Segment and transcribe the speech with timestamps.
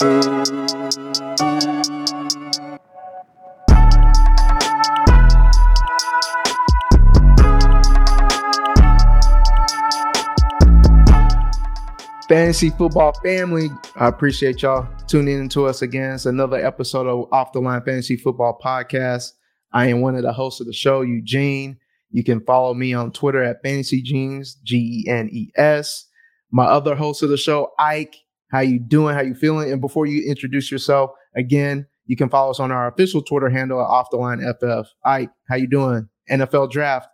[0.00, 0.30] Fantasy
[12.70, 16.14] football family, I appreciate y'all tuning in to us again.
[16.14, 19.32] It's another episode of Off the Line Fantasy Football Podcast.
[19.72, 21.76] I am one of the hosts of the show, Eugene.
[22.12, 26.06] You can follow me on Twitter at Fantasy Genes, G E N E S.
[26.52, 28.14] My other host of the show, Ike.
[28.50, 29.14] How you doing?
[29.14, 29.70] How you feeling?
[29.70, 33.80] And before you introduce yourself, again, you can follow us on our official Twitter handle
[33.80, 34.90] at Off the Line FF.
[35.04, 36.08] Ike, how you doing?
[36.30, 37.08] NFL Draft,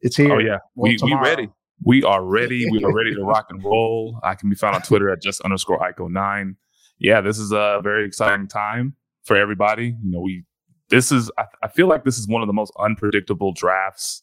[0.00, 0.32] it's here.
[0.32, 1.48] Oh yeah, Well, we we ready.
[1.82, 2.70] We are ready.
[2.70, 4.20] We are ready to rock and roll.
[4.22, 6.56] I can be found on Twitter at just underscore Ico nine.
[6.98, 9.96] Yeah, this is a very exciting time for everybody.
[10.02, 10.44] You know, we
[10.88, 14.22] this is I, I feel like this is one of the most unpredictable drafts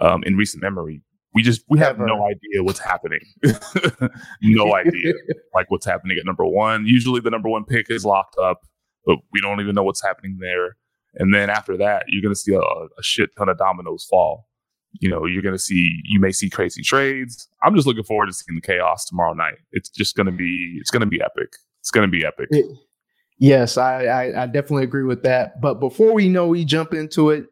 [0.00, 1.02] um, in recent memory.
[1.34, 2.06] We just we have Ever.
[2.06, 3.20] no idea what's happening.
[4.42, 5.12] no idea
[5.54, 6.86] like what's happening at number one.
[6.86, 8.62] Usually the number one pick is locked up,
[9.06, 10.76] but we don't even know what's happening there.
[11.14, 14.48] And then after that, you're going to see a, a shit ton of dominoes fall.
[15.00, 17.48] You know, you're going to see, you may see crazy trades.
[17.62, 19.58] I'm just looking forward to seeing the chaos tomorrow night.
[19.72, 21.52] It's just going to be, it's going to be epic.
[21.80, 22.48] It's going to be epic.
[22.50, 22.66] It-
[23.38, 25.60] yes, I, I I definitely agree with that.
[25.60, 27.46] But before we know we jump into it,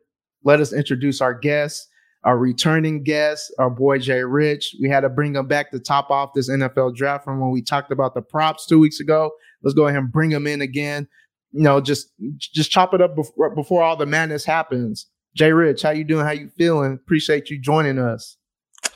[0.45, 1.89] let us introduce our guest,
[2.29, 4.77] our returning guest, our boy Jay Rich.
[4.83, 7.63] We had to bring him back to top off this NFL draft from when we
[7.63, 9.31] talked about the props two weeks ago.
[9.63, 11.09] Let's go ahead and bring him in again.
[11.53, 15.07] You know, just just chop it up before, before all the madness happens.
[15.35, 16.27] Jay Rich, how you doing?
[16.27, 16.93] How you feeling?
[16.93, 18.37] Appreciate you joining us.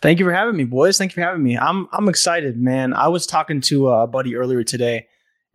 [0.02, 0.98] Thank you for having me, boys.
[0.98, 1.56] Thank you for having me.
[1.56, 2.92] I'm I'm excited, man.
[2.92, 5.06] I was talking to a buddy earlier today,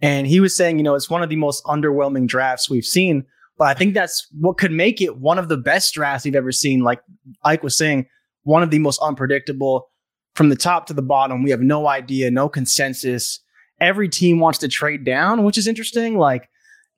[0.02, 3.26] and he was saying, you know, it's one of the most underwhelming drafts we've seen.
[3.58, 6.52] But I think that's what could make it one of the best drafts we've ever
[6.52, 6.82] seen.
[6.82, 7.02] Like
[7.44, 8.08] Ike was saying,
[8.44, 9.90] one of the most unpredictable
[10.36, 11.44] from the top to the bottom.
[11.44, 13.40] We have no idea, no consensus.
[13.82, 16.18] Every team wants to trade down, which is interesting.
[16.18, 16.48] Like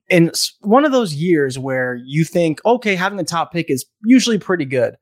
[0.09, 0.31] in
[0.61, 4.65] one of those years where you think, okay, having the top pick is usually pretty
[4.65, 4.95] good.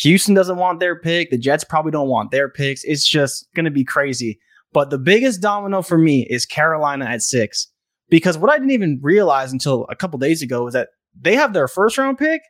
[0.00, 1.30] Houston doesn't want their pick.
[1.30, 2.84] The Jets probably don't want their picks.
[2.84, 4.38] It's just going to be crazy.
[4.72, 7.68] But the biggest domino for me is Carolina at six.
[8.12, 11.54] Because what I didn't even realize until a couple days ago is that they have
[11.54, 12.42] their first round pick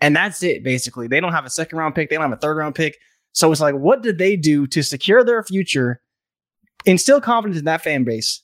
[0.00, 1.06] and that's it, basically.
[1.06, 2.10] They don't have a second round pick.
[2.10, 2.98] They don't have a third round pick.
[3.30, 6.00] So it's like, what did they do to secure their future,
[6.84, 8.42] instill confidence in that fan base?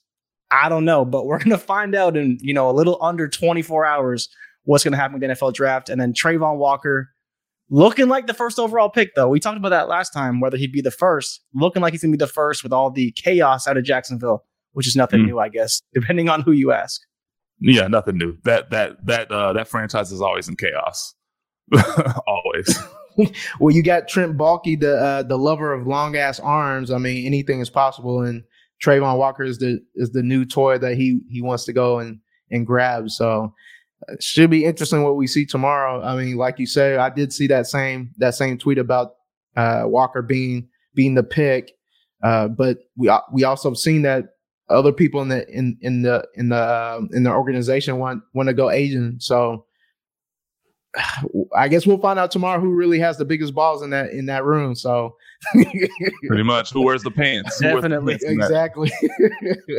[0.52, 3.84] I don't know, but we're to find out in, you know, a little under 24
[3.84, 4.28] hours
[4.62, 5.88] what's to happen with the NFL draft.
[5.88, 7.08] And then Travon Walker,
[7.68, 9.28] looking like the first overall pick, though.
[9.28, 12.10] We talked about that last time, whether he'd be the first, looking like he's to
[12.12, 14.44] be the first with all the chaos out of Jacksonville,
[14.74, 15.26] which is nothing Hmm.
[15.26, 17.00] new, I guess, depending on who you ask.
[17.60, 18.36] Yeah, nothing new.
[18.44, 21.14] That, that, that, uh, that franchise is always in chaos.
[22.26, 22.78] always.
[23.60, 26.90] Well, you got Trent Baalke, the uh, the lover of long ass arms.
[26.90, 28.42] I mean, anything is possible, and
[28.84, 32.18] Travon Walker is the is the new toy that he he wants to go and
[32.50, 33.08] and grab.
[33.10, 33.54] So
[34.08, 36.02] it should be interesting what we see tomorrow.
[36.02, 39.12] I mean, like you say, I did see that same that same tweet about
[39.56, 41.70] uh, Walker being being the pick,
[42.24, 44.24] uh, but we we also have seen that
[44.68, 48.48] other people in the in in the in the um, in the organization want want
[48.48, 49.20] to go Asian.
[49.20, 49.66] So
[51.56, 54.26] I guess we'll find out tomorrow who really has the biggest balls in that in
[54.26, 54.74] that room.
[54.74, 55.16] So
[56.26, 56.72] Pretty much.
[56.72, 57.60] Who wears the pants?
[57.60, 58.18] Wears the Definitely.
[58.18, 58.92] pants exactly.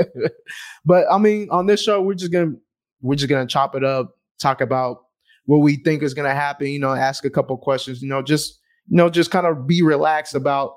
[0.86, 2.54] but I mean, on this show, we're just gonna
[3.02, 5.04] we're just gonna chop it up, talk about
[5.46, 6.68] what we think is gonna happen.
[6.68, 8.02] You know, ask a couple questions.
[8.02, 10.76] You know, just you know, just kind of be relaxed about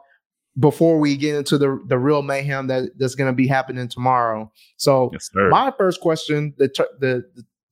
[0.59, 4.51] before we get into the the real mayhem that that's gonna be happening tomorrow.
[4.77, 6.69] So Yes, my first question the,
[7.01, 7.25] the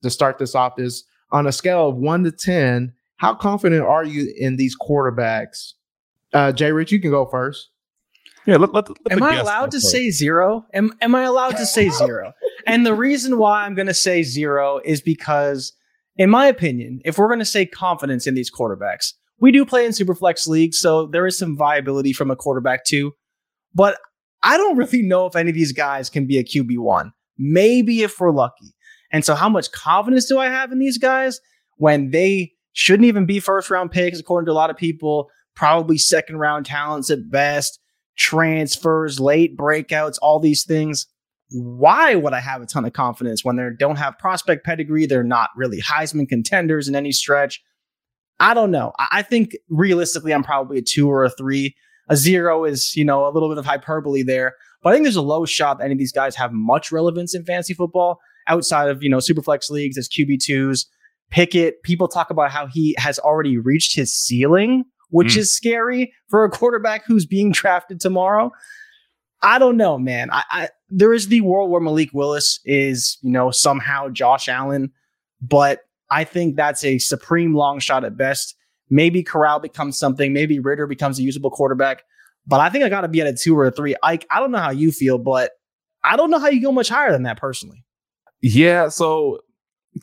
[0.03, 4.03] to start this off is on a scale of one to ten, how confident are
[4.03, 5.73] you in these quarterbacks?
[6.33, 7.69] Uh, Jay Rich, you can go first.
[8.45, 9.91] yeah, let, let, let Am the I allowed to first.
[9.91, 10.65] say zero?
[10.73, 12.33] Am Am I allowed to say zero?
[12.67, 15.73] and the reason why I'm going to say zero is because,
[16.17, 19.85] in my opinion, if we're going to say confidence in these quarterbacks, we do play
[19.85, 23.13] in superflex leagues, so there is some viability from a quarterback too.
[23.73, 23.99] But
[24.43, 27.13] I don't really know if any of these guys can be a QB one.
[27.37, 28.73] Maybe if we're lucky.
[29.11, 31.39] And so, how much confidence do I have in these guys
[31.77, 35.29] when they shouldn't even be first round picks, according to a lot of people?
[35.55, 37.79] Probably second round talents at best.
[38.17, 41.05] transfers, late breakouts, all these things.
[41.51, 45.05] Why would I have a ton of confidence when they don't have prospect pedigree?
[45.05, 47.61] They're not really Heisman contenders in any stretch.
[48.39, 48.93] I don't know.
[49.11, 51.75] I think realistically, I'm probably a two or a three.
[52.09, 54.53] A zero is, you know, a little bit of hyperbole there.
[54.81, 57.35] But I think there's a low shot that any of these guys have much relevance
[57.35, 60.85] in fantasy football outside of, you know, Superflex leagues as QB2s.
[61.29, 65.37] Pickett, people talk about how he has already reached his ceiling, which mm.
[65.37, 68.51] is scary for a quarterback who's being drafted tomorrow.
[69.41, 70.29] I don't know, man.
[70.31, 74.91] I, I there is the world where Malik Willis is, you know, somehow Josh Allen,
[75.41, 78.55] but I think that's a supreme long shot at best.
[78.89, 80.31] Maybe Corral becomes something.
[80.33, 82.03] Maybe Ridder becomes a usable quarterback.
[82.45, 83.95] But I think I got to be at a two or a three.
[84.01, 85.51] I I don't know how you feel, but
[86.03, 87.83] I don't know how you go much higher than that personally.
[88.41, 88.87] Yeah.
[88.87, 89.39] So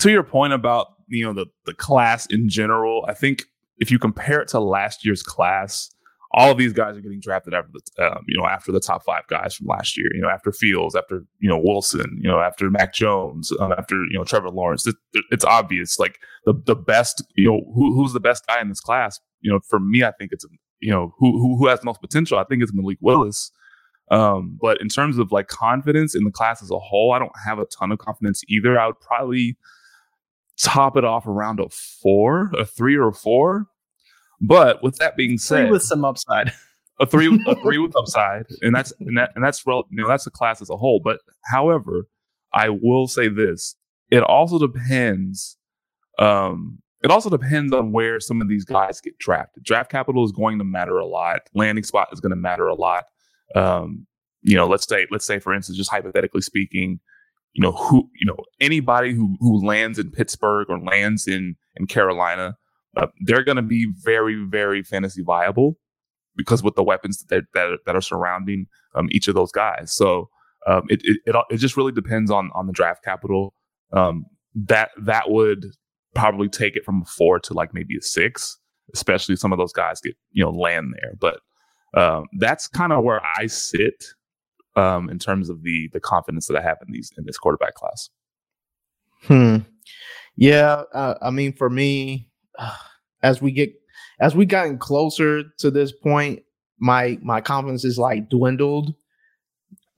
[0.00, 3.44] to your point about you know the the class in general, I think
[3.78, 5.90] if you compare it to last year's class,
[6.34, 9.04] all of these guys are getting drafted after the um, you know after the top
[9.04, 10.08] five guys from last year.
[10.14, 13.94] You know after Fields, after you know Wilson, you know after Mac Jones, um, after
[14.10, 14.86] you know Trevor Lawrence.
[14.86, 14.96] It,
[15.30, 18.80] it's obvious like the the best you know who, who's the best guy in this
[18.80, 19.20] class.
[19.40, 20.44] You know for me, I think it's
[20.80, 22.38] you know who who, who has the most potential.
[22.38, 23.50] I think it's Malik Willis.
[24.10, 27.32] Um, but in terms of like confidence in the class as a whole, I don't
[27.46, 28.78] have a ton of confidence either.
[28.78, 29.56] I would probably
[30.60, 33.66] top it off around a four, a three or a four.
[34.40, 36.52] But with that being said, three with some upside,
[37.00, 39.84] a three, a three with upside, and that's and that and that's real.
[39.90, 41.00] You know, that's the class as a whole.
[41.02, 41.20] But
[41.50, 42.06] however,
[42.52, 43.76] I will say this:
[44.10, 45.56] it also depends.
[46.18, 49.62] Um, it also depends on where some of these guys get drafted.
[49.62, 51.40] Draft capital is going to matter a lot.
[51.52, 53.04] Landing spot is going to matter a lot.
[53.54, 54.06] Um,
[54.40, 57.00] you know, let's say, let's say, for instance, just hypothetically speaking,
[57.52, 61.86] you know, who, you know, anybody who who lands in Pittsburgh or lands in in
[61.86, 62.56] Carolina,
[62.96, 65.76] uh, they're going to be very, very fantasy viable
[66.36, 69.92] because with the weapons that that, that are surrounding um, each of those guys.
[69.92, 70.28] So
[70.66, 73.54] um, it, it, it it just really depends on on the draft capital.
[73.92, 75.66] Um, that that would
[76.14, 78.58] probably take it from a four to like maybe a six,
[78.94, 81.14] especially some of those guys get, you know, land there.
[81.18, 81.40] But
[82.00, 84.04] um, that's kind of where I sit
[84.76, 87.74] um, in terms of the the confidence that I have in these in this quarterback
[87.74, 88.10] class.
[89.22, 89.58] Hmm.
[90.36, 90.82] Yeah.
[90.92, 92.28] Uh, I mean, for me,
[93.22, 93.72] as we get
[94.20, 96.42] as we gotten closer to this point,
[96.78, 98.94] my my confidence is like dwindled.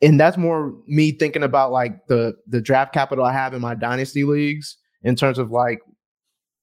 [0.02, 3.74] And that's more me thinking about like the the draft capital I have in my
[3.74, 5.80] dynasty leagues in terms of like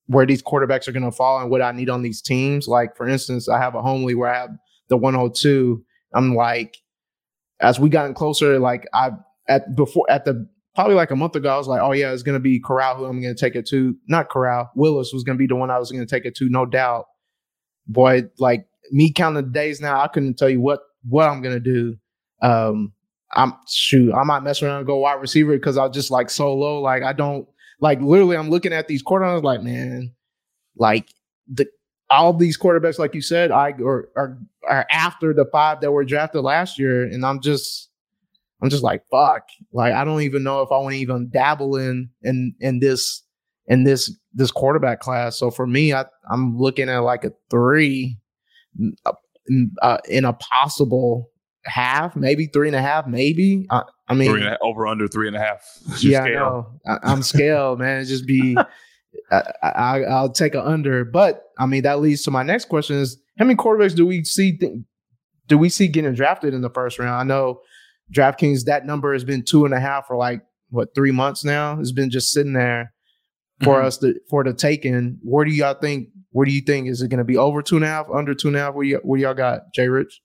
[0.08, 2.68] where these quarterbacks are going to fall and what I need on these teams.
[2.68, 4.52] Like for instance, I have a home league where I have
[4.90, 5.84] the 102.
[6.14, 6.78] I'm like,
[7.60, 9.12] as we gotten closer, like I
[9.48, 12.24] at before at the probably like a month ago, I was like, oh yeah, it's
[12.36, 13.96] to be Corral who I'm to take it to.
[14.08, 16.66] Not Corral, Willis was to be the one I was to take it to, no
[16.66, 17.06] doubt.
[17.88, 21.60] Boy, like me counting the days now, I couldn't tell you what what I'm to
[21.60, 21.98] do.
[22.42, 22.94] Um,
[23.36, 26.30] I'm shoot, I might mess around and go wide receiver because I was just like
[26.30, 26.82] so low.
[26.82, 27.48] Like I don't
[27.80, 30.14] like literally, I'm looking at these quarterbacks like, man,
[30.78, 31.10] like
[31.48, 31.68] the
[32.10, 34.38] all these quarterbacks, like you said, I are, are
[34.68, 37.90] are after the five that were drafted last year, and I'm just
[38.64, 39.44] I'm just like fuck.
[39.74, 43.22] Like I don't even know if I want to even dabble in in in this
[43.68, 45.38] in this this quarterback class.
[45.38, 48.18] So for me, I I'm looking at like a three
[49.06, 49.12] uh,
[49.82, 51.30] uh in a possible
[51.66, 53.68] half, maybe three and a half, maybe.
[53.70, 54.30] I, I mean,
[54.62, 55.62] over under three and a half.
[56.00, 56.80] yeah, I know.
[56.88, 58.00] I, am scaled, man.
[58.00, 58.58] It just be,
[59.62, 61.04] I, will take an under.
[61.04, 64.24] But I mean, that leads to my next question: Is how many quarterbacks do we
[64.24, 64.58] see?
[64.58, 64.74] Th-
[65.48, 67.14] do we see getting drafted in the first round?
[67.14, 67.60] I know
[68.14, 71.80] DraftKings that number has been two and a half for like what three months now.
[71.80, 72.94] It's been just sitting there
[73.64, 73.88] for mm-hmm.
[73.88, 75.18] us to for the taking.
[75.22, 76.10] Where do y'all think?
[76.32, 78.34] Where do you think is it going to be over two and a half, under
[78.34, 78.74] two and a half?
[78.74, 80.22] What do, what do y'all got, Jay Rich?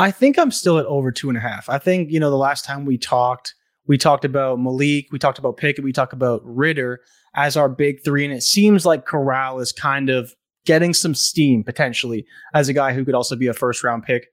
[0.00, 1.68] I think I'm still at over two and a half.
[1.68, 3.54] I think, you know, the last time we talked,
[3.86, 7.00] we talked about Malik, we talked about Pickett, we talked about Ridder
[7.34, 8.24] as our big three.
[8.24, 10.32] And it seems like Corral is kind of
[10.64, 12.24] getting some steam potentially
[12.54, 14.26] as a guy who could also be a first round pick.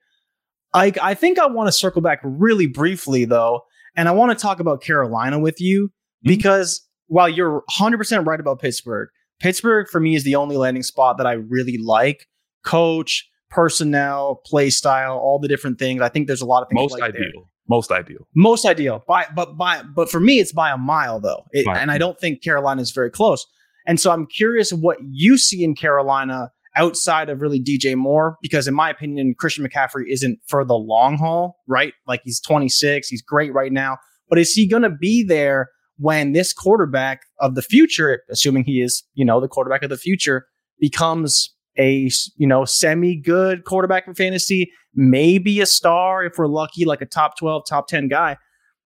[0.74, 3.62] I, I think I want to circle back really briefly though,
[3.96, 6.28] and I want to talk about Carolina with you mm-hmm.
[6.28, 9.08] because while you're 100% right about Pittsburgh,
[9.40, 12.26] Pittsburgh for me is the only landing spot that I really like.
[12.64, 16.02] Coach, personnel, play style, all the different things.
[16.02, 16.80] I think there's a lot of things.
[16.80, 17.30] Most like ideal.
[17.34, 17.44] There.
[17.68, 18.26] Most ideal.
[18.34, 19.04] Most ideal.
[19.06, 22.18] By but by but for me, it's by a mile though, it, and I don't
[22.18, 23.46] think Carolina is very close.
[23.86, 28.66] And so I'm curious what you see in Carolina outside of really DJ Moore, because
[28.66, 31.92] in my opinion, Christian McCaffrey isn't for the long haul, right?
[32.06, 33.98] Like he's 26, he's great right now,
[34.30, 35.68] but is he going to be there
[35.98, 39.96] when this quarterback of the future, assuming he is, you know, the quarterback of the
[39.98, 40.46] future,
[40.80, 46.84] becomes a you know semi good quarterback in fantasy, maybe a star if we're lucky,
[46.84, 48.36] like a top twelve, top ten guy.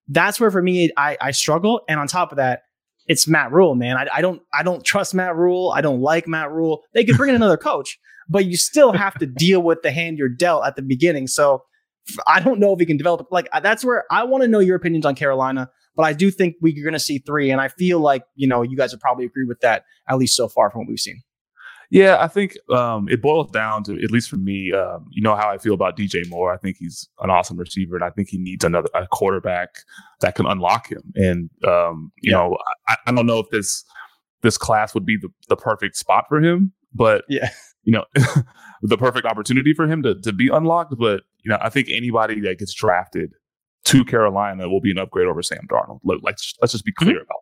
[0.09, 1.83] That's where for me I, I struggle.
[1.89, 2.63] And on top of that,
[3.13, 3.99] it's Matt Rhule, man.
[3.99, 5.71] I, I don't I don't trust Matt Rhule.
[5.77, 6.83] I don't like Matt Rhule.
[6.95, 10.17] They could bring in another coach, but you still have to deal with the hand
[10.17, 11.27] you're dealt at the beginning.
[11.27, 11.63] So
[12.27, 13.29] I don't know if he can develop.
[13.31, 15.71] Like that's where I want to know your opinions on Carolina.
[15.95, 18.63] But I do think we're going to see three, and I feel like you know
[18.63, 21.23] you guys would probably agree with that at least so far from what we've seen.
[21.93, 24.73] Yeah, I think um, it boils down to at least for me.
[24.73, 26.51] Um, you know how I feel about DJ Moore.
[26.51, 29.75] I think he's an awesome receiver, and I think he needs another a quarterback
[30.23, 31.03] that can unlock him.
[31.17, 32.39] And um, you yeah.
[32.39, 32.57] know,
[32.89, 33.85] I, I, don't know if this
[34.41, 37.51] this class would be the, the perfect spot for him, but yeah,
[37.85, 38.07] you know,
[38.83, 40.95] the perfect opportunity for him to to be unlocked.
[40.99, 43.35] But you know, I think anybody that gets drafted
[43.85, 46.01] to Carolina will be an upgrade over Sam Darnold.
[46.05, 47.23] Like, let's, let's just be clear mm-hmm.
[47.23, 47.42] about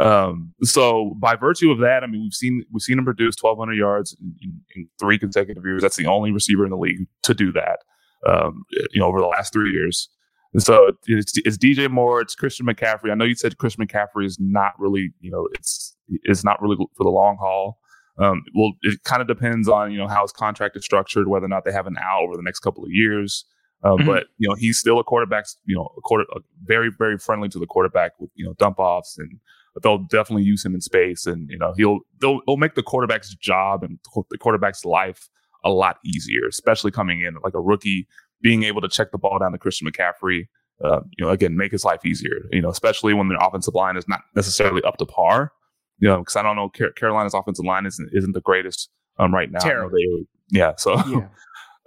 [0.00, 3.74] Um, so by virtue of that, I mean we've seen we've seen him produce 1,200
[3.74, 5.82] yards in, in, in, three consecutive years.
[5.82, 7.80] That's the only receiver in the league to do that.
[8.26, 10.08] Um, you know, over the last three years.
[10.52, 13.10] And so it's, it's, DJ Moore, it's Christian McCaffrey.
[13.10, 16.76] I know you said Christian McCaffrey is not really, you know, it's it's not really
[16.94, 17.78] for the long haul.
[18.18, 21.46] Um, well, it kind of depends on you know how his contract is structured, whether
[21.46, 23.44] or not they have an out over the next couple of years.
[23.82, 24.06] Uh, mm-hmm.
[24.06, 25.46] But you know, he's still a quarterback.
[25.64, 28.78] You know, a quarter, a very very friendly to the quarterback with you know dump
[28.78, 29.40] offs, and
[29.82, 33.34] they'll definitely use him in space, and you know he'll they'll, they'll make the quarterback's
[33.34, 33.98] job and
[34.30, 35.28] the quarterback's life
[35.64, 38.06] a lot easier, especially coming in like a rookie,
[38.40, 40.48] being able to check the ball down to Christian McCaffrey.
[40.82, 42.42] Uh, you know, again, make his life easier.
[42.50, 45.52] You know, especially when their offensive line is not necessarily up to par.
[45.98, 49.50] You know, because I don't know, Carolina's offensive line isn't isn't the greatest um, right
[49.50, 49.60] now.
[49.60, 49.96] Terrible.
[49.96, 50.26] They,
[50.58, 51.28] yeah, so yeah.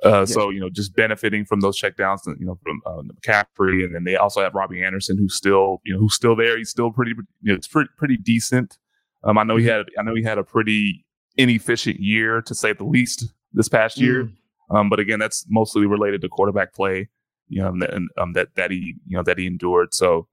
[0.03, 0.33] Uh, yes.
[0.33, 4.03] So you know, just benefiting from those checkdowns, you know, from uh, McCaffrey, and then
[4.03, 6.57] they also have Robbie Anderson, who's still, you know, who's still there.
[6.57, 8.77] He's still pretty, you know, it's pretty pretty decent.
[9.23, 9.77] Um, I know he mm-hmm.
[9.77, 11.05] had, I know he had a pretty
[11.37, 14.25] inefficient year to say the least this past year.
[14.25, 14.75] Mm.
[14.75, 17.09] Um, but again, that's mostly related to quarterback play,
[17.47, 19.93] you know, and um, that that he, you know, that he endured.
[19.93, 20.27] So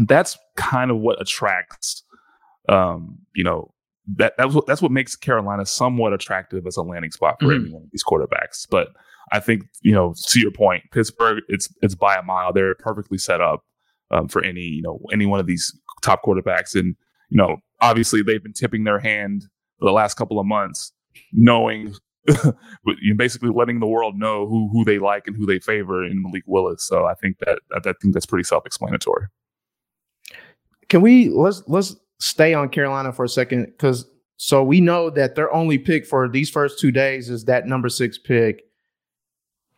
[0.00, 2.02] that's kind of what attracts,
[2.68, 3.72] um, you know,
[4.14, 7.64] that that's what that's what makes Carolina somewhat attractive as a landing spot for mm-hmm.
[7.64, 8.66] any one of these quarterbacks.
[8.70, 8.88] But
[9.32, 12.52] I think you know to your point, Pittsburgh it's it's by a mile.
[12.52, 13.64] They're perfectly set up
[14.10, 16.94] um, for any you know any one of these top quarterbacks, and
[17.30, 19.44] you know obviously they've been tipping their hand
[19.78, 20.92] for the last couple of months,
[21.32, 21.94] knowing.
[23.02, 26.20] you're basically letting the world know who who they like and who they favor in
[26.20, 26.84] Malik Willis.
[26.84, 29.26] So I think that, that I think that's pretty self-explanatory.
[30.88, 34.06] Can we let's let's stay on Carolina for a second because
[34.36, 37.88] so we know that their only pick for these first two days is that number
[37.88, 38.64] six pick.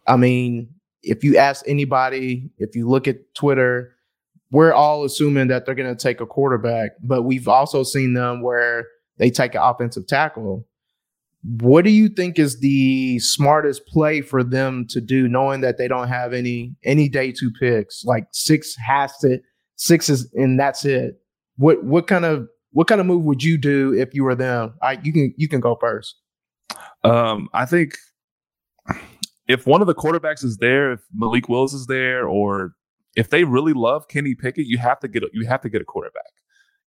[0.07, 3.95] I mean, if you ask anybody, if you look at Twitter,
[4.50, 8.42] we're all assuming that they're going to take a quarterback, but we've also seen them
[8.42, 8.87] where
[9.18, 10.66] they take an offensive tackle.
[11.61, 15.87] What do you think is the smartest play for them to do, knowing that they
[15.87, 18.04] don't have any any day two picks?
[18.04, 19.38] Like six has to
[19.76, 21.17] six is and that's it.
[21.58, 24.74] What what kind of what kind of move would you do if you were them?
[24.82, 26.16] I you can you can go first.
[27.04, 27.96] Um, I think
[29.46, 32.74] if one of the quarterbacks is there, if Malik Willis is there, or
[33.16, 35.82] if they really love Kenny Pickett, you have to get a, you have to get
[35.82, 36.30] a quarterback.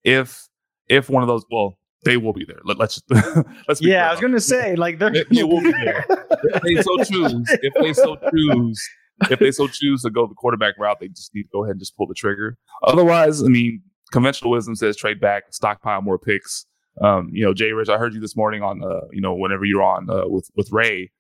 [0.05, 0.49] If
[0.89, 2.61] if one of those, well, they will be there.
[2.65, 3.03] Let, us
[3.69, 3.81] let's.
[3.81, 6.83] yeah, I was going to say like they're they, they will be there if they
[6.83, 7.49] so choose.
[7.63, 8.89] If they so choose,
[9.31, 11.73] if they so choose to go the quarterback route, they just need to go ahead
[11.73, 12.57] and just pull the trigger.
[12.85, 16.67] Otherwise, I mean, conventional wisdom says trade back, stockpile more picks.
[17.01, 19.65] Um, you know, Jay Rich, I heard you this morning on, uh, you know, whenever
[19.65, 21.11] you're on uh, with with Ray,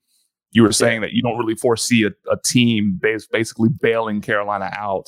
[0.53, 4.71] you were saying that you don't really foresee a, a team bas- basically bailing Carolina
[4.77, 5.07] out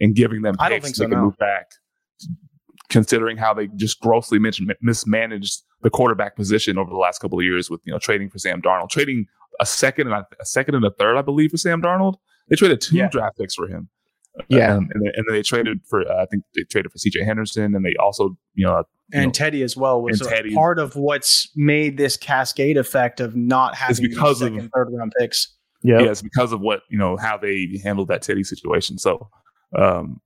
[0.00, 1.24] and giving them picks I don't think so, can no.
[1.24, 1.72] move back,
[2.88, 7.68] considering how they just grossly mismanaged the quarterback position over the last couple of years
[7.68, 9.26] with you know trading for Sam Darnold, trading
[9.60, 12.14] a second and a, a second and a third, I believe, for Sam Darnold.
[12.48, 13.08] They traded two yeah.
[13.08, 13.88] draft picks for him.
[14.48, 16.98] Yeah, um, and, then, and, then, they traded for uh, I think they traded for
[16.98, 17.24] C.J.
[17.24, 20.22] Henderson, and they also you know and know, Teddy as well was
[20.54, 25.12] part of what's made this cascade effect of not having because second, of third round
[25.18, 25.54] picks.
[25.82, 28.98] Yeah, yeah, it's because of what you know how they handled that Teddy situation.
[28.98, 29.28] So,
[29.78, 30.20] um,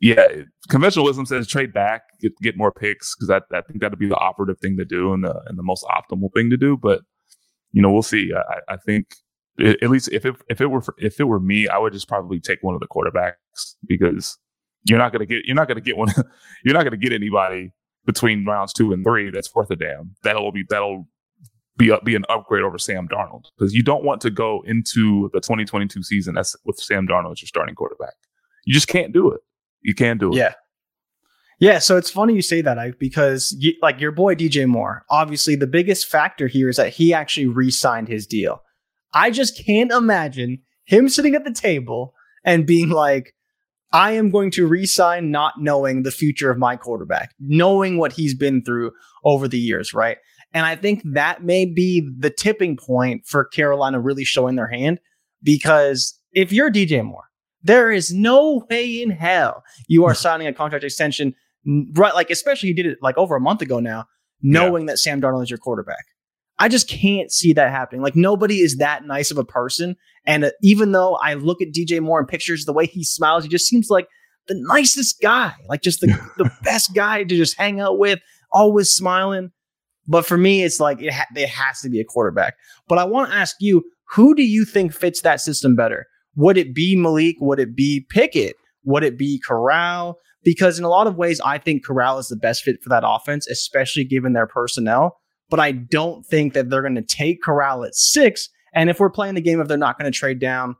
[0.00, 0.26] yeah,
[0.68, 4.08] conventional wisdom says trade back, get get more picks because I, I think that'd be
[4.08, 6.78] the operative thing to do and the and the most optimal thing to do.
[6.80, 7.02] But
[7.72, 8.32] you know, we'll see.
[8.34, 9.08] I, I think
[9.58, 12.08] at least if it if it were for, if it were me, I would just
[12.08, 14.38] probably take one of the quarterbacks because
[14.84, 16.08] you're not gonna get you're not gonna get one
[16.64, 17.72] you're not gonna get anybody
[18.04, 20.14] between rounds two and three that's worth a damn.
[20.22, 21.06] That'll be that'll
[21.76, 25.40] be be an upgrade over Sam Darnold because you don't want to go into the
[25.40, 28.14] 2022 season that's with Sam Darnold as your starting quarterback.
[28.64, 29.40] You just can't do it.
[29.82, 30.36] You can't do it.
[30.36, 30.54] Yeah.
[31.60, 35.04] Yeah, so it's funny you say that Ike, because you, like your boy DJ Moore,
[35.08, 38.62] obviously the biggest factor here is that he actually re-signed his deal.
[39.14, 42.14] I just can't imagine him sitting at the table
[42.44, 43.34] and being like,
[43.92, 48.34] I am going to re-sign not knowing the future of my quarterback, knowing what he's
[48.34, 48.92] been through
[49.24, 50.16] over the years, right?
[50.54, 54.98] And I think that may be the tipping point for Carolina really showing their hand
[55.42, 57.24] because if you're DJ Moore,
[57.62, 61.34] there is no way in hell you are signing a contract extension
[61.94, 64.06] right, like especially you did it like over a month ago now,
[64.42, 64.92] knowing yeah.
[64.92, 66.04] that Sam Darnold is your quarterback.
[66.62, 68.02] I just can't see that happening.
[68.02, 69.96] Like nobody is that nice of a person.
[70.24, 73.42] And uh, even though I look at DJ Moore in pictures, the way he smiles,
[73.42, 74.06] he just seems like
[74.46, 76.06] the nicest guy, like just the,
[76.38, 78.20] the best guy to just hang out with,
[78.52, 79.50] always smiling.
[80.06, 82.54] But for me, it's like it, ha- it has to be a quarterback.
[82.86, 86.06] But I want to ask you, who do you think fits that system better?
[86.36, 87.38] Would it be Malik?
[87.40, 88.54] Would it be Pickett?
[88.84, 90.16] Would it be Corral?
[90.44, 93.04] because in a lot of ways, I think Corral is the best fit for that
[93.06, 95.18] offense, especially given their personnel.
[95.52, 98.48] But I don't think that they're going to take Corral at six.
[98.72, 100.76] And if we're playing the game, if they're not going to trade down,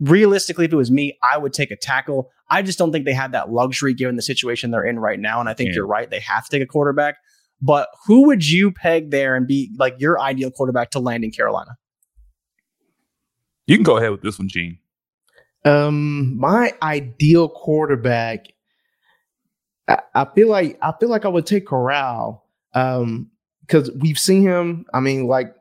[0.00, 2.30] realistically, if it was me, I would take a tackle.
[2.48, 5.38] I just don't think they have that luxury given the situation they're in right now.
[5.38, 5.74] And I think yeah.
[5.74, 6.08] you're right.
[6.08, 7.16] They have to take a quarterback.
[7.60, 11.30] But who would you peg there and be like your ideal quarterback to land in
[11.30, 11.76] Carolina?
[13.66, 14.78] You can go ahead with this one, Gene.
[15.66, 18.46] Um, my ideal quarterback
[20.14, 23.30] I, feel like I feel like I would take Corral um
[23.70, 24.84] because we've seen him.
[24.92, 25.54] I mean, like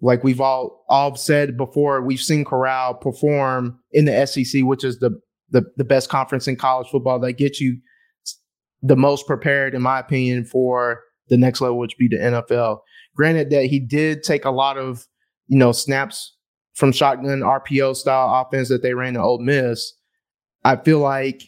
[0.00, 4.98] like we've all all said before, we've seen Corral perform in the SEC, which is
[4.98, 5.18] the
[5.50, 7.78] the, the best conference in college football that gets you
[8.82, 12.78] the most prepared, in my opinion, for the next level, which be the NFL.
[13.14, 15.06] Granted that he did take a lot of
[15.48, 16.36] you know snaps
[16.74, 19.92] from shotgun RPO style offense that they ran to Ole Miss.
[20.64, 21.42] I feel like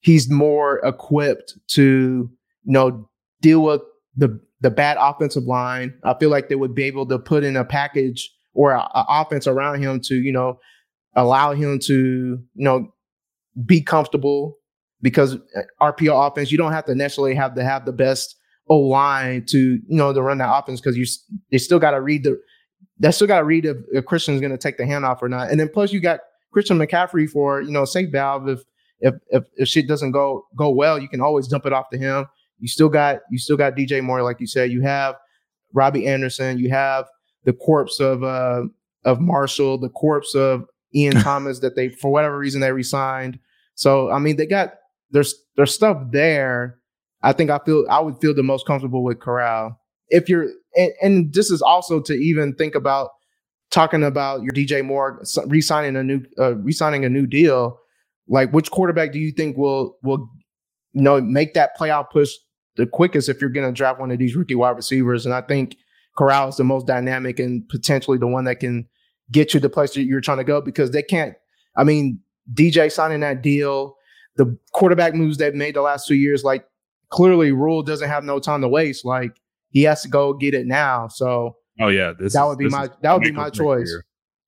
[0.00, 2.30] he's more equipped to
[2.62, 3.08] you know
[3.40, 3.80] deal with
[4.16, 5.94] the the bad offensive line.
[6.04, 9.46] I feel like they would be able to put in a package or an offense
[9.46, 10.58] around him to you know
[11.14, 12.92] allow him to you know
[13.66, 14.56] be comfortable
[15.00, 18.36] because uh, RPO offense you don't have to necessarily have to have the best
[18.68, 21.06] O line to you know to run that offense because you
[21.50, 22.40] they still got to read the
[22.98, 25.50] they still got to read if, if Christian's going to take the handoff or not,
[25.50, 26.20] and then plus you got
[26.52, 28.60] Christian McCaffrey for you know safe valve if
[29.00, 31.98] if if if shit doesn't go go well, you can always dump it off to
[31.98, 32.26] him.
[32.58, 34.70] You still got you still got DJ Moore, like you said.
[34.70, 35.16] You have
[35.72, 36.58] Robbie Anderson.
[36.58, 37.06] You have
[37.44, 38.62] the corpse of uh
[39.04, 43.38] of Marshall, the corpse of Ian Thomas that they for whatever reason they resigned.
[43.74, 44.74] So I mean they got
[45.10, 46.78] there's there's stuff there.
[47.22, 49.80] I think I feel I would feel the most comfortable with Corral.
[50.08, 53.10] If you're and, and this is also to even think about
[53.70, 57.78] talking about your DJ Moore re-signing a new uh, re-signing a new deal
[58.28, 60.28] like, which quarterback do you think will will
[60.92, 62.32] you know make that playoff push
[62.78, 65.26] the quickest if you're going to draft one of these rookie wide receivers?
[65.26, 65.76] And I think
[66.16, 68.88] Corral is the most dynamic and potentially the one that can
[69.30, 71.34] get you the place that you're trying to go because they can't.
[71.76, 72.20] I mean,
[72.54, 73.96] DJ signing that deal,
[74.36, 76.64] the quarterback moves they've made the last two years, like
[77.10, 79.04] clearly Rhule doesn't have no time to waste.
[79.04, 79.32] Like
[79.70, 81.08] he has to go get it now.
[81.08, 83.92] So oh yeah, this that would be my that would be my choice.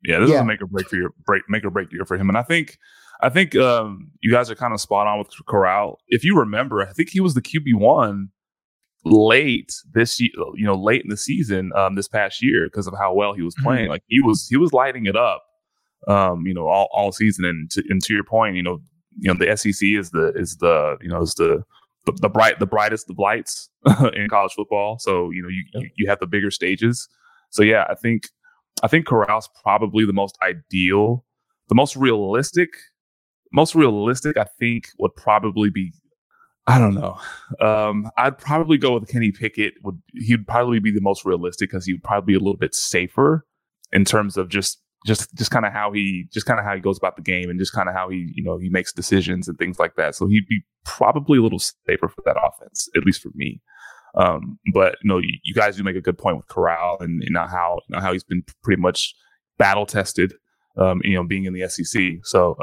[0.03, 0.37] Yeah, this yeah.
[0.37, 2.29] is a make or break for your break make or break year for him.
[2.29, 2.79] And I think
[3.23, 5.99] I think um, you guys are kind of spot on with Corral.
[6.09, 8.31] If you remember, I think he was the QB one
[9.05, 12.95] late this year, you know, late in the season um, this past year because of
[12.99, 13.85] how well he was playing.
[13.85, 13.91] Mm-hmm.
[13.91, 15.43] Like he was he was lighting it up,
[16.09, 17.45] um, you know, all, all season.
[17.45, 18.81] And to, and to your point, you know,
[19.19, 21.63] you know, the SEC is the is the you know is the
[22.07, 23.69] the, the bright the brightest of lights
[24.15, 24.99] in college football.
[24.99, 27.09] So you know you, you you have the bigger stages.
[27.51, 28.29] So yeah, I think
[28.83, 31.25] I think Corral's probably the most ideal,
[31.69, 32.71] the most realistic
[33.53, 35.93] most realistic, I think, would probably be
[36.67, 37.19] I don't know.
[37.61, 39.75] Um, I'd probably go with Kenny Pickett.
[39.83, 43.45] Would he'd probably be the most realistic because he'd probably be a little bit safer
[43.93, 46.81] in terms of just just just kind of how he just kind of how he
[46.81, 49.49] goes about the game and just kind of how he you know he makes decisions
[49.49, 50.15] and things like that.
[50.15, 53.61] So he'd be probably a little safer for that offense, at least for me.
[54.15, 57.23] Um, but you know, you, you, guys do make a good point with Corral and
[57.31, 59.15] know how how he's been pretty much
[59.59, 60.35] battle tested.
[60.77, 62.19] Um, you know, being in the SEC.
[62.23, 62.57] So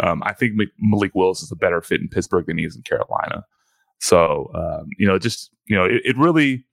[0.00, 2.82] um, I think Malik Willis is a better fit in Pittsburgh than he is in
[2.82, 3.44] Carolina.
[4.00, 6.64] So, um, you know, just, you know, it, it really,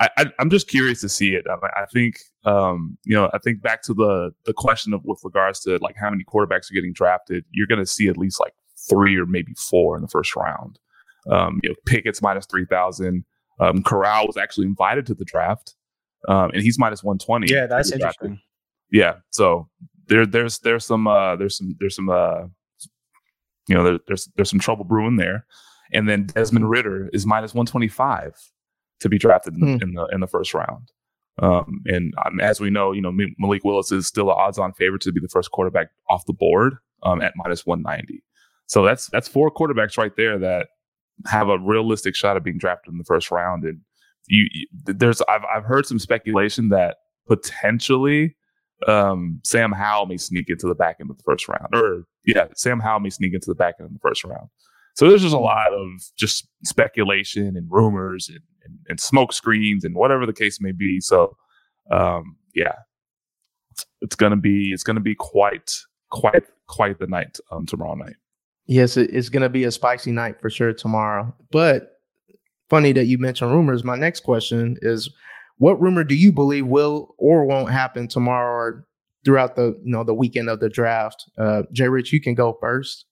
[0.00, 1.46] I, am just curious to see it.
[1.48, 5.20] I, I think, um, you know, I think back to the the question of with
[5.22, 8.40] regards to like how many quarterbacks are getting drafted, you're going to see at least
[8.40, 8.54] like
[8.88, 10.78] three or maybe four in the first round.
[11.30, 13.24] Um, you know, Pickett's minus three thousand.
[13.60, 15.76] Um, Corral was actually invited to the draft,
[16.28, 17.52] um, and he's minus one twenty.
[17.52, 18.40] Yeah, that's interesting.
[18.90, 19.68] Yeah, so
[20.08, 22.42] there, there's there's some uh, there's some there's some uh,
[23.68, 25.46] you know, there, there's there's some trouble brewing there.
[25.92, 28.34] and then Desmond Ridder is minus one twenty five
[29.00, 29.82] to be drafted in, Hmm.
[29.82, 30.90] in the in the first round.
[31.42, 35.02] Um, and um, as we know, you know Malik Willis is still an odds-on favorite
[35.02, 38.22] to be the first quarterback off the board um, at minus one ninety.
[38.66, 40.68] So that's that's four quarterbacks right there that
[41.26, 43.64] have a realistic shot of being drafted in the first round.
[43.64, 43.80] And
[44.28, 46.96] you, you there's I've I've heard some speculation that
[47.26, 48.36] potentially
[48.86, 52.46] um, Sam Howell may sneak into the back end of the first round, or yeah,
[52.54, 54.48] Sam Howell may sneak into the back end of the first round.
[54.94, 59.84] So there's just a lot of just speculation and rumors and, and, and smoke screens
[59.84, 61.00] and whatever the case may be.
[61.00, 61.36] So
[61.90, 62.74] um, yeah,
[63.72, 68.16] it's, it's gonna be it's gonna be quite quite quite the night um, tomorrow night.
[68.66, 71.34] Yes, it's to be a spicy night for sure tomorrow.
[71.50, 72.00] But
[72.70, 73.84] funny that you mentioned rumors.
[73.84, 75.10] My next question is,
[75.58, 78.86] what rumor do you believe will or won't happen tomorrow or
[79.24, 81.24] throughout the you know the weekend of the draft?
[81.38, 83.06] Uh, Jay Rich, you can go first.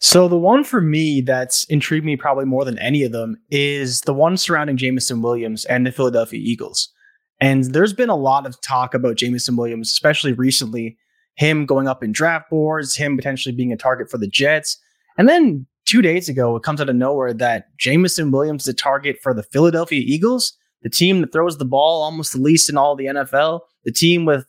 [0.00, 4.02] So the one for me that's intrigued me probably more than any of them is
[4.02, 6.92] the one surrounding Jameson Williams and the Philadelphia Eagles.
[7.40, 10.98] And there's been a lot of talk about Jameson Williams, especially recently,
[11.36, 14.78] him going up in draft boards, him potentially being a target for the Jets.
[15.18, 18.74] And then two days ago, it comes out of nowhere that Jameson Williams is a
[18.74, 22.76] target for the Philadelphia Eagles, the team that throws the ball almost the least in
[22.76, 24.46] all the NFL, the team with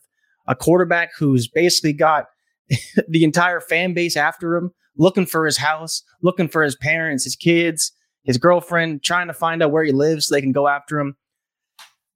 [0.48, 2.26] a quarterback who's basically got
[3.08, 7.36] the entire fan base after him, looking for his house, looking for his parents, his
[7.36, 7.92] kids,
[8.24, 11.16] his girlfriend, trying to find out where he lives so they can go after him.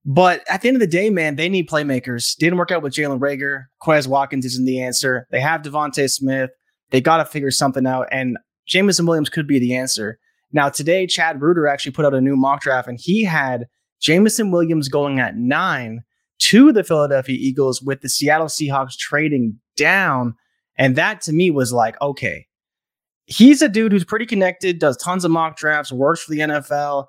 [0.04, 2.34] But at the end of the day, man, they need playmakers.
[2.36, 3.64] Didn't work out with Jalen Reagor.
[3.82, 5.26] Quez Watkins isn't the answer.
[5.30, 6.50] They have DeVonta Smith.
[6.90, 8.08] They got to figure something out.
[8.10, 10.18] And Jameson Williams could be the answer.
[10.52, 13.66] Now, today, Chad Reuter actually put out a new mock draft, and he had
[14.00, 16.02] Jameson Williams going at nine
[16.40, 20.34] to the Philadelphia Eagles with the Seattle Seahawks trading down.
[20.76, 22.46] And that to me was like, okay,
[23.26, 27.06] he's a dude who's pretty connected, does tons of mock drafts, works for the NFL.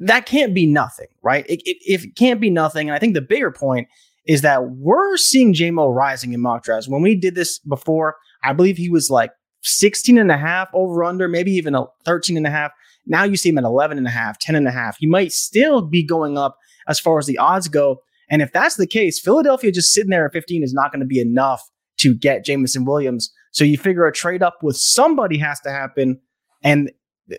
[0.00, 1.46] That can't be nothing, right?
[1.48, 3.88] It, it, if it can't be nothing, and I think the bigger point
[4.26, 6.88] is that we're seeing JMO rising in mock drafts.
[6.88, 9.30] When we did this before, I believe he was like
[9.62, 12.72] 16 and a half over under, maybe even a 13 and a half.
[13.06, 14.96] Now you see him at 11 and a half, 10 and a half.
[14.98, 18.02] He might still be going up as far as the odds go.
[18.30, 21.06] And if that's the case, Philadelphia just sitting there at 15 is not going to
[21.06, 21.62] be enough
[21.98, 23.32] to get Jameson Williams.
[23.52, 26.20] So you figure a trade up with somebody has to happen.
[26.62, 26.90] And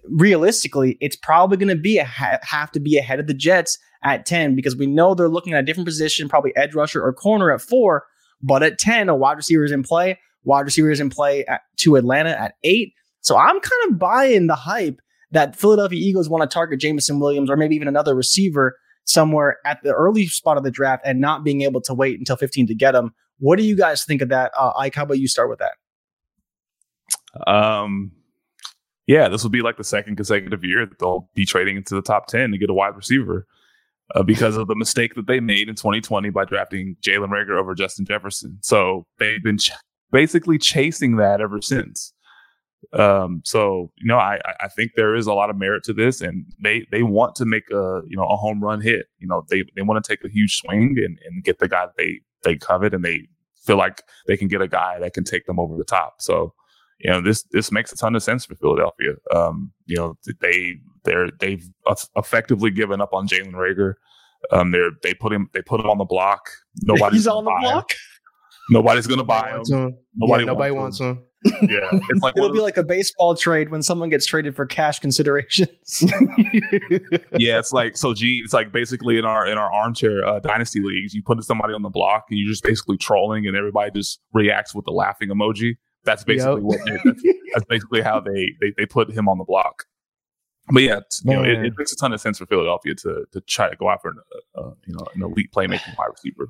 [0.10, 3.78] realistically, it's probably going to be a ha- have to be ahead of the Jets
[4.04, 7.12] at 10 because we know they're looking at a different position, probably edge rusher or
[7.14, 8.06] corner at four.
[8.42, 10.20] But at 10, a wide receiver is in play.
[10.44, 12.94] Wide receiver is in play at, to Atlanta at eight.
[13.22, 15.00] So I'm kind of buying the hype
[15.32, 19.82] that Philadelphia Eagles want to target Jameson Williams or maybe even another receiver somewhere at
[19.84, 22.76] the early spot of the draft and not being able to wait until 15 to
[22.76, 23.14] get him.
[23.40, 24.52] What do you guys think of that?
[24.58, 25.74] Uh, Ike, how about you start with that?
[27.48, 28.12] Um,
[29.08, 32.02] yeah, this will be like the second consecutive year that they'll be trading into the
[32.02, 33.46] top 10 to get a wide receiver
[34.16, 37.76] uh, because of the mistake that they made in 2020 by drafting Jalen Reagor over
[37.76, 38.58] Justin Jefferson.
[38.62, 39.72] So they've been ch-
[40.12, 42.14] basically chasing that ever since.
[42.94, 46.22] Um, so you know, I I think there is a lot of merit to this,
[46.22, 49.08] and they they want to make a you know a home run hit.
[49.20, 51.86] You know, they they want to take a huge swing and, and get the guy
[51.86, 53.28] that they they covet, and they
[53.66, 56.22] feel like they can get a guy that can take them over the top.
[56.22, 56.54] So
[57.00, 59.14] you know this this makes a ton of sense for Philadelphia.
[59.34, 61.68] Um, you know they they're they've
[62.16, 63.94] effectively given up on Jalen Reagor.
[64.52, 66.50] Um, they're they put him they put him on the block.
[66.84, 67.92] Nobody's He's on the block.
[68.70, 68.74] Him.
[68.74, 69.56] Nobody's gonna buy him.
[69.68, 69.70] Wants.
[70.16, 71.08] Nobody, yeah, nobody wants, wants him.
[71.10, 71.70] him.
[71.70, 75.00] Yeah, it's like It'll be like a baseball trade when someone gets traded for cash
[75.00, 75.70] considerations.
[77.38, 78.14] yeah, it's like so.
[78.14, 81.74] G, it's like basically in our in our armchair uh, dynasty leagues, you put somebody
[81.74, 85.30] on the block and you're just basically trolling, and everybody just reacts with the laughing
[85.30, 85.76] emoji.
[86.04, 86.64] That's basically Yep.
[86.64, 87.24] what they, that's,
[87.54, 89.86] that's basically how they, they they put him on the block.
[90.72, 91.66] But yeah, you know, it, Man.
[91.66, 94.16] it makes a ton of sense for Philadelphia to to try to go after an,
[94.58, 96.50] uh, you know an elite playmaking wide receiver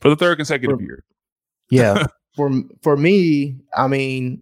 [0.00, 1.04] for the third consecutive For- year.
[1.72, 2.06] Yeah.
[2.34, 2.50] For
[2.82, 4.40] for me, I mean,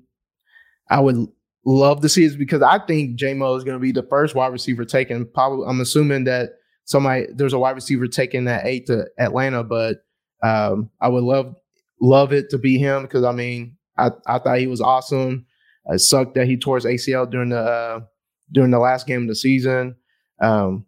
[0.91, 1.27] I would
[1.65, 4.53] love to see it because I think JMO is going to be the first wide
[4.53, 5.27] receiver taken.
[5.27, 6.51] Probably, I'm assuming that
[6.85, 10.05] somebody there's a wide receiver taken at eight to Atlanta, but
[10.45, 11.57] um, I would love
[12.01, 15.45] love it to be him because I mean, I I thought he was awesome.
[15.87, 18.01] It sucked that he tore his ACL during the uh,
[18.53, 19.97] during the last game of the season.
[20.41, 20.87] Um,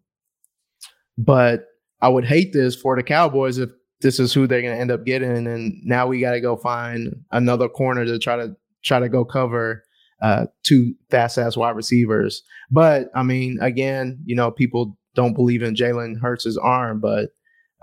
[1.18, 1.66] but
[2.00, 3.70] I would hate this for the Cowboys if
[4.03, 6.57] this is who they're going to end up getting, and now we got to go
[6.57, 9.85] find another corner to try to try to go cover
[10.21, 12.43] uh, two fast ass wide receivers.
[12.71, 17.31] But I mean, again, you know, people don't believe in Jalen Hurts' arm, but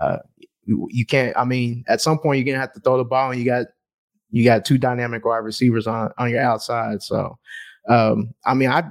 [0.00, 0.18] uh,
[0.66, 1.36] you can't.
[1.36, 3.66] I mean, at some point, you're gonna have to throw the ball, and you got
[4.30, 7.02] you got two dynamic wide receivers on on your outside.
[7.02, 7.38] So,
[7.88, 8.84] um, I mean, I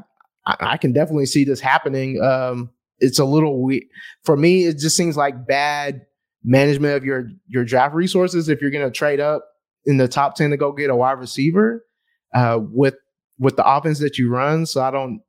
[0.45, 2.21] I, can definitely see this happening.
[2.21, 3.83] Um, it's a little weird
[4.23, 4.65] for me.
[4.65, 6.01] It just seems like bad
[6.43, 9.45] management of your your draft resources if you're going to trade up
[9.85, 11.85] in the top ten to go get a wide receiver
[12.33, 12.95] uh, with
[13.37, 14.65] with the offense that you run.
[14.65, 15.21] So I don't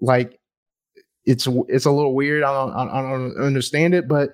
[0.00, 0.38] like
[1.24, 2.42] it's it's a little weird.
[2.42, 4.30] I don't I don't understand it, but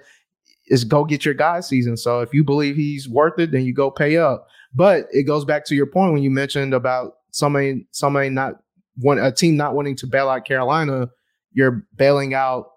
[0.67, 1.97] it's go get your guy season.
[1.97, 4.47] So if you believe he's worth it, then you go pay up.
[4.75, 8.55] But it goes back to your point when you mentioned about somebody somebody not
[8.97, 11.11] one a team not wanting to bail out Carolina.
[11.53, 12.71] You're bailing out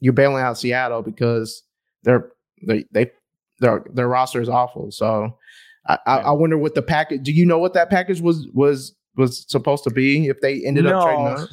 [0.00, 1.62] you're bailing out Seattle because
[2.02, 2.30] they're
[2.62, 3.10] they they
[3.60, 4.90] their their roster is awful.
[4.90, 5.36] So
[5.86, 7.22] I, I, I wonder what the package.
[7.22, 10.84] Do you know what that package was was was supposed to be if they ended
[10.84, 11.48] no, up trading?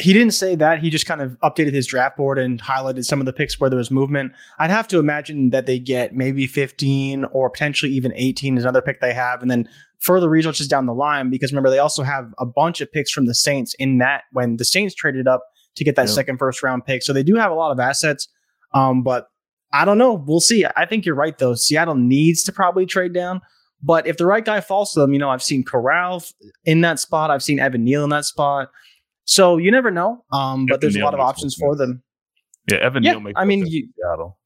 [0.00, 0.78] He didn't say that.
[0.78, 3.68] He just kind of updated his draft board and highlighted some of the picks where
[3.68, 4.30] there was movement.
[4.60, 8.80] I'd have to imagine that they get maybe 15 or potentially even 18 is another
[8.80, 9.68] pick they have, and then
[9.98, 11.30] further resources down the line.
[11.30, 14.56] Because remember, they also have a bunch of picks from the Saints in that when
[14.56, 15.42] the Saints traded up
[15.74, 16.14] to get that yeah.
[16.14, 17.02] second first round pick.
[17.02, 18.28] So they do have a lot of assets.
[18.74, 19.26] Um, but
[19.72, 20.14] I don't know.
[20.14, 20.64] We'll see.
[20.76, 21.54] I think you're right though.
[21.54, 23.40] Seattle needs to probably trade down.
[23.82, 26.22] But if the right guy falls to them, you know, I've seen Corral
[26.64, 27.30] in that spot.
[27.30, 28.70] I've seen Evan Neal in that spot.
[29.24, 30.24] So you never know.
[30.32, 32.02] Um, but there's Neal a lot of options for them.
[32.68, 34.38] Yeah, Evan yeah, Neal makes I mean, you, Seattle.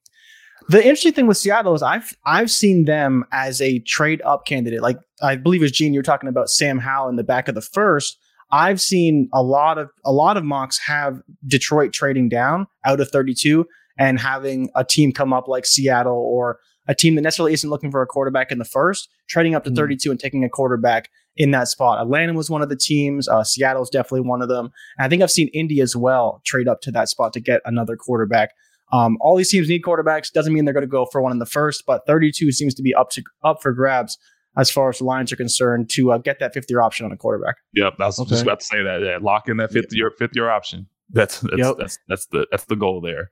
[0.69, 4.83] The interesting thing with Seattle is I've I've seen them as a trade up candidate.
[4.83, 7.63] Like I believe as Gene, you're talking about Sam Howell in the back of the
[7.63, 8.19] first.
[8.53, 13.09] I've seen a lot of a lot of mocks have Detroit trading down out of
[13.09, 13.67] 32
[13.99, 17.91] and having a team come up like Seattle or a team that necessarily isn't looking
[17.91, 21.09] for a quarterback in the first, trading up to mm 32 and taking a quarterback
[21.37, 22.01] in that spot.
[22.01, 23.29] Atlanta was one of the teams.
[23.29, 24.71] Uh, Seattle is definitely one of them.
[24.99, 27.61] And I think I've seen Indy as well trade up to that spot to get
[27.65, 28.51] another quarterback.
[28.93, 30.31] Um, all these teams need quarterbacks.
[30.31, 32.83] Doesn't mean they're going to go for one in the first, but 32 seems to
[32.83, 34.19] be up to up for grabs
[34.57, 37.13] as far as the Lions are concerned to uh, get that fifth year option on
[37.13, 37.57] a quarterback.
[37.75, 38.29] Yep, I was okay.
[38.29, 39.01] just about to say that.
[39.03, 39.97] Yeah, lock in that fifth yep.
[39.97, 40.87] year fifth year option.
[41.11, 41.77] That's that's, yep.
[41.79, 43.31] that's that's the that's the goal there.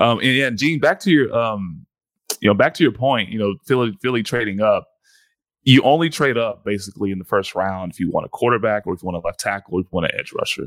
[0.00, 1.86] Um, and yeah, Gene, back to your um,
[2.42, 4.88] you know, back to your point, you know, Philly, Philly trading up,
[5.62, 8.94] you only trade up basically in the first round if you want a quarterback or
[8.94, 10.66] if you want a left tackle or if you want an edge rusher.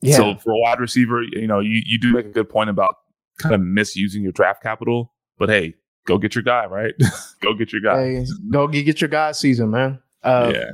[0.00, 0.16] Yeah.
[0.16, 2.94] So for a wide receiver, you know, you, you do make a good point about
[3.38, 5.74] kind of misusing your draft capital, but hey,
[6.06, 6.94] go get your guy, right?
[7.40, 8.04] go get your guy.
[8.04, 9.98] Hey, go get your guy season, man.
[10.22, 10.70] Uh, yeah.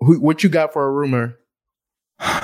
[0.00, 1.38] Who, what you got for a rumor?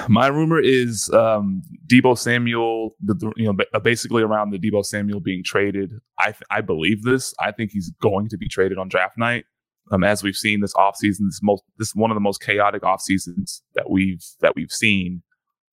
[0.09, 5.21] My rumor is um, Deebo Samuel, the, you know, uh, basically around the Deebo Samuel
[5.21, 5.93] being traded.
[6.19, 7.35] I th- I believe this.
[7.41, 9.45] I think he's going to be traded on draft night.
[9.91, 13.01] Um, as we've seen this offseason, this most this one of the most chaotic off
[13.01, 15.23] seasons that we've that we've seen,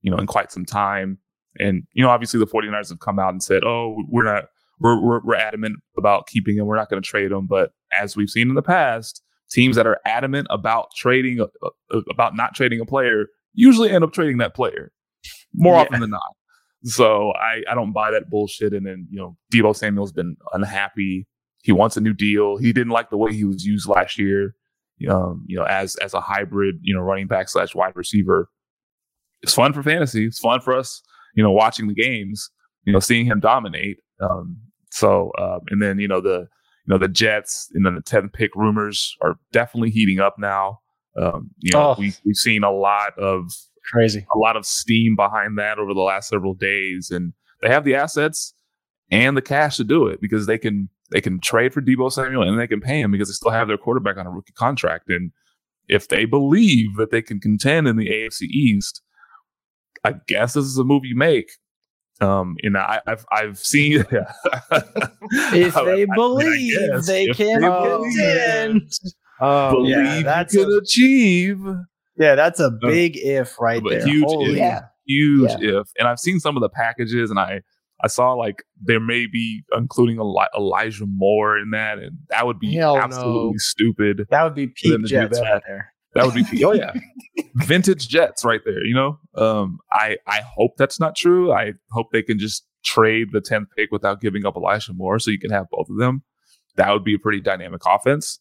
[0.02, 1.20] you know, in quite some time.
[1.60, 4.46] And you know, obviously the 49ers have come out and said, "Oh, we're not
[4.80, 6.66] we're we're, we're adamant about keeping him.
[6.66, 9.86] We're not going to trade him." But as we've seen in the past, teams that
[9.86, 14.54] are adamant about trading uh, about not trading a player usually end up trading that
[14.54, 14.92] player
[15.54, 15.82] more yeah.
[15.82, 16.22] often than not.
[16.84, 18.74] So I, I don't buy that bullshit.
[18.74, 21.28] And then, you know, Deebo Samuel's been unhappy.
[21.64, 22.58] He wants a new deal.
[22.58, 24.56] He didn't like the way he was used last year,
[25.10, 28.50] um, you know, as as a hybrid, you know, running back slash wide receiver.
[29.44, 30.26] It's fun for fantasy.
[30.26, 31.04] It's fun for us,
[31.36, 32.50] you know, watching the games,
[32.86, 33.98] you know, seeing him dominate.
[34.20, 34.58] Um,
[34.90, 36.48] so um, and then, you know, the
[36.86, 40.80] you know, the Jets and then the 10th pick rumors are definitely heating up now.
[41.18, 41.96] Um, you know, oh.
[41.98, 43.52] we, we've seen a lot of
[43.92, 47.84] crazy, a lot of steam behind that over the last several days, and they have
[47.84, 48.54] the assets
[49.10, 52.48] and the cash to do it because they can they can trade for Deebo Samuel
[52.48, 55.10] and they can pay him because they still have their quarterback on a rookie contract.
[55.10, 55.32] And
[55.90, 59.02] if they believe that they can contend in the AFC East,
[60.04, 61.52] I guess this is a move you make.
[62.22, 68.92] Um, and I, have I've seen if they I, believe I they can contend.
[69.42, 71.66] Oh, believe yeah, that's you can a, achieve.
[72.18, 74.06] Yeah, that's a big uh, if right there.
[74.06, 74.82] Huge Holy if, yeah.
[75.08, 75.80] huge yeah.
[75.80, 75.88] if.
[75.98, 77.62] And I've seen some of the packages, and I
[78.04, 82.60] I saw like there may be including Eli- Elijah Moore in that, and that would
[82.60, 83.58] be Hell absolutely no.
[83.58, 84.28] stupid.
[84.30, 85.94] That would be peak Jets right there.
[86.14, 86.94] That would be oh yeah,
[87.56, 88.86] vintage Jets right there.
[88.86, 91.52] You know, um, I I hope that's not true.
[91.52, 95.32] I hope they can just trade the tenth pick without giving up Elijah Moore, so
[95.32, 96.22] you can have both of them.
[96.76, 98.40] That would be a pretty dynamic offense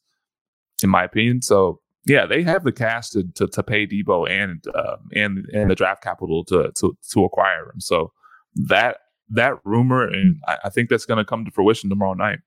[0.83, 1.43] in my opinion.
[1.43, 5.71] So yeah, they have the cash to to, to pay Deebo and um, and and
[5.71, 7.81] the draft capital to to to acquire him.
[7.81, 8.12] So
[8.55, 12.40] that that rumor, and I, I think that's going to come to fruition tomorrow night.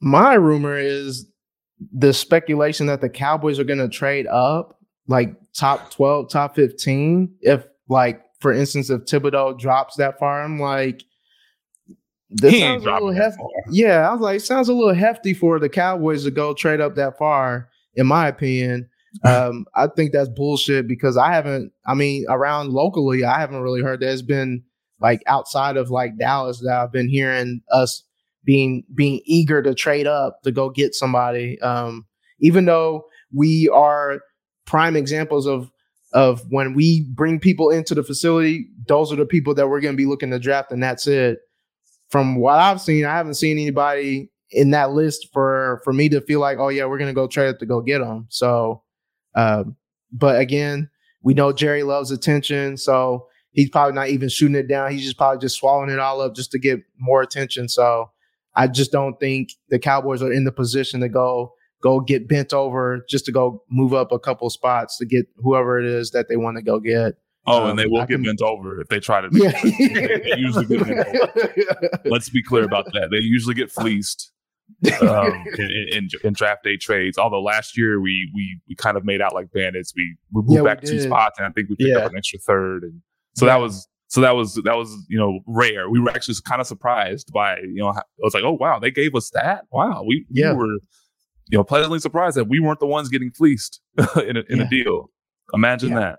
[0.00, 1.26] My rumor is
[1.92, 7.34] the speculation that the Cowboys are going to trade up, like top twelve, top fifteen.
[7.40, 11.04] If like for instance, if Thibodeaux drops that far, I'm like,
[12.30, 13.42] this he sounds a little hefty.
[13.70, 16.80] Yeah, I was like, it sounds a little hefty for the Cowboys to go trade
[16.80, 18.88] up that far, in my opinion.
[19.24, 21.72] um, I think that's bullshit because I haven't.
[21.86, 24.00] I mean, around locally, I haven't really heard.
[24.00, 24.12] that.
[24.12, 24.62] It's been
[25.00, 28.04] like outside of like Dallas that I've been hearing us
[28.44, 31.60] being being eager to trade up to go get somebody.
[31.60, 32.06] Um,
[32.40, 34.20] even though we are
[34.66, 35.70] prime examples of
[36.12, 39.94] of when we bring people into the facility, those are the people that we're going
[39.94, 41.38] to be looking to draft, and that's it.
[42.10, 46.20] From what I've seen, I haven't seen anybody in that list for for me to
[46.20, 48.26] feel like, oh yeah, we're to go trade to go get them.
[48.28, 48.82] So,
[49.34, 49.76] um,
[50.12, 50.90] but again,
[51.22, 54.90] we know Jerry loves attention, so he's probably not even shooting it down.
[54.90, 57.68] He's just probably just swallowing it all up just to get more attention.
[57.68, 58.10] So,
[58.54, 62.52] I just don't think the Cowboys are in the position to go go get bent
[62.52, 66.28] over just to go move up a couple spots to get whoever it is that
[66.28, 67.14] they want to go get.
[67.46, 69.28] Oh, um, and they will I get can, bent over if they try to.
[69.32, 69.50] Yeah.
[69.62, 72.00] they usually get bent over.
[72.04, 73.08] Let's be clear about that.
[73.10, 74.30] They usually get fleeced
[75.02, 77.18] um, in, in, in, draft day trades.
[77.18, 79.92] Although last year we we we kind of made out like bandits.
[79.96, 82.04] We we moved yeah, back we two spots, and I think we picked yeah.
[82.04, 83.00] up an extra third, and
[83.34, 85.88] so that was so that was that was you know rare.
[85.88, 88.90] We were actually kind of surprised by you know I was like, oh wow, they
[88.90, 89.64] gave us that.
[89.72, 90.52] Wow, we, yeah.
[90.52, 90.76] we were
[91.50, 94.64] you know, pleasantly surprised that we weren't the ones getting fleeced in a, in yeah.
[94.64, 95.10] a deal.
[95.52, 96.00] Imagine yeah.
[96.00, 96.18] that.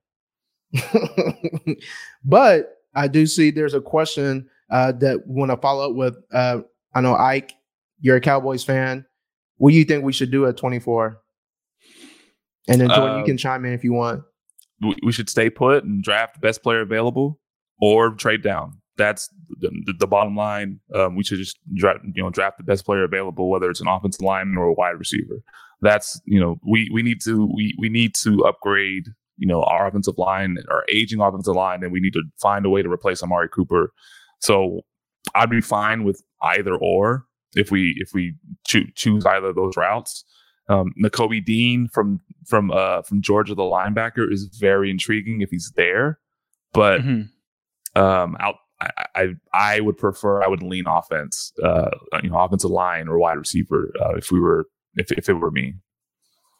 [2.23, 6.17] but I do see there's a question uh, that want to follow up with.
[6.33, 6.61] Uh,
[6.93, 7.53] I know Ike,
[7.99, 9.05] you're a Cowboys fan.
[9.57, 11.21] What do you think we should do at 24?
[12.67, 14.23] And then Jordan, uh, you can chime in if you want.
[14.81, 17.39] We, we should stay put and draft the best player available,
[17.79, 19.29] or trade down that's
[19.59, 20.79] the, the bottom line.
[20.93, 23.87] Um, we should just draft, you know, draft the best player available, whether it's an
[23.87, 25.41] offensive lineman or a wide receiver.
[25.81, 29.05] That's you know, we we need to we we need to upgrade
[29.41, 32.69] you know our offensive line, our aging offensive line, and we need to find a
[32.69, 33.91] way to replace Amari Cooper.
[34.39, 34.81] So
[35.33, 37.25] I'd be fine with either or
[37.55, 38.35] if we if we
[38.67, 40.23] cho- choose either of those routes.
[40.69, 45.73] Um, Nakobe Dean from from uh, from Georgia, the linebacker, is very intriguing if he's
[45.75, 46.19] there,
[46.71, 48.01] but mm-hmm.
[48.01, 48.55] um, out
[49.15, 51.91] I, I, would prefer I would lean offense, uh,
[52.23, 55.51] you know, offensive line or wide receiver uh, if we were if if it were
[55.51, 55.75] me.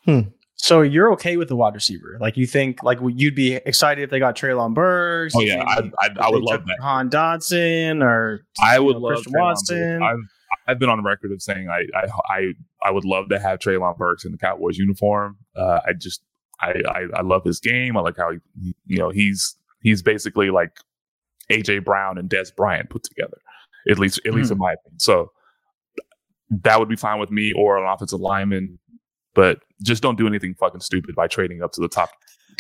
[0.06, 0.22] Hmm.
[0.62, 2.17] So you're okay with the wide receiver?
[2.21, 5.34] Like you think like you'd be excited if they got Treylon Burks?
[5.36, 6.78] Oh yeah, I, I, I would love that.
[6.80, 10.04] Han Dotson or I would know, love Christian Watson.
[10.04, 10.19] I've
[10.67, 13.58] I've been on the record of saying I I I, I would love to have
[13.58, 15.38] Treylon Burks in the Cowboys uniform.
[15.56, 16.21] Uh, I just
[16.60, 17.97] I, I I love his game.
[17.97, 20.78] I like how he you know he's he's basically like
[21.50, 23.39] AJ Brown and Dez Bryant put together,
[23.89, 24.63] at least at mm least in hmm.
[24.63, 25.00] my opinion.
[25.00, 25.32] So
[26.52, 28.78] that would be fine with me or an offensive lineman,
[29.34, 32.10] but just don't do anything fucking stupid by trading up to the top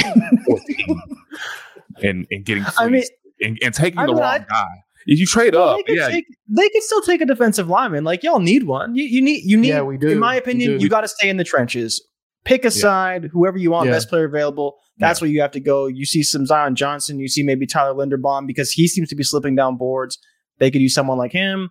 [0.01, 1.01] 14
[2.03, 3.03] and and getting I mean,
[3.41, 4.67] and, and taking I the mean, wrong I, guy.
[5.07, 8.03] If you trade well, up, they yeah, take, they could still take a defensive lineman.
[8.03, 8.95] Like y'all need one.
[8.95, 9.69] You, you need you need.
[9.69, 10.09] Yeah, we do.
[10.09, 12.05] In my opinion, you got to stay in the trenches.
[12.43, 12.69] Pick a yeah.
[12.69, 13.93] side, whoever you want, yeah.
[13.93, 14.77] best player available.
[14.97, 15.25] That's yeah.
[15.25, 15.85] where you have to go.
[15.87, 19.23] You see some Zion Johnson, you see maybe Tyler Linderbaum because he seems to be
[19.23, 20.17] slipping down boards.
[20.57, 21.69] They could use someone like him.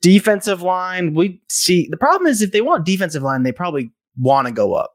[0.00, 4.46] Defensive line, we see the problem is if they want defensive line, they probably want
[4.46, 4.92] to go up.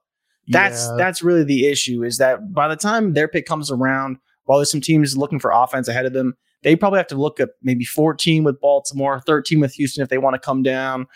[0.47, 0.95] That's yeah.
[0.97, 2.03] that's really the issue.
[2.03, 5.51] Is that by the time their pick comes around, while there's some teams looking for
[5.51, 9.59] offense ahead of them, they probably have to look at maybe 14 with Baltimore, 13
[9.59, 11.07] with Houston if they want to come down.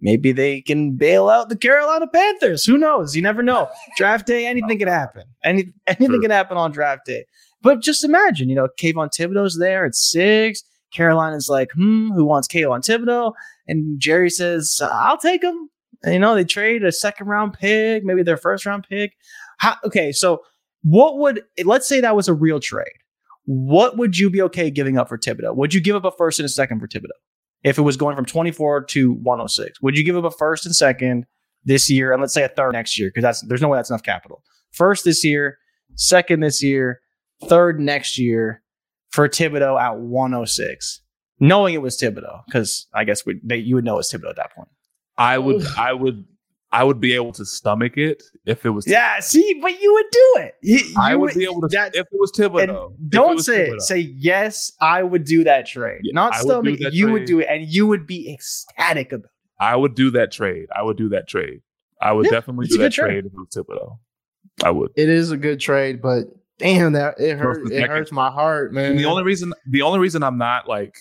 [0.00, 2.64] Maybe they can bail out the Carolina Panthers.
[2.64, 3.14] Who knows?
[3.14, 3.68] You never know.
[3.96, 5.24] draft day, anything can happen.
[5.44, 6.22] Any anything sure.
[6.22, 7.24] can happen on draft day.
[7.62, 10.64] But just imagine, you know, Kayvon Thibodeaux's there at six.
[10.92, 13.32] Carolina's like, hmm, who wants Kayvon Thibodeaux?
[13.68, 15.70] And Jerry says, I'll take him.
[16.04, 19.14] You know, they trade a second round pick, maybe their first round pick.
[19.58, 20.42] How, okay, so
[20.82, 22.86] what would let's say that was a real trade?
[23.44, 25.54] What would you be okay giving up for Thibodeaux?
[25.56, 27.22] Would you give up a first and a second for Thibodeaux?
[27.64, 29.80] if it was going from 24 to 106?
[29.82, 31.26] Would you give up a first and second
[31.64, 33.08] this year, and let's say a third next year?
[33.08, 34.42] Because that's there's no way that's enough capital.
[34.72, 35.58] First this year,
[35.94, 37.00] second this year,
[37.44, 38.62] third next year
[39.10, 41.02] for Thibodeaux at 106,
[41.38, 44.36] knowing it was Thibodeaux, because I guess we, they, you would know it's Thibodeaux at
[44.36, 44.68] that point.
[45.18, 46.24] I would, I would
[46.72, 48.86] I would be able to stomach it if it was.
[48.86, 50.54] Yeah, see, but you would do it.
[50.62, 52.94] You, you I would, would, be able to that, if it was Thibodeaux.
[53.10, 53.74] Don't it say Thibodeaux.
[53.74, 53.82] it.
[53.82, 54.72] Say yes.
[54.80, 56.00] I would do that trade.
[56.02, 56.78] Yeah, Not stomach.
[56.80, 57.12] You trade.
[57.12, 59.30] would do it, and you would be ecstatic about it.
[59.60, 60.68] I would do that trade.
[60.74, 61.60] I would do that trade.
[62.00, 63.10] I would yeah, definitely do that trade.
[63.10, 63.98] trade if it was Thibodeaux.
[64.64, 64.92] I would.
[64.96, 66.24] It is a good trade, but
[66.58, 67.70] damn, that it hurts.
[67.70, 68.92] It hurts my heart, man.
[68.92, 70.96] And the only reason, the only reason I'm not like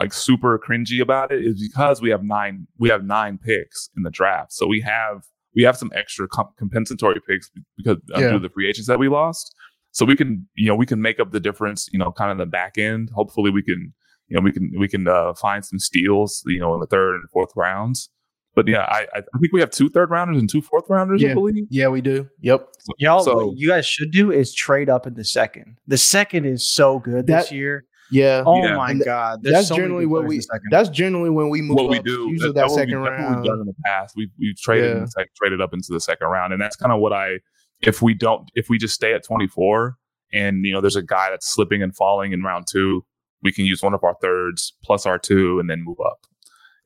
[0.00, 4.02] like super cringy about it is because we have nine we have nine picks in
[4.02, 4.52] the draft.
[4.52, 5.24] So we have
[5.54, 8.28] we have some extra comp- compensatory picks because uh, yeah.
[8.28, 9.54] due to the free agents that we lost.
[9.92, 12.38] So we can you know we can make up the difference you know kind of
[12.38, 13.10] the back end.
[13.14, 13.92] Hopefully we can
[14.28, 17.14] you know we can we can uh, find some steals you know in the third
[17.14, 18.10] and fourth rounds.
[18.54, 21.22] But yeah, I I think we have two third rounders and two fourth rounders.
[21.24, 21.66] I believe.
[21.70, 22.28] Yeah, we do.
[22.40, 22.68] Yep.
[22.98, 25.78] Y'all, So- what you guys should do is trade up in the second.
[25.86, 27.84] The second is so good this year.
[28.10, 28.42] Yeah.
[28.46, 28.76] Oh Yeah.
[28.76, 30.34] my god, There's that's so generally good what we.
[30.36, 30.68] in the second.
[30.70, 31.76] That's generally when we move.
[31.76, 32.28] what we do.
[32.30, 33.36] Usually That- that that's what we- second round.
[33.36, 34.14] we've done in the past.
[34.16, 35.04] We've we've traded in Yeah.
[35.04, 37.40] the sec, traded up into the second round, and that's kind of what I.
[37.82, 39.96] If we don't, if we just stay at twenty four,
[40.32, 43.04] and you know, there's a guy that's slipping and falling in round two,
[43.42, 46.26] we can use one of our thirds plus our two, and then move up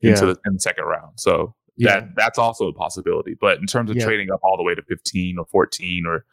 [0.01, 1.19] into the in the second round.
[1.19, 2.01] So Yeah.
[2.01, 3.35] that that's also a possibility.
[3.39, 4.05] But in terms of Yeah.
[4.05, 6.25] trading up all the way to fifteen or fourteen, or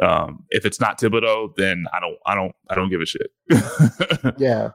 [0.00, 3.30] um, if it's not Thibodeaux, then I don't, I don't, I don't give a shit.
[4.38, 4.70] yeah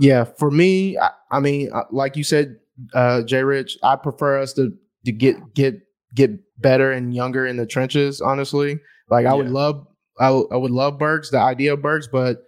[0.00, 2.56] yeah for me i, I mean uh, like you said
[2.94, 4.72] uh jay rich i prefer us to
[5.04, 5.74] to get get
[6.14, 8.78] get better and younger in the trenches honestly
[9.10, 9.86] like i would love
[10.18, 12.38] I would- I would love Burks, the idea of Burks, but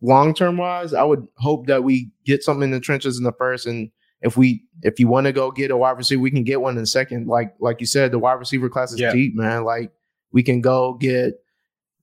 [0.00, 3.32] long term wise, I would hope that we get something in the trenches in the
[3.32, 3.66] first.
[3.66, 3.90] And
[4.20, 6.74] if we if you want to go get a wide receiver, we can get one
[6.76, 7.26] in the second.
[7.26, 9.12] Like like you said, the wide receiver class is Yeah.
[9.12, 9.64] deep, man.
[9.64, 9.90] Like
[10.32, 11.34] we can go get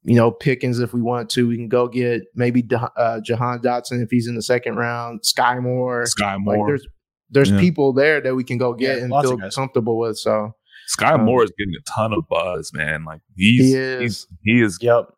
[0.04, 1.48] you know Pickens if we want to.
[1.48, 5.22] We can go get maybe Da- uh, Jahan Dotson if he's in the second round.
[5.24, 6.06] Skyy Moore.
[6.06, 6.88] Sky Like Moore, there's
[7.32, 7.60] there's Yeah.
[7.60, 10.18] people there that we can go get Yeah, and feel comfortable with.
[10.18, 10.54] So
[10.88, 13.04] Sky um, Moore is getting a ton of buzz, man.
[13.06, 14.28] Like he's he he's is.
[14.44, 15.10] he is Yep.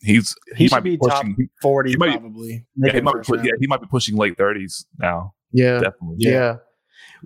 [0.00, 1.34] he's He, might should be top pushing.
[1.38, 2.66] he- 40 he might- probably.
[2.76, 3.46] Yeah, he might be, first pu- round.
[3.46, 5.34] yeah, he might be pushing late thirties now.
[5.52, 5.80] Yeah.
[5.80, 6.16] Definitely.
[6.20, 6.56] Yeah.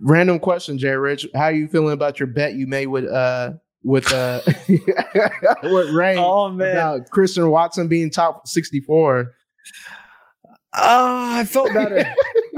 [0.00, 1.28] Random question, Jay Rich.
[1.34, 3.52] How are you feeling about your bet you made with uh
[3.84, 4.40] with uh
[5.62, 6.70] with Ray Oh man.
[6.72, 9.32] about Christian Watson being top 64?
[10.76, 12.04] Oh, I felt better.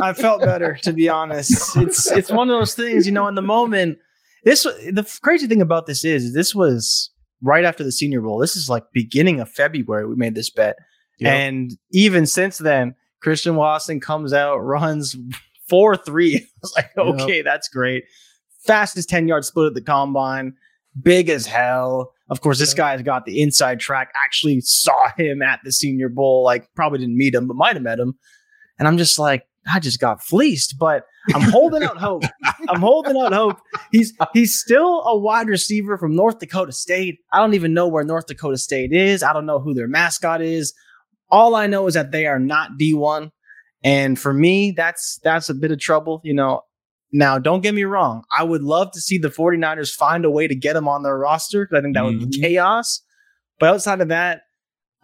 [0.00, 1.76] I felt better to be honest.
[1.76, 3.98] It's it's one of those things, you know, in the moment.
[4.44, 7.10] This the crazy thing about this is this was
[7.42, 8.38] right after the Senior Bowl.
[8.38, 10.76] This is like beginning of February we made this bet.
[11.22, 15.16] And even since then, Christian Watson comes out, runs
[15.68, 16.36] 4 3.
[16.36, 17.06] I was like, Yep.
[17.20, 18.04] okay, that's great.
[18.66, 20.54] Fastest 10 yard split at the combine,
[21.00, 22.12] big as hell.
[22.28, 24.12] Of course, this guy's got the inside track.
[24.24, 26.42] Actually saw him at the Senior Bowl.
[26.42, 28.14] Like, probably didn't meet him, but might have met him.
[28.78, 32.22] And I'm just like, I just got fleeced, but I'm holding out hope.
[32.68, 33.58] I'm holding out hope.
[33.90, 37.18] He's he's still a wide receiver from North Dakota State.
[37.32, 39.22] I don't even know where North Dakota State is.
[39.22, 40.72] I don't know who their mascot is.
[41.30, 43.30] All I know is that they are not D1.
[43.82, 46.62] And for me, that's that's a bit of trouble, you know.
[47.12, 48.24] Now, don't get me wrong.
[48.36, 51.16] I would love to see the 49ers find a way to get him on their
[51.18, 52.40] roster because I think that would be Mhm.
[52.42, 53.02] chaos.
[53.58, 54.42] But outside of that,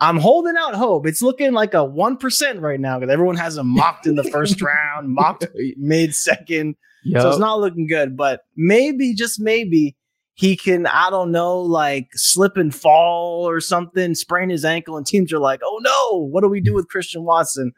[0.01, 1.07] I'm holding out hope.
[1.07, 4.61] It's looking like a 1% right now because everyone has him mocked in the first
[4.63, 5.47] round, mocked
[5.77, 6.75] mid second.
[7.21, 9.97] So it's not looking good, but maybe, just maybe,
[10.35, 15.07] he can, I don't know, like slip and fall or something, sprain his ankle, and
[15.07, 17.73] teams are like, oh no, what do we do with Christian Watson?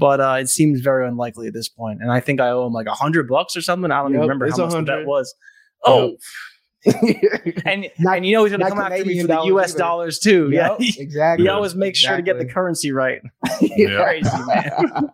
[0.00, 2.00] But uh, it seems very unlikely at this point.
[2.00, 3.90] And I think I owe him like a hundred bucks or something.
[3.92, 5.32] I don't even remember it's how much the bet was.
[5.84, 6.16] Oh,
[6.86, 6.94] Yep.
[7.66, 9.70] and, Not- and you know he's going to not come after me for the US
[9.72, 9.78] either.
[9.78, 10.48] dollars too.
[10.50, 10.76] Yeah.
[10.98, 11.44] Exactly.
[11.44, 13.20] he always makes sure to get the currency right.
[13.60, 14.02] Yeah.
[14.02, 15.10] Crazy, man.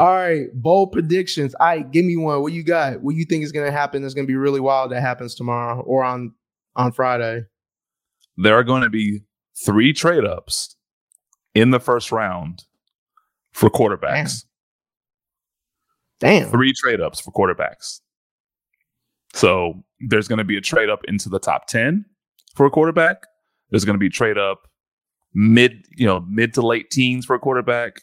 [0.00, 1.54] All right, bold predictions.
[1.54, 2.42] All right, give me one.
[2.42, 3.00] What you got?
[3.02, 4.02] What you think is going to happen?
[4.02, 4.90] That's going to be really wild.
[4.90, 6.32] That happens tomorrow or on
[6.74, 7.44] on Friday.
[8.36, 9.22] There are going to be
[9.64, 10.74] three trade ups
[11.54, 12.64] in the first round
[13.54, 14.44] for quarterbacks.
[16.20, 16.50] Damn.
[16.50, 18.00] Three trade ups for quarterbacks.
[19.32, 22.04] So there's going to be a trade up into the top 10
[22.54, 23.18] for a quarterback.
[23.70, 24.68] There's going to be trade up
[25.34, 28.02] mid, you know, mid to late teens for a quarterback.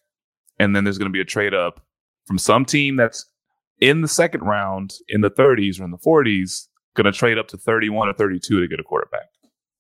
[0.60, 1.86] And then there's going to be a trade up
[2.26, 3.26] from some team that's
[3.80, 7.48] in the second round in the 30s or in the 40s, going to trade up
[7.48, 9.28] to 31 or 32 to get a quarterback.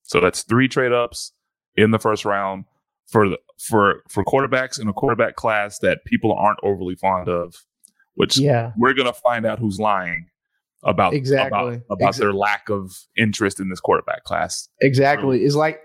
[0.03, 1.33] So that's three trade ups
[1.75, 2.65] in the first round
[3.11, 7.53] for the for for quarterbacks in a quarterback class that people aren't overly fond of,
[8.15, 8.71] which Yeah.
[8.77, 10.27] we're gonna find out who's lying
[10.83, 11.75] about Exactly.
[11.75, 14.67] about, about Exa- their lack of interest in this quarterback class.
[14.81, 15.43] Exactly.
[15.43, 15.79] It's like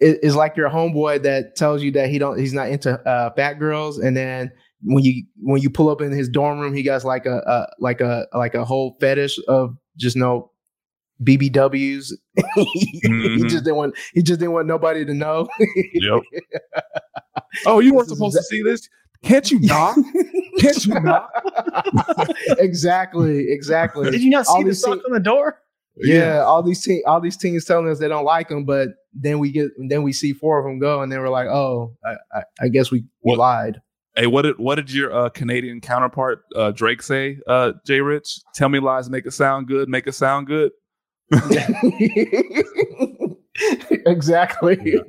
[0.00, 3.30] it- it's like your homeboy that tells you that he don't he's not into uh,
[3.34, 4.50] fat girls, and then
[4.82, 7.66] when you when you pull up in his dorm room, he got like a, a
[7.78, 10.50] like a like a whole fetish of just no
[11.24, 12.12] BBWs.
[12.54, 13.48] he Mhm.
[13.48, 15.48] just didn't want he just didn't want nobody to know.
[15.94, 16.22] Yep.
[17.66, 18.88] oh, you weren't This is supposed to see this?
[19.22, 19.96] Can't you not?
[20.58, 21.30] Can't you not?
[22.58, 24.10] exactly, exactly.
[24.10, 25.58] Did you not All see the these sock on the door?
[25.96, 29.38] Yeah, all these te- all these teams telling us they don't like them, but then
[29.38, 32.14] we get then we see four of them go, and then we're like, oh, I,
[32.38, 33.80] I, I guess we, we What- lied.
[34.16, 37.38] Hey, what did what did your uh, Canadian counterpart uh, Drake say?
[37.48, 40.70] Uh, Jay Rich, tell me lies, make it sound good, make it sound good.
[44.06, 44.98] exactly.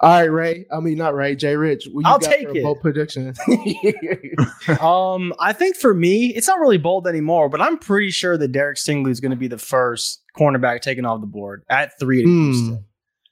[0.00, 0.66] All right, Ray.
[0.70, 1.34] I mean, not Ray.
[1.34, 1.88] Jay Rich.
[2.04, 2.62] I'll got take it.
[2.62, 3.32] Bold prediction.
[4.80, 8.48] um, I think for me, it's not really bold anymore, but I'm pretty sure that
[8.48, 12.22] Derek Stingley is going to be the first cornerback taken off the board at three
[12.22, 12.74] to Hmm.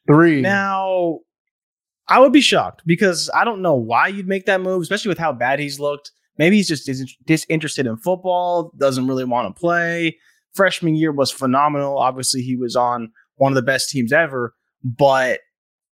[0.06, 0.40] Three.
[0.40, 1.18] Now,
[2.08, 5.18] I would be shocked because I don't know why you'd make that move, especially with
[5.18, 6.10] how bad he's looked.
[6.38, 6.90] Maybe he's just
[7.26, 10.16] disinterested in football, doesn't really want to play.
[10.54, 11.98] Freshman year was phenomenal.
[11.98, 15.40] Obviously, he was on one of the best teams ever, but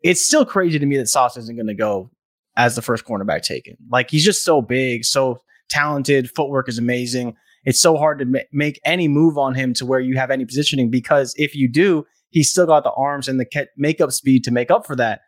[0.02, 2.10] it's still crazy to me that Sauce isn't going to go
[2.56, 3.76] as the first cornerback taken.
[3.90, 7.36] Like he's just so big, so talented, footwork is amazing.
[7.64, 10.44] It's so hard to ma- make any move on him to where you have any
[10.44, 14.44] positioning because if you do, he's still got the arms and the ca- makeup speed
[14.44, 15.20] to make up for that.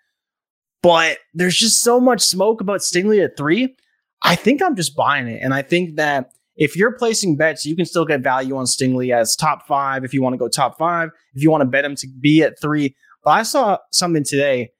[0.82, 3.74] But there's just so much smoke about Stingley at three.
[4.22, 5.40] I think I'm just buying it.
[5.42, 9.14] And I think that if you're placing bets, you can still get value on Stingley
[9.14, 11.84] as top five if you want to go top five, if you want to bet
[11.84, 12.96] him to be at three.
[13.24, 14.72] But I saw something today,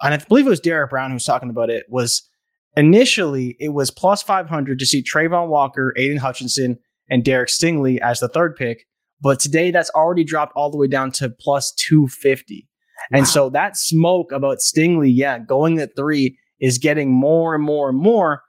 [0.00, 2.26] and I believe it was Derek Brown who was talking about it, was
[2.74, 6.78] initially it was plus 500 to see Travon Walker, Aidan Hutchinson,
[7.10, 8.86] and Derek Stingley as the third pick.
[9.20, 12.66] But today that's already dropped all the way down to plus 250.
[13.12, 17.90] And so that smoke about Stingley, yeah, going at three is getting more and more
[17.90, 18.42] and more.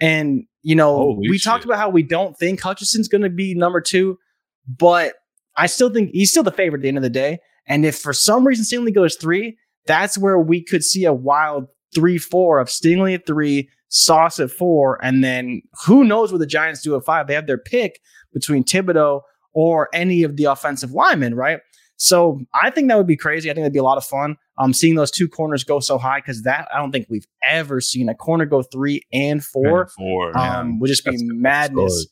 [0.00, 1.44] And, you know, Holy we shit.
[1.44, 4.18] talked about how we don't think Hutchinson's going to be number two,
[4.66, 5.14] but
[5.56, 7.38] I still think he's still the favorite at the end of the day.
[7.68, 9.56] And if for some reason Stingley goes three,
[9.86, 14.50] that's where we could see a wild three, four of Stingley at three, Sauce at
[14.50, 17.28] four, and then who knows what the Giants do at five?
[17.28, 18.00] They have their pick
[18.34, 19.20] between Thibodeaux
[19.54, 21.60] or any of the offensive linemen, right?
[21.96, 23.50] So I think that would be crazy.
[23.50, 24.36] I think that'd be a lot of fun.
[24.58, 27.80] Um, seeing those two corners go so high because that I don't think we've ever
[27.80, 29.88] seen a corner go three and four.
[29.88, 30.36] four.
[30.36, 32.06] Um, would just be That's madness.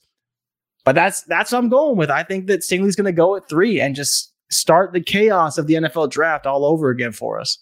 [0.85, 2.11] But that's that's what I'm going with.
[2.11, 5.67] I think that Stingley's going to go at three and just start the chaos of
[5.67, 7.59] the NFL draft all over again for us.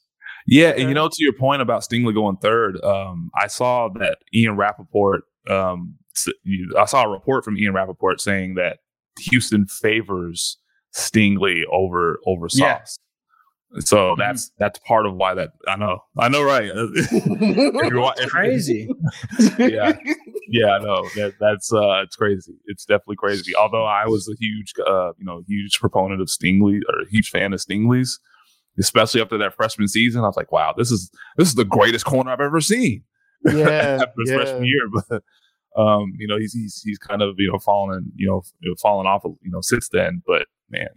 [0.46, 4.18] Yeah, and you know, to your point about Stingley going third, um, I saw that
[4.34, 5.22] Ian Rapoport.
[5.48, 5.94] Um,
[6.76, 8.78] I saw a report from Ian Rapoport saying that
[9.20, 10.58] Houston favors
[10.94, 12.78] Stingley over over Yeah.
[12.84, 12.98] Sauce.
[13.80, 16.70] So that's that's part of why that I know I know right.
[16.74, 18.86] If you're wa- if- Crazy.
[19.58, 19.96] yeah,
[20.50, 22.52] yeah, I know that that's uh, it's crazy.
[22.66, 23.56] It's definitely crazy.
[23.56, 27.30] Although I was a huge, uh, you know, huge proponent of Stingley or a huge
[27.30, 28.20] fan of Stingley's,
[28.78, 30.22] especially after that freshman season.
[30.22, 33.04] I was like, wow, this is this is the greatest corner I've ever seen
[33.46, 34.36] yeah, after his yeah.
[34.36, 34.86] freshman year.
[35.08, 35.22] But
[35.80, 38.42] um, you know, he's he's he's kind of you know fallen you know
[38.82, 40.22] fallen off you know since then.
[40.26, 40.88] But man,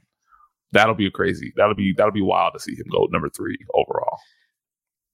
[0.72, 1.54] that'll be a crazy.
[1.56, 4.18] That'll be that'll be wild to see him go number three overall.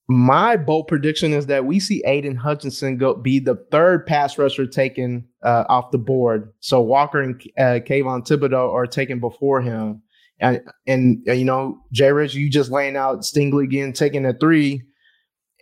[0.08, 4.66] My bold prediction is that we see Aidan Hutchinson go be the third pass rusher
[4.66, 6.52] taken uh, off the board.
[6.60, 10.02] So Walker and uh, Kayvon Thibodeaux are taken before him.
[10.40, 14.34] And and uh, you know, Jay Rich, you just laying out Stingley again taking a
[14.34, 14.84] three.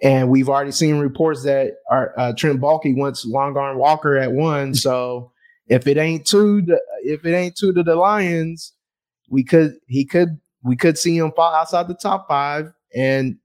[0.02, 4.32] And we've already seen reports that our uh, Trent Baalke wants long arm Walker at
[4.32, 4.74] one.
[4.76, 5.32] So
[5.68, 8.74] if it ain't two, to, if it ain't two to the Lions,
[9.30, 13.38] we could he could we could see him fall outside the top five, and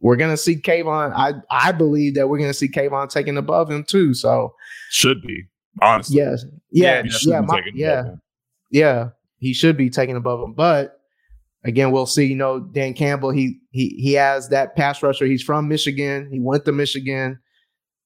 [0.00, 1.12] we're gonna see Kayvon.
[1.14, 4.14] I I believe that we're gonna see Kayvon taking above him too.
[4.14, 4.54] So
[4.90, 5.44] Should be
[5.80, 6.16] honestly.
[6.16, 8.04] yes, yeah, yeah, yeah, my- yeah,
[8.70, 9.08] yeah.
[9.38, 11.00] He should be taking above him, but
[11.64, 12.26] again, we'll see.
[12.26, 13.30] You know, Dan Campbell.
[13.30, 15.26] He he he has that pass rusher.
[15.26, 16.28] He's from Michigan.
[16.30, 17.38] He went to Michigan.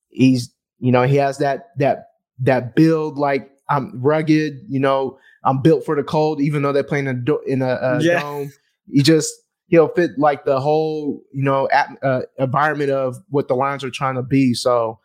[0.09, 2.07] He's you know he has that that
[2.41, 4.61] that build like I'm rugged.
[4.69, 6.41] You know, I'm built for the cold.
[6.43, 8.21] Even though they're playing in a, do- in a, uh Yeah.
[8.21, 8.53] dome,
[8.93, 9.33] he just
[9.69, 13.91] he'll fit like the whole you know at, uh, environment of what the Lions are
[13.91, 14.53] trying to be.
[14.53, 14.99] So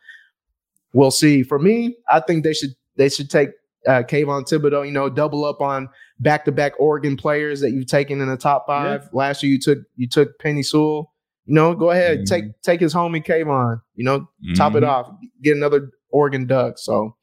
[0.92, 1.42] we'll see.
[1.42, 3.50] For me, I think they should they should take
[3.86, 4.84] uh, Kayvon Thibodeaux.
[4.86, 5.88] You know, double up on
[6.20, 9.08] back to back Oregon players that you've taken in the top five.
[9.12, 11.12] Last year you took you took Penei Sewell.
[11.46, 12.26] You know, go ahead Mhm.
[12.26, 13.80] take take his homie Kayvon.
[13.96, 14.88] You know, top it Mhm.
[14.88, 15.10] off,
[15.42, 16.78] get another Oregon Duck.
[16.78, 17.16] So,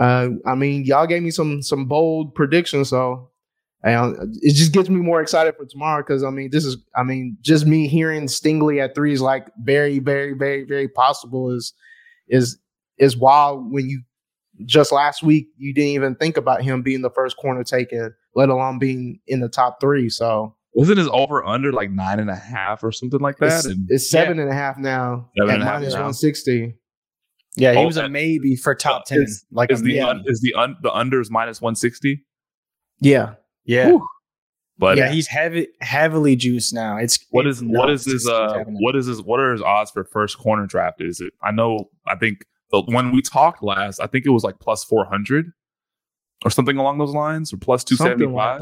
[0.00, 3.30] uh, I mean, y'all gave me some some bold predictions, so
[3.82, 7.02] and it just gets me more excited for tomorrow because I mean, this is I
[7.02, 11.50] mean, just me hearing Stingley at three is like very, very, very, very possible.
[11.50, 11.74] Is
[12.28, 12.58] is
[12.98, 14.02] is wild when you
[14.64, 18.48] just last week you didn't even think about him being the first corner taken, let
[18.48, 20.08] alone being in the top three.
[20.08, 23.58] So Wasn't his over under like nine and a half or something like that?
[23.58, 26.14] it's, And it's seven and a half now Seven at and a half minus one
[26.14, 26.74] sixty.
[27.60, 29.22] Yeah, he Oh, was a maybe for top ten.
[29.22, 32.24] Is- like is the yeah, un, is the un, the under is minus one sixty?
[33.00, 33.34] Yeah,
[33.64, 34.06] yeah, Whew.
[34.78, 35.10] But yeah.
[35.10, 36.96] He's heavy, heavily juiced now.
[36.96, 39.38] It's what it's is what nuts is to his what's uh what is his what
[39.40, 41.02] are his odds for first corner draft?
[41.02, 41.34] Is it?
[41.42, 41.90] I know.
[42.06, 45.52] I think the when we talked last, I think it was like plus four hundred
[46.46, 48.60] or something along those lines, or plus two seventy something like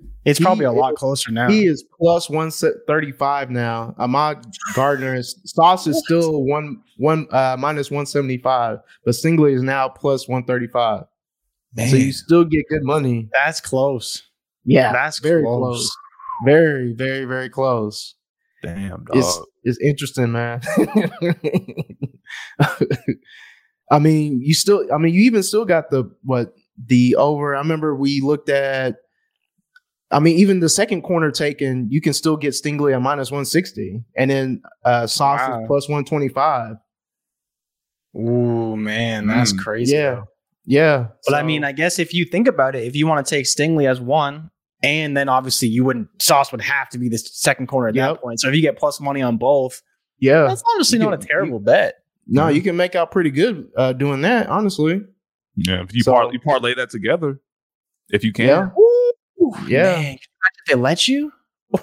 [0.00, 0.08] five.
[0.24, 0.30] that.
[0.30, 1.48] It's He probably a lot is- closer now.
[1.48, 2.50] He is plus one
[2.86, 3.94] thirty five now.
[3.98, 4.44] Ahmad
[4.74, 9.62] Gardner is Sauce is still one one uh minus one seventy five, but Stingley is
[9.62, 11.04] now plus one thirty five.
[11.76, 13.28] So you still get good money.
[13.32, 14.22] That's close.
[14.64, 15.60] Yeah, That's very close.
[15.60, 15.96] close.
[16.44, 18.14] Very, very, very close.
[18.62, 19.16] Damn, dog.
[19.16, 20.60] It's it's interesting, man.
[23.90, 24.84] I mean, you still.
[24.92, 26.52] I mean, you even still got the what
[26.86, 27.54] the over.
[27.54, 28.96] I remember we looked at.
[30.10, 33.44] I mean, even the second corner taken, you can still get Stingley at minus one
[33.44, 35.60] sixty, and then uh Sauce Wow.
[35.60, 36.76] is plus one twenty five.
[38.16, 39.58] Ooh, man, that's Mm.
[39.58, 39.94] crazy.
[39.94, 40.24] Yeah, though.
[40.64, 41.06] yeah.
[41.26, 43.44] But I mean, I guess if you think about it, if you want to take
[43.46, 44.50] Stingley as one,
[44.82, 48.14] and then obviously you wouldn't Sauce would have to be the second corner at Yep.
[48.14, 48.40] that point.
[48.40, 49.82] So if you get plus money on both,
[50.18, 50.46] yeah.
[50.46, 51.96] that's honestly You not a can- terrible bet.
[52.26, 54.48] No, you can make out pretty good uh doing that.
[54.48, 55.02] Honestly,
[55.56, 57.40] yeah, if you So- par- you parlay that together,
[58.08, 58.46] if you can.
[58.46, 58.70] Yeah.
[59.48, 59.96] Ooh, Yeah.
[59.96, 60.18] man.
[60.68, 61.32] They let you.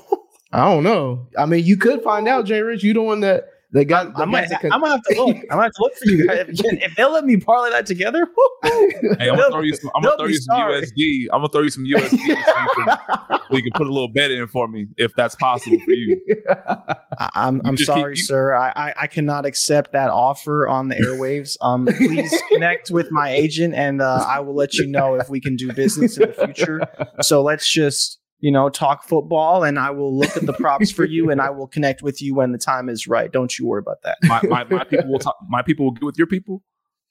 [0.52, 1.28] I don't know.
[1.38, 2.84] I mean, you could find out, Jay Rich.
[2.84, 4.08] You the one that they got.
[4.16, 5.36] I that might, got the I'm gonna have to look.
[5.38, 6.46] I'm gonna have to look for you guys.
[6.50, 8.28] If, if they'll let me parlay that together,
[8.64, 9.92] Hey, I'm gonna throw you some.
[9.96, 10.82] I'm gonna throw you some sorry.
[10.82, 11.26] USD.
[11.34, 12.98] I'm gonna throw you some USD so you, can,
[13.50, 16.20] so you can put a little bet in for me if that's possible for you.
[16.50, 18.54] I- I'm I'm just keep- sorry, you- sir.
[18.56, 21.58] I, I I cannot accept that offer on the airwaves.
[21.62, 25.40] Um, please connect with my agent, and uh, I will let you know if we
[25.42, 26.82] can do business in the future.
[27.22, 31.04] So let's just you know talk football, and I will look at the props for
[31.04, 33.32] you, and I will connect with you when the time is right.
[33.32, 34.20] Don't you worry about that.
[34.22, 35.36] My, my, my people will talk.
[35.50, 36.62] My people will get with your people.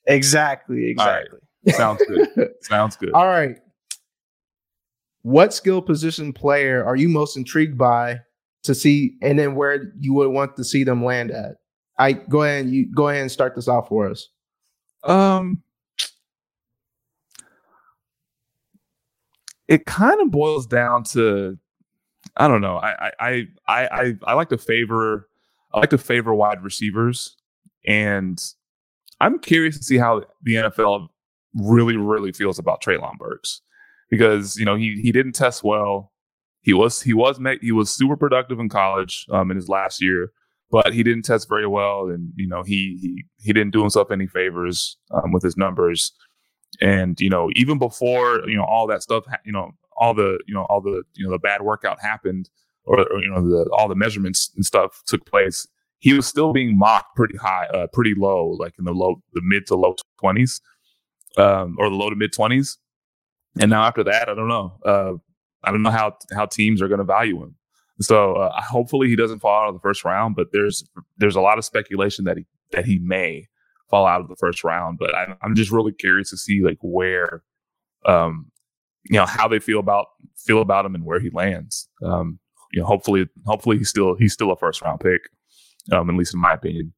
[0.06, 1.26] Exactly, All right.
[1.26, 1.40] exactly.
[1.72, 2.50] Sounds good.
[2.60, 3.10] Sounds good.
[3.14, 3.56] All right.
[5.22, 8.20] What skill position player are you most intrigued by
[8.62, 11.56] to see, and then where you would want to see them land at?
[11.98, 14.28] I go ahead and you go ahead and start this off for us.
[15.02, 15.64] Um,
[19.68, 21.58] it kind of boils down to,
[22.36, 22.76] I don't know.
[22.76, 25.28] I, I, I, I, I, like to favor,
[25.72, 27.36] I like to favor wide receivers,
[27.86, 28.42] and
[29.20, 31.08] I'm curious to see how the NFL
[31.54, 33.60] really, really feels about Treylon Burks
[34.10, 36.12] because you know he he didn't test well.
[36.62, 40.02] He was he was ma- he was super productive in college um, in his last
[40.02, 40.32] year,
[40.70, 44.10] but he didn't test very well, and you know he he he didn't do himself
[44.10, 46.12] any favors um, with his numbers.
[46.80, 50.54] And you know even before you know all that stuff, you know all the you
[50.54, 52.50] know all the you know the bad workout happened,
[52.84, 55.66] or, or you know the all the measurements and stuff took place.
[55.98, 59.40] He was still being mocked pretty high, uh, pretty low, like in the low, the
[59.42, 60.60] mid to low twenties,
[61.38, 62.78] um, or the low to mid twenties.
[63.60, 64.78] And now after that, I don't know.
[64.84, 65.12] Uh,
[65.62, 67.56] I don't know how how teams are going to value him.
[68.00, 70.36] So uh, hopefully he doesn't fall out of the first round.
[70.36, 70.84] But there's
[71.16, 73.46] there's a lot of speculation that he that he may
[73.90, 74.98] fall out of the first round.
[74.98, 77.42] But I'm, I'm just really curious to see like where,
[78.06, 78.50] um,
[79.04, 80.06] you know, how they feel about
[80.36, 81.88] feel about him and where he lands.
[82.02, 82.38] Um,
[82.72, 85.20] you know, hopefully hopefully he's still he's still a first round pick.
[85.92, 86.94] Um, at least in my opinion.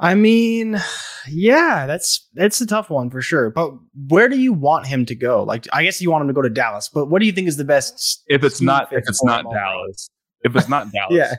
[0.00, 0.80] I mean,
[1.28, 3.50] yeah, that's that's a tough one for sure.
[3.50, 3.72] But
[4.08, 5.42] where do you want him to go?
[5.42, 7.48] Like, I guess you want him to go to Dallas, but what do you think
[7.48, 8.22] is the best?
[8.28, 9.44] If it's not if it's not?
[9.50, 10.08] Dallas,
[10.42, 11.34] if it's not Dallas, Yeah.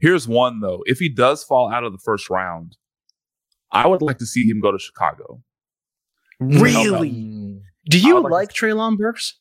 [0.00, 2.76] Here's one though: if he does fall out of the first round,
[3.72, 5.42] I would like to see him go to Chicago.
[6.40, 7.60] Really?
[7.88, 9.38] Do you like like Treylon Burks?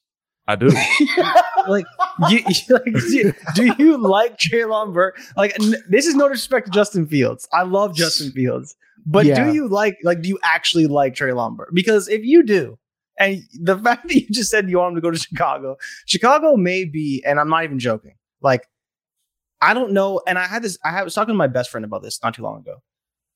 [0.47, 0.67] I do.
[1.67, 1.85] like,
[2.29, 2.83] you, you- like,
[3.55, 5.31] do, do you like Treylon Burks?
[5.37, 7.47] Like, n- this is no disrespect to Justin Fields.
[7.53, 8.75] I love Justin Fields,
[9.05, 9.45] but Yeah.
[9.45, 11.71] do you like, like, do you actually like Treylon Burks?
[11.73, 12.77] Because if you do,
[13.17, 16.57] and the fact that you just said you want him to go to Chicago, Chicago
[16.57, 18.15] may be, and I'm not even joking.
[18.41, 18.67] Like,
[19.69, 20.21] I don't know.
[20.27, 22.43] And I had this, I was talking to my best friend about this not too
[22.43, 22.81] long ago.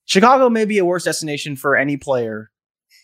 [0.05, 2.49] Chicago may be a worse destination for any player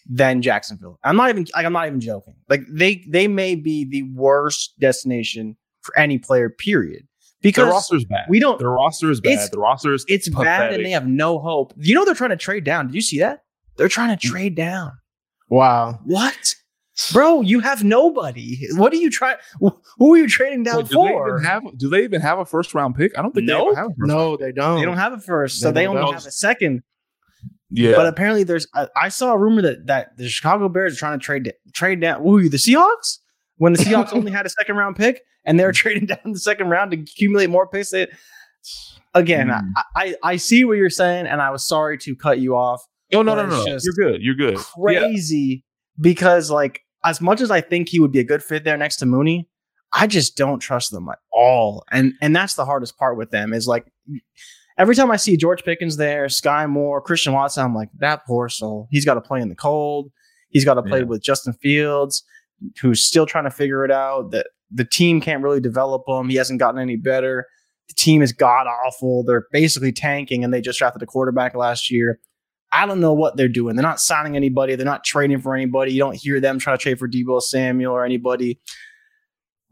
[0.10, 1.00] than Jacksonville.
[1.04, 2.36] I'm not even like I'm not even joking.
[2.50, 6.50] Like they they may be the worst destination for any player.
[6.50, 7.08] Period.
[7.42, 8.26] Because Their roster's bad.
[8.30, 8.58] we don't.
[8.58, 9.52] Their roster is bad.
[9.52, 11.74] The roster is It's bad, and they have no hope.
[11.76, 12.88] You know they're trying to trade down.
[12.88, 13.44] Did you see that?
[13.76, 14.22] They're trying Mm.
[14.22, 14.94] to trade down.
[15.50, 16.00] Wow.
[16.06, 16.56] What,
[17.12, 17.41] bro?
[17.41, 18.68] You have nobody.
[18.76, 19.38] What are you trying?
[19.60, 21.30] Who are you trading down Wait, do they for?
[21.38, 21.64] even have?
[21.78, 23.18] Do they even have a first round pick?
[23.18, 23.70] I don't think Nope.
[23.76, 24.08] they have a first.
[24.08, 24.80] No, they don't.
[24.80, 26.18] They don't have a first, so They they don't only know.
[26.18, 26.84] have a second.
[27.76, 28.68] Yeah, But apparently, there's.
[28.76, 32.00] I, I saw a rumor that that the Chicago Bears are trying to trade trade
[32.02, 32.22] down.
[32.22, 33.18] Who the Seahawks?
[33.58, 36.70] When the Seahawks only had a second round pick, and they're trading down the second
[36.70, 37.89] round to accumulate more picks.
[37.89, 38.08] They,
[39.16, 39.62] again, Mm.
[39.76, 42.86] I, I I see what you're saying, and I was sorry to cut you off.
[43.14, 43.78] oh no, no, no, no.
[43.84, 44.22] You're good.
[44.22, 44.60] You're good.
[44.89, 45.08] Yeah.
[46.00, 48.98] Because like as much as I think he would be a good fit there next
[48.98, 49.48] to Mooney,
[49.94, 51.84] I just don't trust them at all.
[51.91, 53.86] And and that's the hardest part with them is like
[54.78, 58.50] every time I see George Pickens there, Skyy Moore, Christian Watson, I'm like, that poor
[58.50, 58.88] soul.
[58.91, 60.12] He's got to play in the cold.
[60.50, 61.06] He's got to play Yeah.
[61.06, 62.24] with Justin Fields.
[62.82, 64.32] who's still trying to figure it out.
[64.32, 66.30] That the team can't really develop him.
[66.30, 67.46] He hasn't gotten any better.
[67.89, 69.24] The team is god awful.
[69.26, 72.20] They're basically tanking, and they just drafted a quarterback last year.
[72.74, 73.76] I don't know what they're doing.
[73.76, 74.76] They're not signing anybody.
[74.76, 75.94] They're not trading for anybody.
[75.94, 78.60] You don't hear them try to trade for Deebo Samuel or anybody.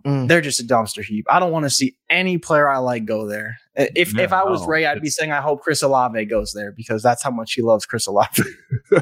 [0.06, 0.28] Mm.
[0.28, 1.26] They're just a dumpster heap.
[1.30, 3.58] I don't want to see any player I like go there.
[3.76, 6.54] If Yeah, if I was no, Ray, I'd be saying I hope Chris Olave goes
[6.54, 8.44] there because that's how much he loves Chris Olave.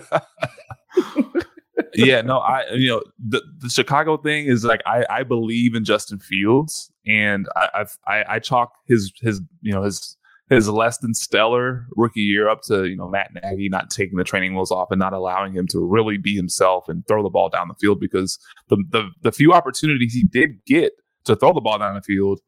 [1.96, 5.86] yeah, no, I you know the the Chicago thing is like I I believe in
[5.86, 10.18] Justin Fields, and I I've, I I chalk his his you know his
[10.50, 14.24] his less than stellar rookie year up to you know Matt Nagy not taking the
[14.24, 17.50] training wheels off and not allowing him to really be himself and throw the ball
[17.50, 18.40] down the field because
[18.70, 20.94] the the the few opportunities he did get
[21.26, 22.40] to throw the ball down the field,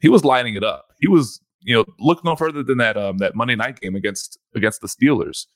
[0.00, 0.86] he was lining it up.
[1.00, 4.38] He was you know look no further than that um that Monday night game against
[4.54, 5.46] against the Steelers.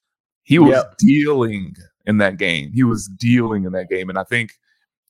[0.45, 0.97] He was Yep.
[0.99, 1.74] dealing
[2.07, 2.72] in that game.
[2.72, 4.53] He was dealing in that game, and I think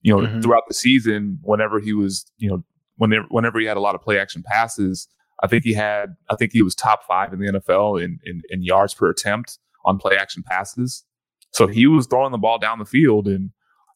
[0.02, 0.42] you know Mhm.
[0.42, 2.64] throughout the season, whenever he was you know
[2.96, 5.08] whenever whenever he had a lot of play action passes,
[5.42, 8.42] I think he had I think he was top five in the NFL in in,
[8.48, 11.04] in yards per attempt on play action passes.
[11.50, 13.50] So he was throwing the ball down the field, and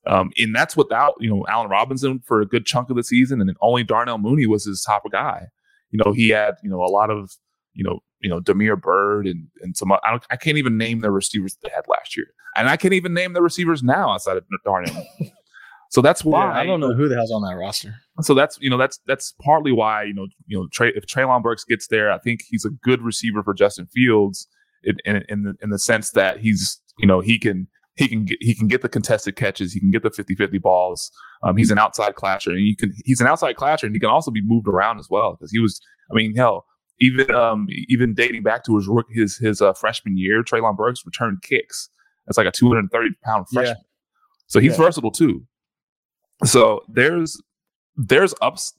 [0.06, 3.40] um, and that's without you know Allen Robinson for a good chunk of the season,
[3.40, 5.46] and only Darnell Mooney was his top guy.
[5.90, 7.32] You know he had you know a lot of
[7.72, 11.10] you know you know Damiere Byrd and and some I, I can't even name the
[11.10, 12.26] receivers they had last year,
[12.56, 15.06] and I can't even name the receivers now outside of Darnell.
[15.90, 17.94] So that's why I don't know who the hell's on that roster.
[18.22, 21.42] so that's you know that's that's partly why you know you know Trey, if Treylon
[21.42, 24.48] Burks gets there, I think he's a good receiver for Justin Fields
[24.82, 28.24] in in, in the in the sense that he's you know he can he can
[28.24, 31.10] get he can get the contested catches, he can get the 50-50 balls.
[31.42, 34.10] Um, he's an outside clasher, and you can he's an outside clasher, and he can
[34.10, 35.80] also be moved around as well because he was
[36.10, 36.66] I mean hell
[37.00, 41.42] even um even dating back to his his his uh, freshman year, Treylon Burks returned
[41.42, 41.90] kicks.
[42.26, 43.60] That's like a 230 pound Yeah.
[43.60, 43.84] freshman,
[44.46, 44.84] so he's Yeah.
[44.84, 45.46] versatile too.
[46.44, 47.40] So there's
[47.96, 48.74] there's ups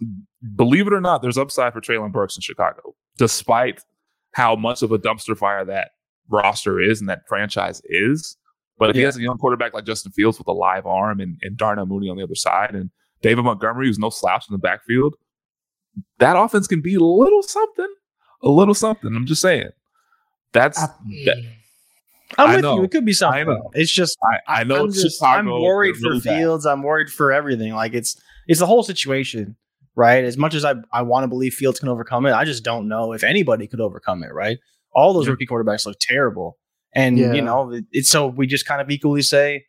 [0.55, 3.82] believe it or not, there's upside for Treylon Burks in Chicago, despite
[4.34, 5.91] how much of a dumpster fire that
[6.30, 8.38] roster is and that franchise is.
[8.78, 11.38] But if he has a young quarterback like Justin Fields with a live arm and,
[11.41, 12.91] and Darnell Mooney on the other side and
[13.24, 15.16] David Montgomery, who's no slouch in the backfield,
[16.20, 17.91] that offense can be a little something.
[18.43, 19.16] A little something.
[19.16, 19.70] I'm just saying.
[20.53, 21.55] That's that,
[22.38, 22.78] I'm I with know.
[22.78, 22.84] you.
[22.84, 23.41] It could be something.
[23.41, 23.69] I know.
[23.73, 24.17] It's just
[24.47, 25.55] I, I know I'm just Chicago.
[25.55, 26.38] I'm worried for really bad.
[26.38, 26.65] Fields.
[26.65, 27.73] I'm worried for everything.
[27.73, 29.55] Like it's it's the whole situation,
[29.95, 30.23] right?
[30.23, 32.88] As much as I I want to believe Fields can overcome it, I just don't
[32.88, 34.57] know if anybody could overcome it, right?
[34.93, 36.57] All those rookie quarterbacks look terrible,
[36.93, 37.34] and Yeah.
[37.34, 39.65] you know it- it's so we just kind of equally say.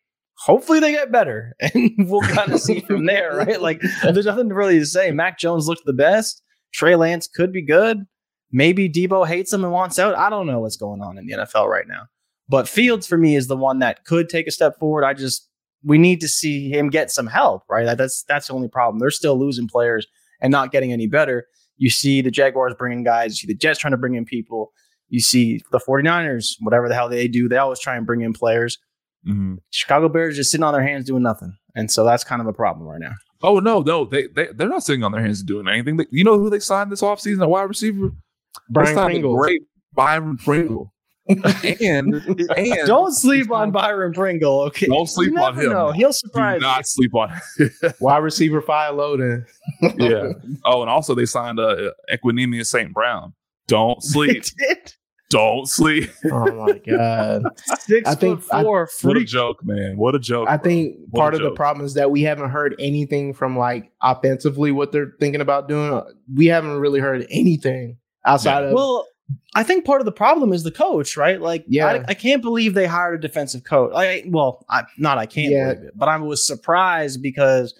[0.46, 3.60] Hopefully they get better, and we'll kind of see from there, right?
[3.60, 5.10] Like, there's nothing really to say.
[5.10, 6.42] Mac Jones looked the best.
[6.72, 8.04] Trey Lance could be good.
[8.52, 10.14] Maybe Deebo hates him and wants out.
[10.16, 12.02] I don't know what's going on in the NFL right now.
[12.48, 15.04] But Fields for me is the one that could take a step forward.
[15.04, 15.48] I just
[15.84, 17.84] we need to see him get some help, right?
[17.86, 18.98] That- That's that's the only problem.
[18.98, 20.06] They're still losing players
[20.40, 21.46] and not getting any better.
[21.76, 24.72] You see the Jaguars bringing guys, you see the Jets trying to bring in people.
[25.08, 28.32] You see the 49ers, whatever the hell they do, they always try and bring in
[28.32, 28.78] players.
[29.26, 29.58] Mhm.
[29.70, 31.56] Chicago Bears just sitting on their hands doing nothing.
[31.74, 33.12] And so that's kind of a problem right now.
[33.42, 35.96] Oh no, no, they they they're not sitting on their hands doing anything.
[35.96, 37.42] They, you know who they signed this offseason?
[37.44, 38.08] A wide receiver.
[38.08, 39.36] They Brian Pringle.
[39.36, 39.62] Great
[39.94, 40.92] Byron Pringle.
[41.28, 42.14] And
[42.56, 44.86] and Don't sleep on Byron Pringle, okay?
[44.86, 45.70] Don't sleep You on him.
[45.70, 45.92] know.
[45.92, 47.30] He'll do surprise not sleep on.
[48.00, 49.44] Wide receiver Fire Loden.
[49.98, 50.32] yeah.
[50.64, 52.92] Oh, and also they signed uh, Equanimeous St.
[52.92, 53.34] Brown.
[53.66, 54.10] Don't you.
[54.10, 54.42] sleep.
[54.58, 54.94] Did.
[55.30, 56.08] Don't sleep.
[56.32, 57.42] Oh my god.
[57.80, 59.98] Six I think- foot four, What a joke, man.
[59.98, 60.48] What a joke.
[60.48, 63.58] I think What a part of the problem is that we haven't heard anything from
[63.58, 66.02] like offensively what they're thinking about doing.
[66.34, 69.06] We haven't really heard anything outside of Well,
[69.54, 71.40] I think part of the problem is the coach, right?
[71.40, 71.86] Like, Yeah.
[71.86, 73.92] I, I can't believe they hired a defensive coach.
[73.94, 75.74] I, well, I, not I can't Yeah.
[75.74, 77.78] believe it, but I was surprised because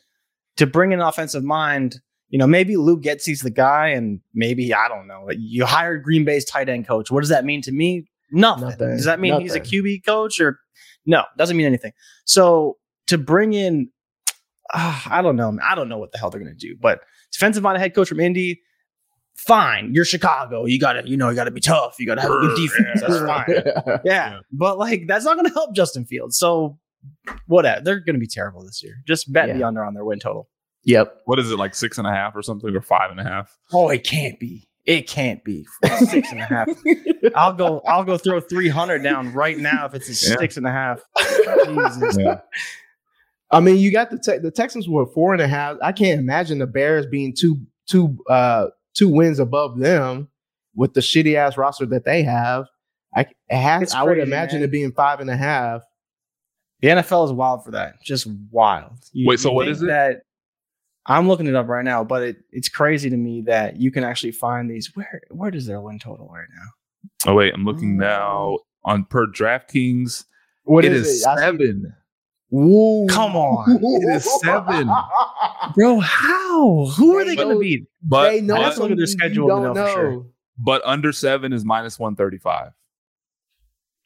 [0.56, 4.74] to bring in an offensive mind, you know, maybe Luke Getsy's the guy, and maybe
[4.74, 5.28] I don't know.
[5.30, 7.10] You hired Green Bay's tight end coach.
[7.10, 8.06] What does that mean to me?
[8.30, 8.68] Nothing.
[8.68, 8.90] Nothing.
[8.90, 10.58] Does that mean he's a QB coach or
[11.06, 11.22] no?
[11.38, 11.92] Doesn't mean anything.
[12.26, 12.76] So
[13.06, 13.88] to bring in,
[14.74, 15.56] ah, I don't know.
[15.62, 16.76] I don't know what the hell they're going to do.
[16.78, 17.00] But
[17.32, 18.60] defensive minded head coach from Indy,
[19.38, 19.92] fine.
[19.94, 20.66] You're Chicago.
[20.66, 21.96] You got to, you know, you got to be tough.
[21.98, 23.00] You got to have a good defense.
[23.00, 23.46] That's fine.
[23.86, 23.98] Yeah.
[24.04, 24.38] Yeah.
[24.52, 26.36] But like, that's not going to help Justin Fields.
[26.36, 26.78] So
[27.46, 27.80] whatever.
[27.82, 28.94] They're going to be terrible this year.
[29.06, 30.48] Just bet the under on their win total.
[30.84, 31.22] Yep.
[31.26, 33.56] what is it like six and a half or something or five and a half?
[33.72, 34.68] Oh, it can't be.
[34.86, 35.66] It can't be
[36.06, 36.68] six and a half.
[37.34, 37.82] I'll go.
[37.86, 40.36] I'll go throw three hundred down right now if it's a Yeah.
[40.38, 41.02] six and a half.
[41.66, 42.16] Jesus.
[42.18, 42.40] Yeah.
[43.50, 45.76] I mean, you got the te- the Texans were four and a half.
[45.82, 48.68] I can't imagine the Bears being two two uh
[48.98, 50.28] two wins above them
[50.74, 52.66] with the shitty ass roster that they have.
[53.14, 54.68] I it has, It's I would crazy, imagine man.
[54.68, 55.82] it being five and a half.
[56.80, 57.94] The NFL is wild for that.
[58.04, 58.98] Just wild.
[59.12, 59.86] You- Wait, so you what think it?
[59.86, 60.22] That
[61.06, 64.04] I'm looking it up right now, but it, it's crazy to me that you can
[64.04, 64.94] actually find these.
[64.94, 67.32] Where where does their win total right now?
[67.32, 68.00] Oh wait, I'm looking mm.
[68.00, 70.24] now on per DraftKings.
[70.64, 71.28] What it is is it?
[71.28, 71.94] I seven.
[72.54, 73.06] Ooh.
[73.10, 73.78] Come on.
[73.82, 74.88] It is seven.
[75.74, 76.86] Bro, how?
[76.96, 77.86] Who are they They going to know- beat?
[78.02, 79.92] But they know I have to look at their schedule you to don't know for
[79.92, 80.26] sure.
[80.56, 82.70] but under seven is minus one thirty five.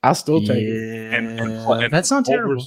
[0.03, 1.15] I'll still take it.
[1.15, 2.65] And, and, and that's not over, terrible.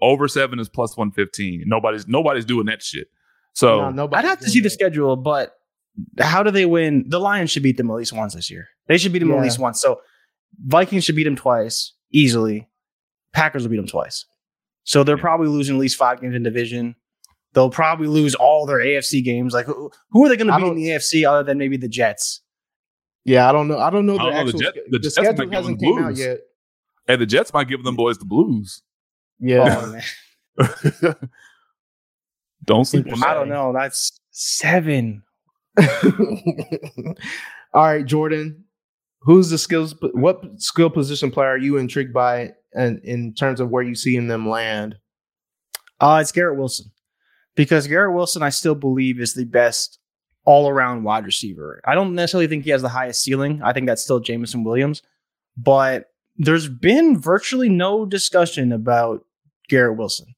[0.00, 1.64] Over seven is plus one fifteen.
[1.66, 3.08] Nobody's nobody's doing that shit.
[3.54, 5.52] So No, I'd have to doing see the schedule, but
[6.20, 7.04] how do they win?
[7.08, 8.68] The Lions should beat them at least once this year.
[8.86, 9.36] They should beat them Yeah.
[9.38, 9.80] at least once.
[9.82, 10.00] So
[10.64, 12.68] Vikings should beat them twice easily.
[13.34, 14.24] Packers will beat them twice.
[14.88, 16.96] So they're probably losing at least five games in division.
[17.52, 19.52] They'll probably lose all their AFC games.
[19.52, 21.76] Like who, who are they going to I beat in the AFC other than maybe
[21.76, 22.40] the Jets?
[23.22, 23.78] Yeah, I don't know.
[23.78, 24.58] I don't know I the don't know, the.
[24.58, 26.38] Jet- the the Jets schedule might give hasn't them came out yet.
[27.06, 28.82] and the Jets might give them boys the blues.
[29.38, 30.00] Yeah.
[30.58, 31.12] Oh.
[32.64, 33.74] Don't sleep I don't know.
[33.74, 35.22] That's seven.
[35.78, 35.94] All
[37.74, 38.64] right, Jordan.
[39.20, 39.94] Who's the skills?
[40.12, 44.18] What skill position player are you intrigued by, and in terms of where you see
[44.18, 44.96] them land?
[46.00, 46.90] Uh, it's Garrett Wilson.
[47.56, 49.98] Because Garrett Wilson, I still believe, is the best
[50.44, 51.80] all around wide receiver.
[51.84, 53.60] I don't necessarily think he has the highest ceiling.
[53.62, 55.02] I think that's still Jameson Williams.
[55.56, 59.24] But there's been virtually no discussion about
[59.68, 60.34] Garrett Wilson,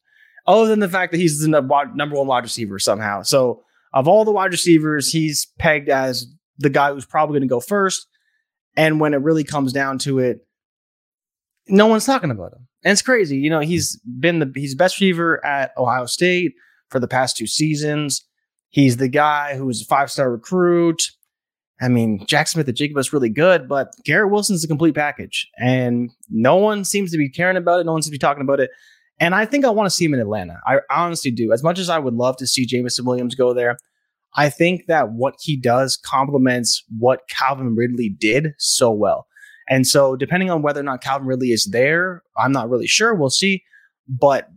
[0.46, 3.22] other than the fact that he's the number one wide receiver somehow.
[3.22, 3.62] So,
[3.92, 6.26] of all the wide receivers, he's pegged as
[6.58, 8.06] the guy who's probably going to go first.
[8.76, 10.46] And when it really comes down to it,
[11.68, 12.66] no one's talking about him.
[12.84, 13.36] And it's crazy.
[13.36, 16.52] You know, he's been the he's best receiver at Ohio State
[16.88, 18.24] for the past two seasons.
[18.70, 21.02] He's the guy who was a five-star recruit.
[21.80, 25.48] I mean, Jaxon Smith-Njigba is really good, but Garrett Wilson's a complete package.
[25.58, 27.86] And no one seems to be caring about it.
[27.86, 28.70] No one seems to be talking about it.
[29.18, 30.60] And I think I want to see him in Atlanta.
[30.66, 31.52] I honestly do.
[31.52, 33.76] As much as I would love to see Jameson Williams go there,
[34.36, 39.26] I think that what he does complements what Calvin Ridley did so well.
[39.68, 43.14] And so, depending on whether or not Calvin Ridley is there, I'm not really sure.
[43.14, 43.62] We'll see.
[44.08, 44.48] But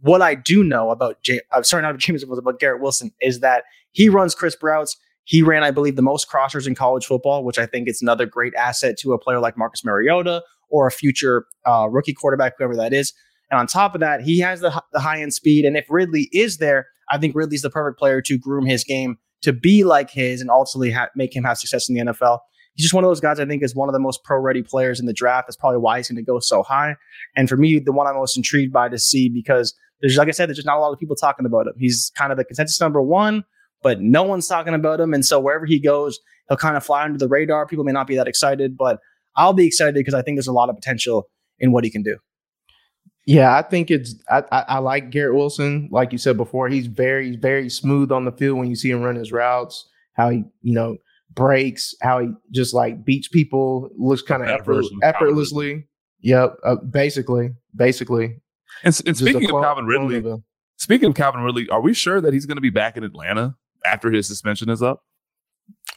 [0.00, 3.10] what I do know about, J- I'm sorry, not about James Wilson, about Garrett Wilson
[3.20, 4.96] is that he runs crisp routes.
[5.24, 8.26] He ran, I believe, the most crossers in college football, which I think is another
[8.26, 12.76] great asset to a player like Marcus Mariota or a future uh, rookie quarterback, whoever
[12.76, 13.12] that is.
[13.50, 15.64] And on top of that, he has the, the high end speed.
[15.64, 19.18] And if Ridley is there, I think Ridley's the perfect player to groom his game
[19.42, 22.40] to be like his and ultimately ha- make him have success in the NFL.
[22.74, 24.62] He's just one of those guys I think is one of the most pro ready
[24.62, 25.46] players in the draft.
[25.46, 26.96] That's probably why he's going to go so high.
[27.34, 30.32] And for me, the one I'm most intrigued by to see because there's, like I
[30.32, 31.72] said, there's just not a lot of people talking about him.
[31.78, 33.44] He's kind of the consensus number one,
[33.82, 35.14] but no one's talking about him.
[35.14, 37.66] And so wherever he goes, he'll kind of fly under the radar.
[37.66, 38.98] People may not be that excited, but
[39.36, 41.28] I'll be excited because I think there's a lot of potential
[41.58, 42.18] in what he can do.
[43.26, 45.88] Yeah, I think it's I, I, I like Garrett Wilson.
[45.90, 49.02] Like you said before, he's very very smooth on the field when you see him
[49.02, 49.88] run his routes.
[50.14, 50.96] How he you know
[51.34, 55.88] breaks, how he just like beats people, looks kind of That effort, Calvin effortlessly.
[56.20, 58.24] Yep, uh, basically, basically.
[58.84, 60.42] And, and Just a speaking of clone- Calvin Ridley, of a-
[60.76, 63.54] speaking of Calvin Ridley, are we sure that he's going to be back in Atlanta
[63.84, 65.02] after his suspension is up?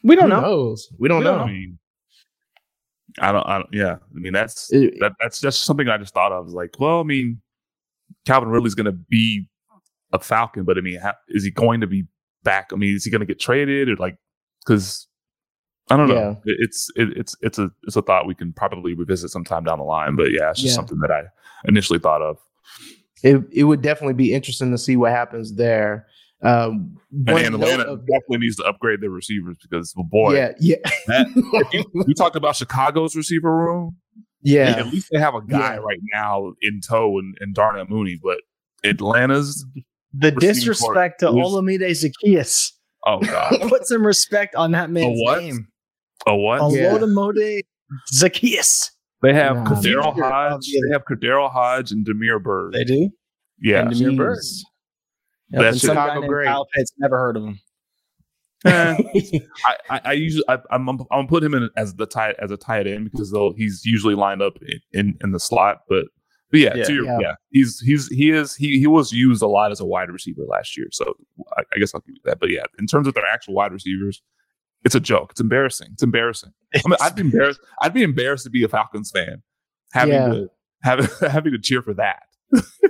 [0.04, 0.42] We don't who know.
[0.42, 0.92] knows?
[1.00, 1.44] We don't We don't know.
[1.46, 1.79] I mean,
[3.22, 3.48] I don't.
[3.48, 3.70] I don't.
[3.74, 6.50] Yeah, I mean that's It- that, that's just something I just thought of.
[6.50, 7.42] Like, well, I mean,
[8.26, 9.48] Calvin Ridley's going to be
[10.14, 12.06] a Falcon, but I mean, ha- is he going to be
[12.44, 12.70] back?
[12.74, 14.18] I mean, is he going to get traded or like?
[14.66, 15.08] Because
[15.90, 16.16] I don't know.
[16.16, 16.32] Yeah.
[16.54, 19.78] It- It's it, it's it's a it's a thought we can probably revisit sometime down
[19.80, 20.16] the line.
[20.16, 20.76] But yeah, it's just Yeah.
[20.76, 21.24] something that I
[21.66, 22.38] initially thought of.
[23.24, 26.08] it it would definitely be interesting to see what happens there.
[26.42, 30.36] Um, And, one and Atlanta of- definitely needs to upgrade their receivers because, well, boy,
[30.36, 30.76] yeah, yeah,
[31.08, 33.98] that- we talked about Chicago's receiver room.
[34.42, 34.76] yeah.
[34.78, 35.80] At least they have a guy Yeah.
[35.82, 38.38] right now in tow and, and Darnell Mooney, but
[38.86, 39.66] Atlanta's
[40.14, 41.36] The Receiving disrespect to court.
[41.44, 42.72] Who's- Olamide Zaccheaus.
[43.06, 45.42] oh god, Put some respect on that man's what?
[45.44, 45.68] name.
[46.26, 46.72] a what?
[46.74, 46.98] Yeah.
[46.98, 47.62] Olamide
[48.16, 48.92] Zaccheaus.
[49.22, 49.66] They have Nah.
[49.66, 50.62] KhaDarel Hodge.
[50.68, 52.74] the- They have KhaDarel Hodge and Damiere Byrd.
[52.74, 53.10] They do.
[53.62, 54.38] yeah, And Damiere Byrd.
[55.52, 55.56] Jeez.
[55.56, 56.46] Yep, That's and some guy Chicago named great.
[56.48, 56.94] Kyle Pitts.
[56.98, 57.60] Never heard of him.
[58.66, 58.98] Eh,
[59.66, 62.58] I, I, I usually I, I'm I'm put him in as the tight as a
[62.58, 66.06] tight end because though he's usually lined up in, in, in the slot, but
[66.52, 66.84] but yeah, Yeah.
[66.84, 67.18] to your, Yeah.
[67.22, 67.34] yeah.
[67.52, 70.76] he's he's he is he he was used a lot as a wide receiver last
[70.78, 71.14] year, so
[71.58, 72.40] I, I guess I'll give you that.
[72.42, 74.22] But yeah, in terms of their actual wide receivers,
[74.84, 75.32] it's a joke.
[75.32, 75.90] It's embarrassing.
[75.94, 76.52] It's embarrassing.
[76.76, 77.62] I mean, I'd be embarrassed.
[77.82, 79.42] I'd be embarrassed to be a Falcons fan,
[79.94, 80.28] having Yeah.
[80.28, 80.50] to
[80.84, 82.24] having having to cheer for that.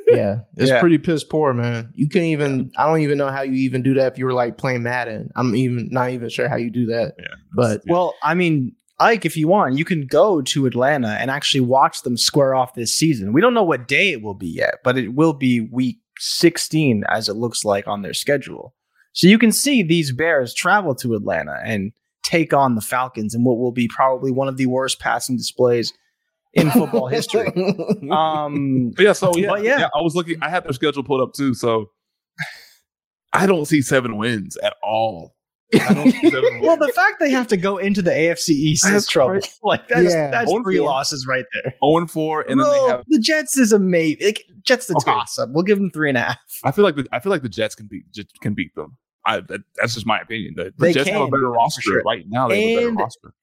[0.07, 0.79] Yeah, it's Yeah.
[0.79, 1.91] pretty piss poor, man.
[1.95, 2.71] You can't even.
[2.77, 5.29] I don't even know how you even do that if you were like playing Madden.
[5.35, 7.15] I'm even not even sure how you do that.
[7.19, 11.31] Yeah, But Well, I mean, Ike, if you want, you can go to Atlanta and
[11.31, 13.33] actually watch them square off this season.
[13.33, 17.03] We don't know what day it will be yet, but it will be week 16
[17.09, 18.73] as it looks like on their schedule.
[19.13, 21.91] So you can see these Bears travel to Atlanta and
[22.23, 25.93] take on the Falcons in what will be probably one of the worst passing displays
[26.53, 27.47] in football history.
[28.11, 29.87] Um, But yeah, so yeah, But yeah.
[29.95, 30.37] I was looking.
[30.41, 31.53] I had their schedule pulled up too.
[31.53, 31.89] So
[33.33, 35.35] I don't see seven wins at all.
[35.73, 36.61] I don't see seven wins.
[36.65, 39.33] well, the fact they have to go into the AFC East is trouble.
[39.33, 39.49] crazy.
[39.63, 40.31] Like that's Yeah.
[40.31, 40.87] that's Own three four.
[40.87, 41.75] losses right there.
[41.83, 43.03] 0 and 4, and then they have.
[43.07, 44.25] the Jets is amazing.
[44.25, 45.11] Like, Jets the Okay.
[45.11, 45.49] toss up.
[45.51, 46.37] We'll give them three and a half.
[46.63, 48.05] I feel like the I feel like the Jets can beat
[48.41, 48.97] can beat them.
[49.25, 50.53] I that, that's just my opinion.
[50.57, 52.01] The, the They Jets have a better roster sure.
[52.03, 52.47] right now.
[52.47, 53.33] They have a better roster.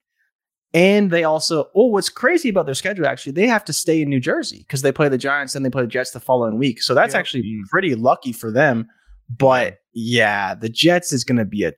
[0.74, 4.10] And they also, oh, what's crazy about their schedule actually, they have to stay in
[4.10, 6.82] New Jersey because they play the Giants and they play the Jets the following week.
[6.82, 7.20] So that's Yeah.
[7.20, 7.68] actually Mm.
[7.70, 8.88] pretty lucky for them.
[9.28, 11.72] But yeah, the Jets is going to be a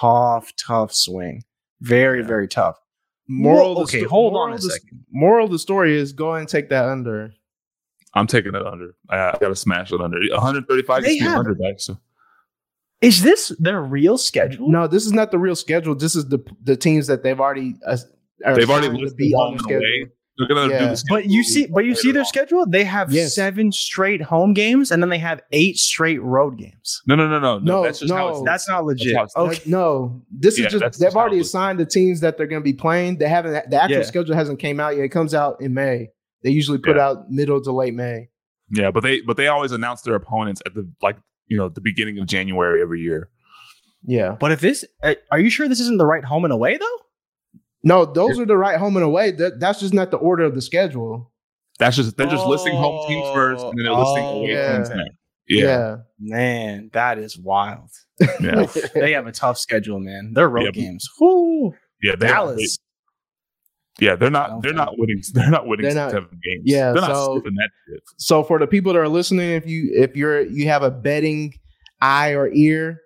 [0.00, 1.42] tough, tough swing.
[1.80, 2.26] Very, Yeah.
[2.26, 2.76] very tough.
[3.28, 5.04] Moral Well, of the okay, sto- hold moral on a the- second.
[5.10, 7.32] Moral of the story is go and take that under.
[8.14, 8.94] I'm taking it under.
[9.10, 10.18] I, I got to smash it under.
[10.30, 11.80] 135 They gets me have- under back.
[11.80, 11.98] So
[13.02, 14.70] Is this their real schedule?
[14.70, 15.94] No, this is not the real schedule.
[15.94, 17.98] This is the the teams that they've already uh, are
[18.44, 20.10] they've already assigned listed be on home the and away.
[20.38, 21.02] They're gonna do this.
[21.08, 22.66] But you see, but you see their schedule.
[22.66, 23.34] They have Yes.
[23.34, 27.00] seven straight home games, and then they have eight straight road games.
[27.06, 27.64] No, no, no, no, no.
[27.64, 28.42] No, That's just how it's.
[28.44, 29.16] That's not legit.
[29.16, 29.70] how it's- okay.
[29.70, 32.64] No, this Yeah, is just they've just already assigned the teams that they're going to
[32.64, 33.16] be playing.
[33.16, 34.02] They haven't the actual Yeah.
[34.04, 35.04] schedule hasn't came out yet.
[35.06, 36.10] It comes out in May.
[36.42, 37.06] They usually put Yeah.
[37.06, 38.28] out middle to late May.
[38.70, 41.16] Yeah, but they but they always announce their opponents at the like
[41.46, 43.30] you know the beginning of January every year.
[44.04, 44.36] Yeah.
[44.38, 46.98] But if this, uh, are you sure this isn't the right home and away though?
[47.86, 49.30] No, those are the right home and away.
[49.30, 51.32] That, that's just not the order of the schedule.
[51.78, 54.50] That's just they're just listing home teams oh, first, and then they're listing Oh, away
[54.52, 54.76] yeah.
[54.76, 55.10] teams next.
[55.48, 57.90] Yeah, Man, that is wild.
[58.40, 60.32] yeah, They have a tough schedule, man.
[60.34, 61.08] Their road Yeah, games.
[61.20, 61.72] Whoo.
[62.02, 62.16] yeah.
[62.18, 62.56] They, Dallas.
[62.56, 64.60] they- yeah, they're not.
[64.62, 65.22] They're not winning.
[65.32, 66.62] They're not winning They're not- seven games.
[66.64, 68.02] yeah, they're not so- that shit.
[68.18, 71.54] So for the people that are listening, if you if you're you have a betting
[72.02, 73.00] eye or ear,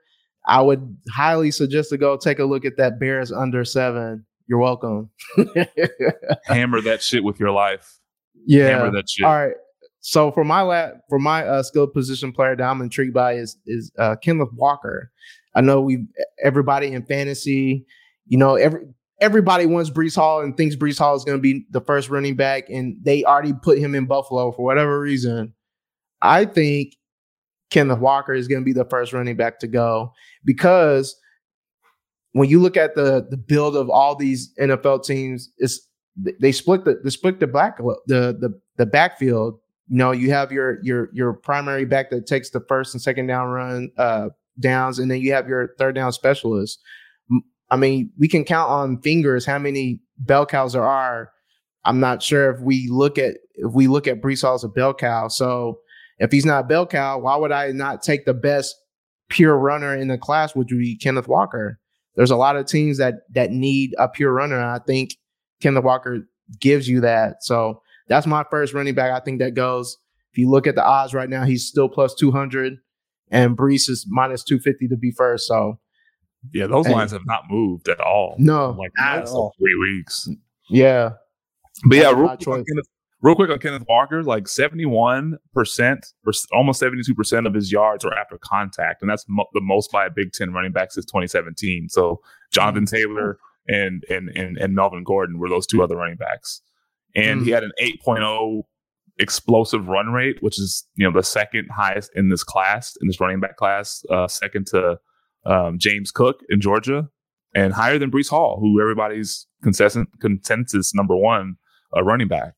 [0.47, 4.24] I would highly suggest to go take a look at that Bears under seven.
[4.51, 5.11] You're welcome.
[6.46, 8.01] Hammer that shit with your life.
[8.44, 8.66] yeah.
[8.66, 9.24] Hammer that shit.
[9.24, 9.55] All right.
[10.01, 13.57] So for my la- for my uh, skilled position player that I'm intrigued by is
[13.64, 15.12] is uh, Kenneth Walker.
[15.55, 16.05] I know we
[16.42, 17.86] everybody in fantasy,
[18.26, 18.88] you know, every
[19.20, 22.34] everybody wants Breece Hall and thinks Breece Hall is going to be the first running
[22.34, 25.55] back, and they already put him in Buffalo for whatever reason.
[26.22, 26.96] I think
[27.70, 30.12] Kenneth Walker is going to be the first running back to go
[30.44, 31.14] because
[32.33, 35.87] when you look at the the build of all these NFL teams, it's
[36.41, 39.59] they split the they split the back the the the backfield.
[39.89, 43.26] You know, you have your your your primary back that takes the first and second
[43.26, 44.28] down run uh,
[44.59, 46.81] downs, and then you have your third down specialist.
[47.70, 51.31] I mean, we can count on fingers how many bell cows there are.
[51.85, 54.68] I'm not sure if we look at if we look at Breece Hall as a
[54.68, 55.28] bell cow.
[55.28, 55.81] So
[56.18, 58.76] if he's not a bell cow, why would I not take the best
[59.31, 61.80] pure runner in the class, which would be Kenneth Walker?
[62.16, 64.56] There's a lot of teams that that need a pure runner.
[64.56, 65.14] And I think
[65.61, 67.42] Kenneth Walker gives you that.
[67.44, 69.12] So that's my first running back.
[69.12, 69.96] I think that goes.
[70.32, 72.78] If you look at the odds right now, he's still plus 200,
[73.32, 75.46] and Breece is minus 250 to be first.
[75.48, 75.78] So
[76.52, 76.92] Yeah, those Hey.
[76.94, 78.36] lines have not moved at all.
[78.38, 79.52] no, like At all.
[79.58, 80.28] three weeks.
[80.68, 81.11] yeah,
[81.84, 82.64] But yeah, That's real my quick, on choice.
[82.68, 82.86] Kenneth,
[83.23, 88.05] real quick on Kenneth Walker, like seventy-one percent, or almost seventy-two percent of his yards
[88.05, 91.07] are after contact, and that's mo- the most by a Big Ten running back since
[91.07, 91.89] 2017.
[91.89, 92.21] So
[92.53, 92.87] Jonathan.
[92.87, 96.62] Taylor and and and and Melvin Gordon were those two other running backs,
[97.14, 97.45] and Mm.
[97.45, 98.62] he had an 8.0
[99.18, 103.21] explosive run rate, which is you know the second highest in this class in this
[103.21, 104.99] running back class, uh, second to
[105.47, 107.09] um, James Cook in Georgia,
[107.55, 111.57] and higher than Breece Hall, who everybody's consensus consensus number one
[111.97, 112.55] uh, running back.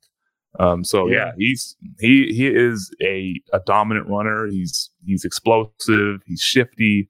[0.58, 1.16] Um, so yeah.
[1.26, 1.32] Yeah.
[1.38, 4.46] he's he he is a, a dominant runner.
[4.46, 6.20] He's he's explosive.
[6.26, 7.08] He's shifty.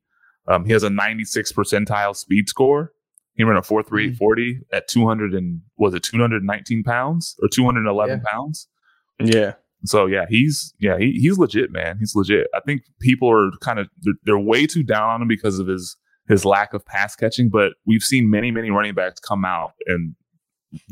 [0.49, 2.93] Um, he has a 96 percentile speed score.
[3.35, 8.31] He ran a 4.3 40 at 200 and was it 219 pounds or 211 Yeah.
[8.31, 8.69] pounds.
[9.21, 9.53] Yeah.
[9.85, 11.97] So yeah, he's yeah he, he's legit, man.
[11.99, 12.47] He's legit.
[12.55, 15.67] I think people are kind of they're, they're way too down on him because of
[15.67, 15.97] his
[16.29, 17.49] his lack of pass catching.
[17.49, 20.15] But we've seen many many running backs come out and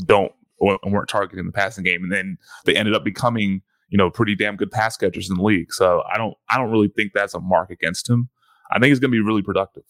[0.06, 4.10] don't or weren't targeting the passing game, and then they ended up becoming you know
[4.10, 5.72] pretty damn good pass catchers in the league.
[5.72, 8.28] So I don't I don't really think that's a mark against him.
[8.70, 9.82] I think he's going to be really productive.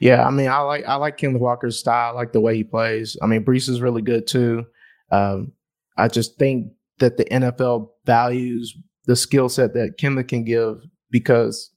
[0.00, 0.26] yeah.
[0.26, 2.12] I mean, I like I like Kenneth Walker's style.
[2.12, 3.16] I like the way he plays.
[3.22, 4.66] I mean, Breece is really good too.
[5.12, 5.52] Um,
[5.96, 8.76] I just think that the NFL values
[9.06, 11.70] the skill set that Kenneth can give because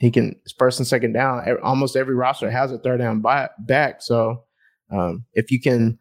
[0.00, 1.44] he can first and second down.
[1.62, 3.22] Almost every roster has a third down
[3.58, 4.44] back so
[4.90, 5.98] Um, if you can,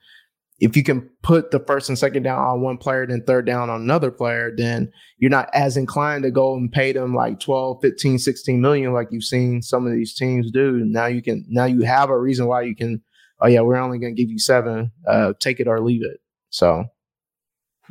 [0.60, 3.70] if you can put the first and second down on one player, then third down
[3.70, 7.80] on another player, then you're not as inclined to go and pay them like 12,
[7.82, 10.84] 15, 16 million like you've seen some of these teams do.
[10.86, 13.02] Now you can, now you have a reason why you can,
[13.42, 16.22] oh yeah, we're only going to give you seven, uh, take it or leave it.
[16.52, 16.86] So,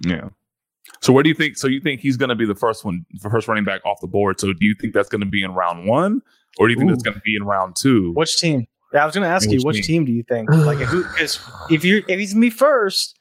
[0.06, 0.30] yeah.
[1.00, 1.56] So where do you think?
[1.56, 4.00] So you think he's going to be the first one, the first running back off
[4.00, 4.40] the board?
[4.40, 6.22] So do you think that's going to be in round one,
[6.58, 6.94] or do you think Ooh.
[6.94, 8.12] that's going to be in round two?
[8.12, 8.66] Which team?
[8.94, 10.04] Yeah, I was going to ask And you, which which team?
[10.04, 10.48] team do you think?
[10.50, 11.40] Like, if, who- 'cause
[11.70, 13.18] if you if he's me first,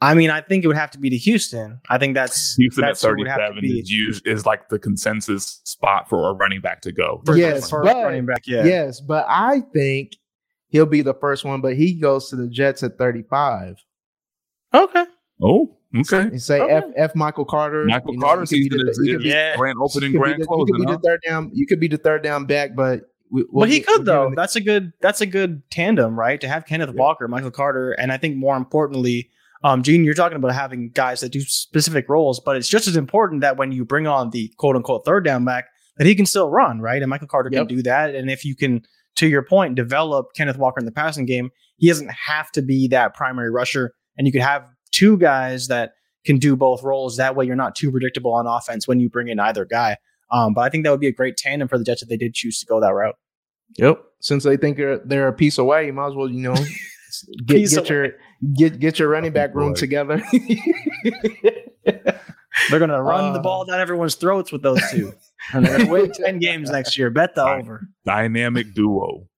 [0.00, 1.80] I mean, I think it would have to be to Houston.
[1.90, 4.68] I think that's Houston that's who it would have to thirty-seven is used is like
[4.68, 7.22] the consensus spot for a running back to go.
[7.26, 8.42] For- Yes, for but- running back.
[8.46, 10.12] Yeah, yes, but I think
[10.68, 13.82] he'll be the first one, but he goes to the Jets at 35.
[14.74, 15.04] Okay.
[15.42, 16.18] Oh, okay.
[16.20, 16.72] And say Okay.
[16.72, 17.84] F F Michael Carter.
[17.86, 19.56] Michael you know, Carter's you could be season the- is, you is be- Yeah.
[19.56, 20.74] grand opening, you grand closing.
[20.76, 20.98] You could be huh?
[20.98, 21.50] the third down.
[21.54, 23.02] You could be the third down back, but
[23.34, 24.32] we, we'll but he get- could we'll though.
[24.36, 24.92] That's a good.
[25.00, 26.40] That's a good tandem, right?
[26.40, 27.00] To have Kenneth Yeah.
[27.00, 29.28] Walker, Michael Carter, and I think more importantly,
[29.64, 32.96] um, Gene, you're talking about having guys that do specific roles, but it's just as
[32.96, 35.66] important that when you bring on the quote unquote third down back,
[35.96, 37.02] that he can still run, right?
[37.02, 37.68] And Michael Carter Yep.
[37.68, 38.14] can do that.
[38.14, 38.82] And if you can,
[39.16, 42.88] to your point, develop Kenneth Walker in the passing game, he doesn't have to be
[42.88, 45.92] that primary rusher, and you could have two guys that
[46.24, 47.16] can do both roles.
[47.16, 49.96] That way, you're not too predictable on offense when you bring in either guy.
[50.30, 52.16] Um, but I think that would be a great tandem for the Jets if they
[52.16, 53.14] did choose to go that route.
[53.76, 54.02] Yep.
[54.20, 56.54] Since they think they're, they're a piece away, you might as well, you know,
[57.46, 58.08] get, Piece get your
[58.54, 60.22] get get your running back room together.
[62.70, 65.12] They're going to run the Uh, ball down everyone's throats with those two.
[65.52, 67.10] and they're going to win 10 games next year.
[67.10, 67.88] Bet the over.
[68.04, 69.28] Dynamic duo.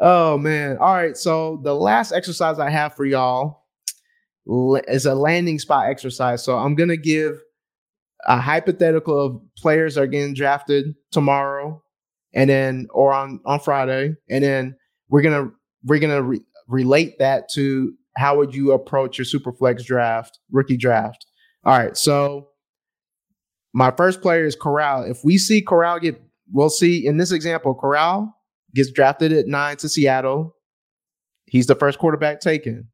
[0.00, 0.78] oh man.
[0.78, 1.16] All right.
[1.16, 3.64] So the last exercise I have for y'all
[4.88, 6.42] is a landing spot exercise.
[6.42, 7.38] So I'm gonna give
[8.26, 11.82] a hypothetical of players are getting drafted tomorrow,
[12.34, 14.76] and then or on on Friday, and then
[15.08, 15.50] we're gonna
[15.84, 21.24] we're gonna re- relate that to how would you approach your superflex draft, rookie draft.
[21.64, 21.96] All right.
[21.96, 22.48] So
[23.72, 25.04] my first player is Corral.
[25.04, 26.20] If we see Corral get,
[26.52, 28.34] we'll see in this example, Corral
[28.74, 30.54] gets drafted at nine to Seattle.
[31.46, 32.88] He's the first quarterback taken.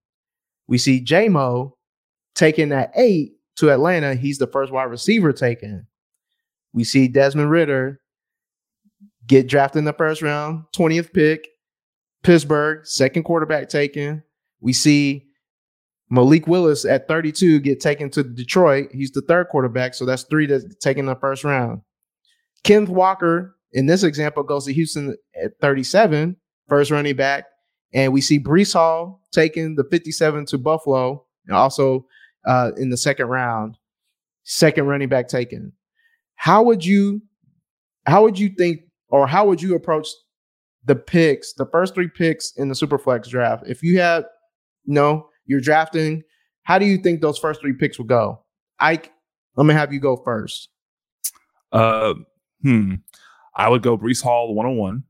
[0.68, 1.72] We see JMO
[2.34, 4.14] taken at eight to Atlanta.
[4.14, 5.86] He's the first wide receiver taken.
[6.72, 8.00] We see Desmond Ridder
[9.26, 11.48] get drafted in the first round, 20th pick.
[12.22, 14.22] Pittsburgh, second quarterback taken.
[14.60, 15.26] We see
[16.10, 18.88] Malik Willis at 32 get taken to Detroit.
[18.92, 21.82] He's the third quarterback, so that's three that's taken in the first round.
[22.62, 26.36] Kenneth Walker, in this example, goes to Houston at 37,
[26.68, 27.44] first running back.
[27.92, 32.06] And we see Breece Hall taking the 57 to Buffalo, and also
[32.46, 33.76] uh, in the second round,
[34.44, 35.72] second running back taken.
[36.36, 37.22] How would you,
[38.06, 38.80] how would you think,
[39.14, 40.08] or how would you approach
[40.84, 43.62] the picks, the first three picks in the Superflex draft?
[43.64, 44.24] If you had,
[44.82, 46.24] you know, you're drafting,
[46.64, 48.42] how do you think those first three picks will go?
[48.80, 49.12] Ike,
[49.54, 50.68] let me have you go first.
[51.70, 52.14] Uh,
[52.62, 52.94] hmm.
[53.54, 55.04] I would go Breece Hall 101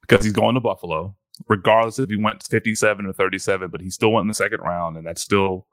[0.00, 1.14] because he's going to Buffalo,
[1.50, 4.96] regardless if he went 57 or 37, but he still went in the second round.
[4.96, 5.66] And that's still,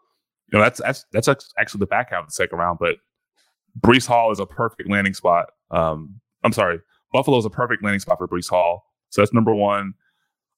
[0.52, 2.80] you know, that's, that's, that's actually the back half of the second round.
[2.82, 2.98] But
[3.80, 5.52] Breece Hall is a perfect landing spot.
[5.72, 6.80] Um, I'm sorry,
[7.14, 8.84] Buffalo is a perfect landing spot for Breece Hall.
[9.10, 9.94] So that's number one.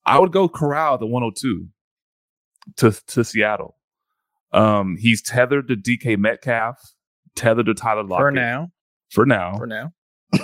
[0.06, 1.68] I would go Corral at the 102
[2.78, 3.76] to, to Seattle.
[4.52, 6.78] Um, he's tethered to DK Metcalf,
[7.36, 8.72] tethered to Tyler Lockett For now.
[9.12, 9.94] For now, For now.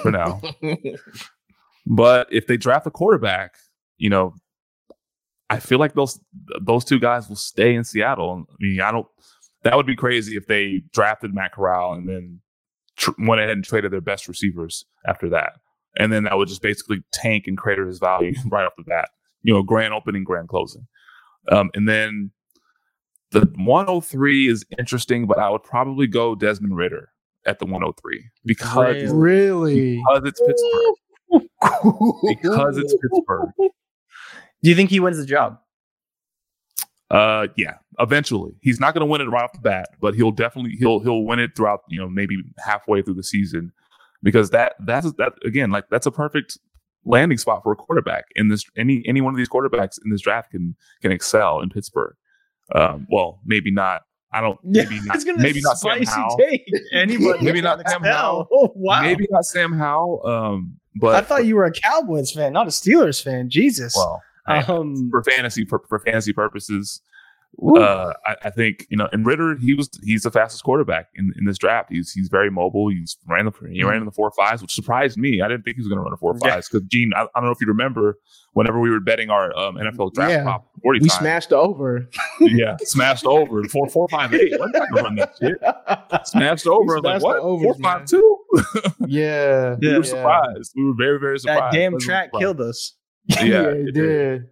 [0.01, 0.41] for now.
[1.87, 3.55] But if they draft a quarterback,
[3.97, 4.33] you know,
[5.51, 6.19] I feel like those
[6.59, 8.45] those two guys will stay in Seattle.
[8.49, 9.05] I mean, I don't.
[9.63, 12.41] That would be crazy if they drafted Matt Corral and then
[12.97, 15.59] tr- went ahead and traded their best receivers after that,
[15.97, 19.09] and then that would just basically tank and crater his value right off the bat.
[19.43, 20.87] You know, grand opening, grand closing,
[21.51, 22.31] um, and then
[23.31, 27.09] the 103 is interesting, but I would probably go Desmond Ridder
[27.45, 29.13] at the 103 because Really?
[29.13, 29.95] really?
[29.97, 31.49] because it's Pittsburgh.
[32.41, 33.49] Because it's Pittsburgh.
[34.63, 35.59] Do you think he wins the job?
[37.11, 37.75] Uh, yeah.
[37.99, 40.99] Eventually, he's not going to win it right off the bat, but he'll definitely he'll
[41.01, 41.81] he'll win it throughout.
[41.87, 43.71] You know, maybe halfway through the season,
[44.23, 46.57] because that that's that again like that's a perfect
[47.05, 50.21] landing spot for a quarterback in this any any one of these quarterbacks in this
[50.21, 52.15] draft can can excel in Pittsburgh.
[52.73, 54.01] Um, well, maybe not.
[54.31, 54.59] I don't.
[54.63, 55.17] Maybe not.
[55.37, 56.37] Maybe not Sam Howell.
[56.37, 56.65] take.
[56.93, 58.01] Anybody Maybe not Sam.
[58.03, 58.47] Howell.
[58.51, 59.01] Oh, wow.
[59.01, 60.27] Maybe not Sam Howell.
[60.27, 63.49] Um, but I thought you were a Cowboys fan, not a Steelers fan.
[63.49, 63.93] Jesus.
[63.95, 67.01] well, um, for fantasy for, for fantasy purposes,
[67.63, 71.33] Uh, I, I, think you know, and Ridder, he was he's the fastest quarterback in,
[71.37, 71.89] in this draft.
[71.89, 72.89] He's he's very mobile.
[72.89, 75.41] He's ran the he ran in the four fives, which surprised me.
[75.41, 77.27] I didn't think he was going to run a four fives because Gene, I, I,
[77.35, 78.19] don't know if you remember
[78.53, 80.43] whenever we were betting our um, NFL draft yeah.
[80.43, 82.09] prop, we times, smashed over.
[82.41, 84.53] yeah, smashed over four four five eight.
[84.53, 86.27] I'm not gonna run that shit.
[86.27, 86.99] Smashed over.
[86.99, 87.37] Like what?
[87.37, 88.37] Overs, four five two.
[89.07, 90.01] yeah, we were yeah.
[90.01, 90.73] surprised.
[90.75, 91.73] We were very very surprised.
[91.73, 92.93] That damn track killed us.
[93.27, 94.43] Yeah, yeah it, it did.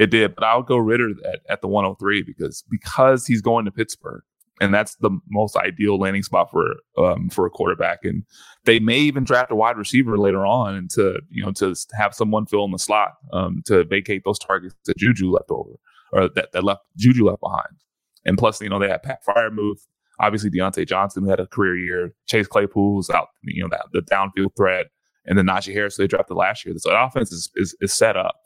[0.00, 3.70] It did, but I'll go Ridder at, at the 103 because because he's going to
[3.70, 4.22] Pittsburgh,
[4.58, 7.98] and that's the most ideal landing spot for um, for a quarterback.
[8.04, 8.24] And
[8.64, 12.14] they may even draft a wide receiver later on, and to you know to have
[12.14, 15.72] someone fill in the slot um, to vacate those targets that Juju left over
[16.12, 17.76] or that, that left Juju left behind.
[18.24, 19.20] And plus, you know, they had Pat
[19.52, 19.86] move
[20.18, 24.00] obviously Diontae Johnson who had a career year, Chase Claypool's out, you know, that the
[24.00, 24.86] downfield threat,
[25.26, 26.74] and then Najee Harris they drafted last year.
[26.78, 28.36] So the offense is, is, is set up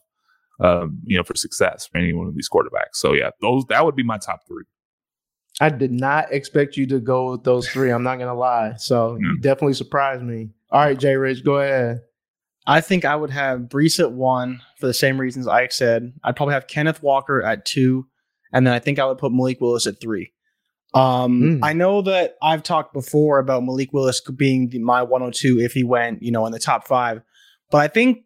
[0.61, 2.95] um, you know, for success for any one of these quarterbacks.
[2.95, 4.65] So yeah, those that would be my top three.
[5.61, 7.91] I did not expect you to go with those three.
[7.91, 8.75] I'm not gonna lie.
[8.77, 10.51] So you definitely surprised me.
[10.71, 12.01] All right, Jay Rich, go ahead.
[12.67, 16.15] I think I would have Breece at one for the same reasons I said.
[16.25, 18.07] I'd probably have Kenneth Walker at two,
[18.53, 20.33] and then I think I would put Malik Willis at three.
[20.95, 21.59] Um, mm.
[21.63, 25.83] I know that I've talked before about Malik Willis being the, my 102 if he
[25.83, 27.21] went, you know, in the top five,
[27.71, 28.25] but I think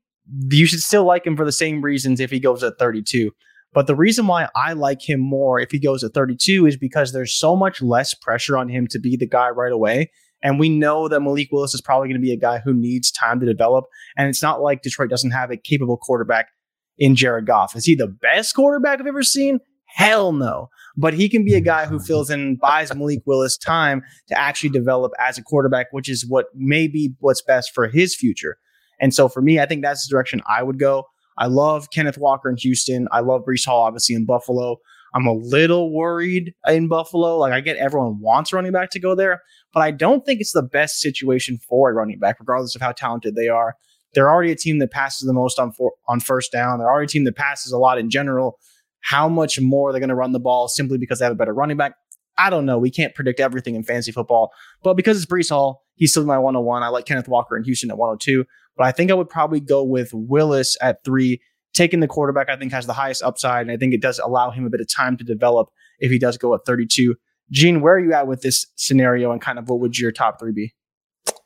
[0.51, 3.31] you should still like him for the same reasons if he goes at 32.
[3.75, 7.13] But the reason why I like him more if he goes at 32 is because
[7.13, 10.11] there's so much less pressure on him to be the guy right away.
[10.43, 13.11] And we know that Malik Willis is probably going to be a guy who needs
[13.11, 13.87] time to develop.
[14.17, 16.49] And it's not like Detroit doesn't have a capable quarterback
[16.97, 17.77] in Jared Goff.
[17.77, 19.59] Is he the best quarterback I've ever seen?
[19.87, 20.69] Hell no.
[20.97, 22.05] But he can be a guy who mm-hmm.
[22.05, 26.27] fills in and buys Malik Willis time to actually develop as a quarterback, which is
[26.27, 28.59] what may be what's best for his future.
[29.01, 31.05] And so for me, I think that's the direction I would go.
[31.37, 33.07] I love Kenneth Walker in Houston.
[33.13, 34.79] I love Breece Hall, obviously, in Buffalo.
[35.15, 37.39] I'm a little worried in Buffalo.
[37.39, 39.43] Like I get everyone wants running back to go there,
[39.73, 42.93] but I don't think it's the best situation for a running back, regardless of how
[42.93, 43.77] talented they are.
[44.15, 46.79] They're already a team that passes the most on for, on first down.
[46.79, 48.59] They're already a team that passes a lot in general.
[49.01, 51.55] How much more they're going to run the ball simply because they have a better
[51.55, 51.95] running back?
[52.37, 52.79] I don't know.
[52.79, 54.53] We can't predict everything in fantasy football,
[54.83, 56.83] but because it's Breece Hall, he's still my 101.
[56.83, 58.45] I like Kenneth Walker in Houston at 102.
[58.79, 61.43] But I think I would probably go with Willis at three.
[61.75, 63.63] Taking the quarterback, I think, has the highest upside.
[63.63, 65.69] And I think it does allow him a bit of time to develop
[65.99, 67.15] if he does go at 32.
[67.51, 70.41] Gene, where are you at with this scenario and kind of what would your top
[70.41, 70.75] three be?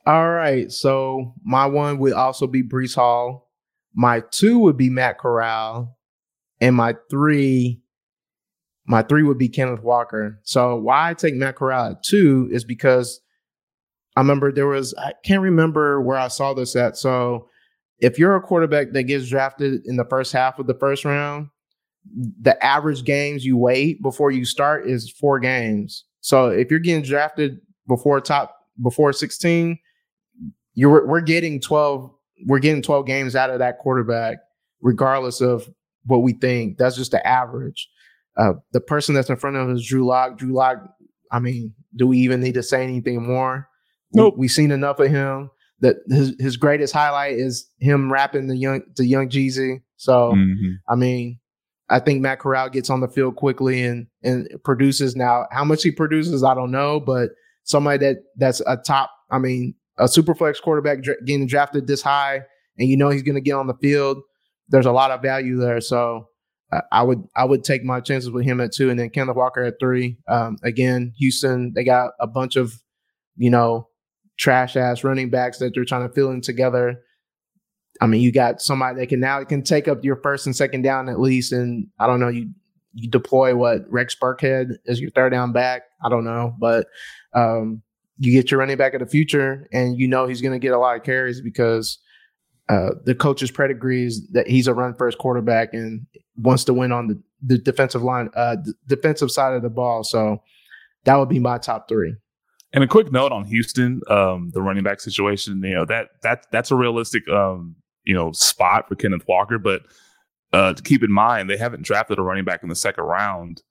[0.07, 0.71] All right.
[0.71, 3.51] So my one would also be Breece Hall.
[3.95, 5.97] My two would be Matt Corral.
[6.61, 7.83] And my three,
[8.87, 10.41] my three would be Kenneth Walker.
[10.45, 13.21] So why I take Matt Corral at two is because
[14.17, 16.97] I remember there was I can't remember where I saw this at.
[16.97, 17.49] So
[17.99, 21.49] if you're a quarterback that gets drafted in the first half of the first round,
[22.41, 26.05] the average games you wait before you start is four games.
[26.21, 29.79] So if you're getting drafted before top before 16,
[30.75, 32.11] you're we're getting 12
[32.47, 34.39] we're getting 12 games out of that quarterback
[34.81, 35.69] regardless of
[36.07, 36.79] what we think.
[36.79, 37.89] That's just the average.
[38.37, 40.39] Uh, the person that's in front of us Drew Lock.
[40.39, 40.79] Drew Lock,
[41.31, 43.69] I mean, do we even need to say anything more?
[44.15, 44.35] Nope.
[44.37, 45.51] We, have seen enough of him.
[45.81, 49.83] That his his greatest highlight is him rapping the young the young Jeezy.
[49.97, 50.73] So mm-hmm.
[50.89, 51.41] I mean,
[51.89, 55.17] I think Matt Corral gets on the field quickly and and produces.
[55.17, 57.31] Now, how much he produces, I don't know, but
[57.65, 59.11] somebody that that's a top.
[59.31, 62.43] I mean, a super flex quarterback dra- getting drafted this high,
[62.79, 64.19] and you know he's going to get on the field.
[64.69, 65.81] There's a lot of value there.
[65.81, 66.29] So
[66.91, 69.63] I would I would take my chances with him at two, and then Kenneth Walker
[69.63, 70.17] at three.
[70.29, 72.81] Um, again, Houston they got a bunch of
[73.37, 73.89] you know
[74.43, 77.01] trash ass running backs that they're trying to fill in together.
[78.01, 80.83] I mean, you got somebody that can now can take up your first and second
[80.83, 82.51] down at least, and I don't know you
[82.93, 85.83] you deploy what Rex Burkhead as your third down back.
[86.05, 86.89] I don't know, but
[87.33, 87.83] um,
[88.19, 90.75] you get your running back of the future, and you know he's going to get
[90.75, 91.99] a lot of carries because
[92.69, 96.05] uh, the coach's pedigree is that he's a run first quarterback and
[96.37, 100.03] wants to win on the, the defensive line, uh, the defensive side of the ball.
[100.03, 100.43] So
[101.05, 102.17] that would be my top three.
[102.73, 105.63] And a quick note on Houston, um, the running back situation.
[105.63, 109.59] You know that that that's a realistic, um, you know, spot for Kenneth Walker.
[109.59, 109.83] But
[110.53, 113.63] uh, to keep in mind, they haven't drafted a running back in the second round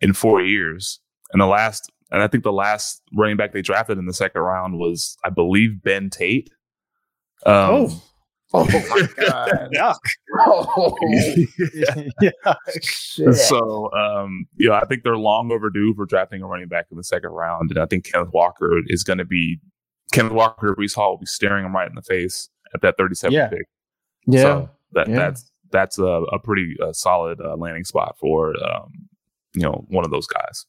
[0.00, 1.00] in four years.
[1.32, 4.40] And the last, and I think the last running back they drafted in the second
[4.40, 6.50] round was, I believe, Ben Tate.
[7.46, 8.02] Um, oh.
[8.56, 9.68] Oh my god!
[9.74, 9.98] Yuck!
[10.40, 10.96] Oh,
[11.74, 12.34] yeah.
[13.32, 16.96] So, um, you know, I think they're long overdue for drafting a running back in
[16.96, 19.60] the second round, and I think Kenneth Walker is going to be
[20.12, 20.74] Kenneth Walker.
[20.74, 23.48] Breece Hall will be staring him right in the face at that 37 yeah.
[23.48, 23.66] pick.
[24.26, 25.16] Yeah, so that yeah.
[25.16, 28.90] that's that's a, a pretty uh, solid uh, landing spot for um,
[29.54, 30.66] you know one of those guys.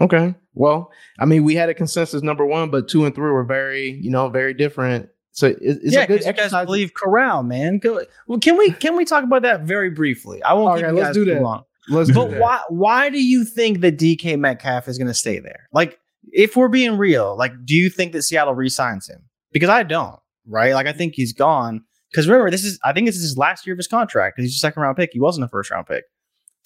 [0.00, 0.34] Okay.
[0.54, 3.98] Well, I mean, we had a consensus number one, but two and three were very,
[4.00, 5.08] you know, very different.
[5.38, 6.66] So it- it's yeah, a good you guys exercise.
[6.66, 7.78] believe Corral, man.
[7.78, 10.42] Go, well, can we can we talk about that very briefly?
[10.42, 10.72] I won't.
[10.78, 11.42] Okay, keep you let's guys do too that.
[11.42, 11.62] long.
[11.88, 15.38] Let's do But why why do you think that DK Metcalf is going to stay
[15.38, 15.68] there?
[15.72, 15.98] Like,
[16.32, 19.22] if we're being real, like, do you think that Seattle re-signs him?
[19.52, 20.74] Because I don't, right?
[20.74, 21.84] Like, I think he's gone.
[22.10, 24.50] Because remember, this is I think this is his last year of his contract because
[24.50, 25.10] he's a second round pick.
[25.12, 26.04] He wasn't a first round pick,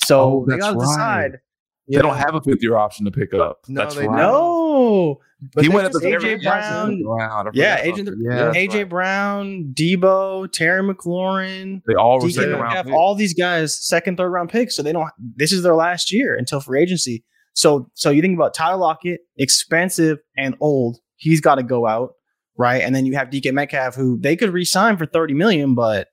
[0.03, 0.87] so Oh, they got to right.
[0.89, 1.41] decide.
[1.89, 3.59] They don't have a fifth year option to pick up.
[3.69, 4.17] No, That's they right.
[4.19, 5.19] No,
[5.55, 7.49] But he went at the AJ Brown- end round.
[7.55, 8.53] Yeah, Agent Yeah.
[8.55, 8.89] AJ Right.
[8.89, 14.17] Brown, Deebo, Terry McLaurin, They all were DK second round Metcalf, all these guys second,
[14.17, 14.77] third round picks.
[14.77, 15.11] So they don't.
[15.37, 17.25] This is their last year until free agency.
[17.55, 20.99] So so you think about Tyler Lockett, expensive and old.
[21.17, 22.13] He's got to go out,
[22.57, 22.81] right?
[22.83, 26.09] And then you have DK Metcalf, who they could re-sign for thirty million, but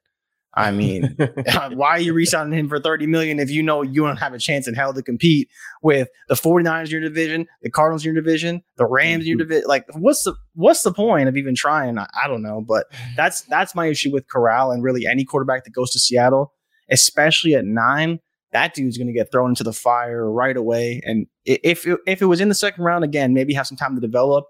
[0.60, 1.16] I mean,
[1.74, 4.40] why are you re-signing him for 30 million if you know you don't have a
[4.40, 5.50] chance in hell to compete
[5.82, 9.38] with the 49ers in your division, the Cardinals in your division, the Rams in your
[9.38, 9.48] mm-hmm.
[9.50, 9.68] division?
[9.68, 11.98] Like, what's the what's the point of even trying?
[11.98, 13.16] I, I don't know, but mm-hmm.
[13.16, 16.54] that's that's my issue with Corral and really any quarterback that goes to Seattle,
[16.92, 18.20] especially at nine.
[18.52, 21.02] That dude's going to get thrown into the fire right away.
[21.06, 23.94] And if it, if it was in the second round again, maybe have some time
[23.94, 24.46] to develop,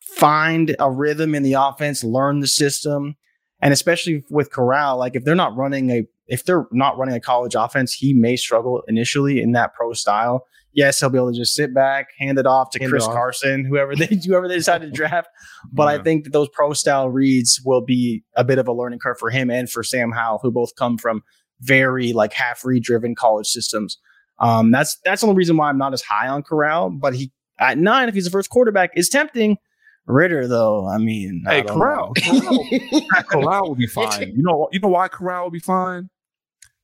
[0.00, 3.16] find a rhythm in the offense, learn the system,
[3.60, 7.20] and especially with Corral, like if they're not running a if they're not running a
[7.20, 10.46] college offense, he may struggle initially in that pro style.
[10.74, 13.14] Yes, he'll be able to just sit back, hand it off to Hand Chris off.
[13.14, 15.28] Carson, whoever they whoever they decide to draft.
[15.72, 18.98] But I think that those pro style reads will be a bit of a learning
[19.00, 21.22] curve for him and for Sam Howell, who both come from
[21.60, 23.98] very like half read driven college systems.
[24.38, 26.90] Um, that's that's the only reason why I'm not as high on Corral.
[26.90, 29.56] But he at nine, if he's the first quarterback, is tempting.
[30.08, 32.12] Ridder, though, I mean, I Hey, don't Corral.
[32.14, 32.64] Corral,
[33.28, 34.32] Corral will be fine.
[34.36, 36.08] You know, you know why Corral will be fine?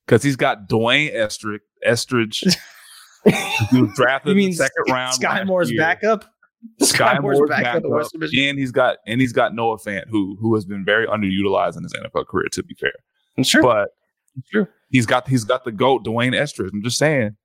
[0.07, 1.61] Because he's got Dwayne Eskridge.
[1.87, 2.55] Eskridge.
[3.73, 5.19] Was drafted You in the mean second round.
[5.19, 5.81] Skyy Moore's year.
[5.81, 6.27] backup?
[6.83, 10.55] Skyy Moore's Moore's backup backup, and he's got and he's got Noah Fant, who who
[10.55, 12.47] has been very underutilized in his NFL career.
[12.53, 12.93] To be fair,
[13.45, 13.63] true.
[13.63, 13.89] but
[14.51, 14.67] true.
[14.91, 16.71] he's got he's got the goat Dwayne Eskridge.
[16.73, 17.37] I'm just saying.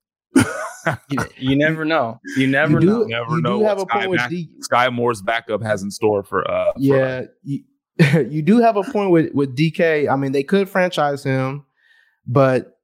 [1.09, 2.19] You, you never know.
[2.37, 3.03] You never you do, know.
[3.05, 5.61] Never you know do have a what Sky point with Mac- D, Skyy Moore's backup
[5.63, 7.63] has in store for uh for, yeah, you,
[8.29, 10.09] you do have a point with with DK.
[10.11, 11.65] I mean, they could franchise him,
[12.27, 12.77] but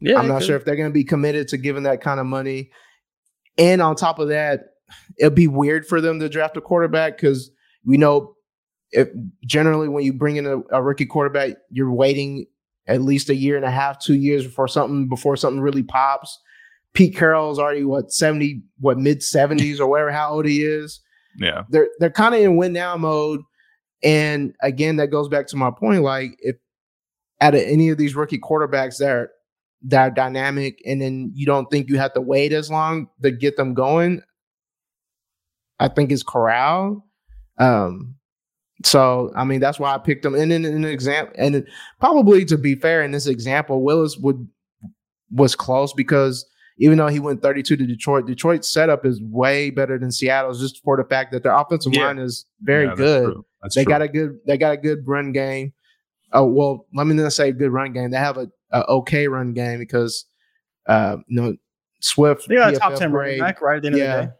[0.00, 0.46] Yeah, I'm not could.
[0.46, 2.70] sure if they're going to be committed to giving that kind of money.
[3.58, 4.64] And on top of that,
[5.18, 7.50] it'd be weird for them to draft a quarterback because
[7.84, 8.34] we know
[8.92, 9.08] if
[9.44, 12.46] generally when you bring in a, a rookie quarterback, you're waiting
[12.86, 16.38] at least a year and a half, two years before something before something really pops.
[16.96, 21.00] Pete Carroll's already what 70, what mid 70s or whatever how old he is
[21.38, 21.62] yeah.
[21.68, 23.40] they're they're kind of in win now mode.
[24.02, 26.02] And again, that goes back to my point.
[26.02, 26.56] Like if
[27.40, 29.30] out of any of these rookie quarterbacks that are
[29.82, 33.30] that are dynamic, and then you don't think you have to wait as long to
[33.30, 34.22] get them going,
[35.78, 37.04] I think it's Corral.
[37.58, 38.16] Um,
[38.84, 40.34] so I mean that's why I picked him.
[40.34, 41.66] And in an example, and
[42.00, 44.46] probably to be fair, in this example, Willis would
[45.30, 46.46] was close because
[46.78, 50.82] even though he went 32 to Detroit, Detroit's setup is way better than Seattle's just
[50.84, 52.06] for the fact that their offensive Yeah.
[52.06, 53.24] line is very Yeah, that's good.
[53.24, 53.46] true.
[53.62, 53.90] That's They true.
[53.90, 55.72] got a good they got a good run game.
[56.32, 58.10] Oh well, let me not say good run game.
[58.10, 60.26] They have a, a okay run game because
[60.88, 61.54] uh you know
[62.00, 64.14] Swift They got a top PFF 10 running back right at the end Yeah.
[64.14, 64.32] of the day.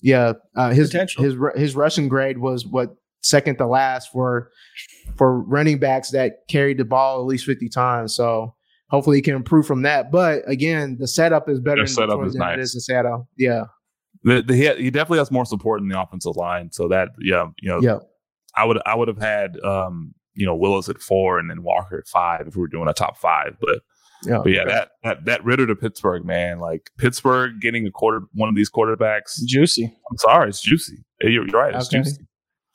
[0.00, 1.22] yeah, uh, his Potential.
[1.24, 4.50] his his rushing grade was what second to last for
[5.16, 8.14] for running backs that carried the ball at least fifty times.
[8.14, 8.54] So
[8.92, 10.12] hopefully he can improve from that.
[10.12, 12.58] But again, the setup is better Their in setup Detroit is than nice.
[12.60, 13.28] is in Seattle.
[13.36, 13.64] Yeah,
[14.22, 16.70] The, the, he, he definitely has more support in the offensive line.
[16.70, 17.98] So that yeah, you know, yeah,
[18.54, 21.98] I would I would have had um, you know, Willis at four and then Walker
[21.98, 23.56] at five if we were doing a top five.
[23.60, 23.80] But
[24.24, 24.38] yeah.
[24.44, 28.48] but yeah, that that that Ridder to Pittsburgh, man, like Pittsburgh getting a quarter one
[28.48, 29.42] of these quarterbacks.
[29.46, 29.84] Juicy.
[30.10, 31.04] I'm sorry, it's juicy.
[31.20, 31.98] You're, you're right, it's Okay.
[32.02, 32.26] juicy.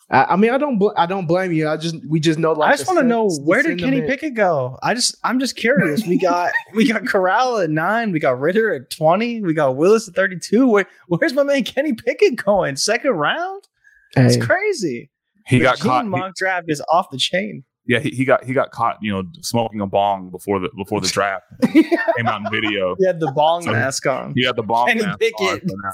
[0.09, 1.67] I, I mean, I don't bl- I don't blame you.
[1.67, 4.09] I just we just know like I just want to know where did Kenny sentiment-
[4.09, 4.79] Pickett go?
[4.81, 6.05] I just I'm just curious.
[6.07, 10.07] We got we got Corral at nine, we got Ridder at 20, we got Willis
[10.07, 10.67] at 32.
[10.67, 12.77] Where, where's my man Kenny Pickett going?
[12.77, 13.67] Second round?
[14.15, 14.41] It's Hey.
[14.41, 15.09] crazy.
[15.45, 16.03] He The got Gene caught.
[16.05, 17.63] he- mock draft is off the chain.
[17.85, 21.01] yeah, he, he got he got caught, you know, smoking a bong before the before
[21.01, 21.43] the draft
[21.73, 22.95] came out in video.
[22.97, 24.33] He had the bong So- mask on.
[24.37, 24.87] He had the bong.
[24.87, 25.63] Kenny mask Pickett.
[25.69, 25.91] on,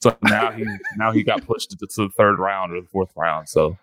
[0.00, 0.64] So now, he
[0.96, 3.48] now he got pushed to, to the third round or the fourth round.
[3.48, 3.76] So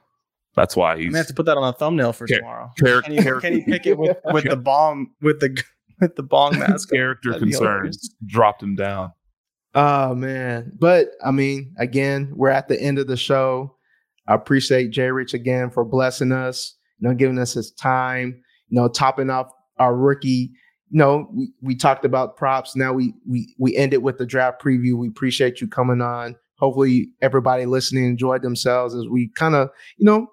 [0.55, 2.37] that's why he's gonna have to put that on a thumbnail for Okay.
[2.37, 2.71] tomorrow.
[2.79, 5.61] char- Kenny, char- Kenny Pickett with, with the bomb with the
[5.99, 6.89] with the bong mask.
[6.89, 7.97] character That'd be hilarious.
[7.97, 9.11] concerns dropped him down.
[9.73, 10.71] Oh man.
[10.79, 13.75] But I mean, again, we're at the end of the show.
[14.27, 18.79] I appreciate Jay Rich again for blessing us, you know, giving us his time, you
[18.81, 20.51] know, topping off our rookie
[20.89, 22.75] you know, we, we talked about props.
[22.75, 24.97] Now we we we ended with the draft preview.
[24.97, 26.35] We appreciate you coming on.
[26.57, 30.27] Hopefully, everybody listening enjoyed themselves as we kind of, you know,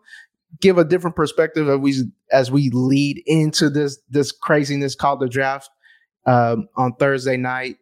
[0.60, 1.94] give a different perspective as we
[2.30, 5.70] as we lead into this this craziness called the draft
[6.26, 7.76] um, on Thursday night.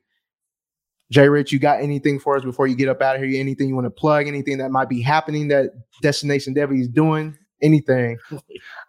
[1.10, 3.40] Jay Rich, you got anything for us before you get up out of here?
[3.40, 4.28] Anything you want to plug?
[4.28, 5.70] Anything that might be happening that
[6.02, 7.36] Destination Devy is doing?
[7.60, 8.16] Anything?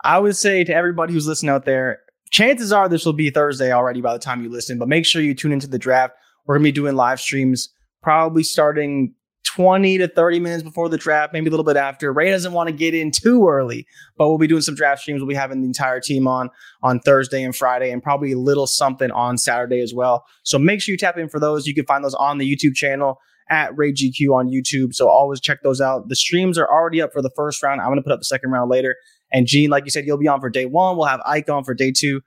[0.04, 2.00] I would say to everybody who's listening out there,
[2.32, 5.22] chances are this will be Thursday already by the time you listen, but make sure
[5.22, 6.14] you tune into the draft.
[6.46, 7.70] We're going to be doing live streams
[8.02, 9.14] probably starting
[9.44, 12.12] 20 to 30 minutes before the draft, maybe a little bit after.
[12.14, 13.86] Ray doesn't want to get in too early,
[14.18, 15.20] but we'll be doing some draft streams.
[15.20, 16.50] We'll be having the entire team on
[16.84, 20.26] on Thursday and Friday, and probably a little something on Saturday as well.
[20.44, 21.68] So make sure you tap in for those.
[21.68, 24.94] You can find those on the YouTube channel at Ray GQ on YouTube.
[24.94, 26.08] So always check those out.
[26.08, 27.82] The streams are already up for the first round.
[27.82, 28.96] I'm going to put up the second round later.
[29.32, 30.98] And Gene, like you said, you'll be on for day one.
[30.98, 32.22] We'll have Ike on for day two.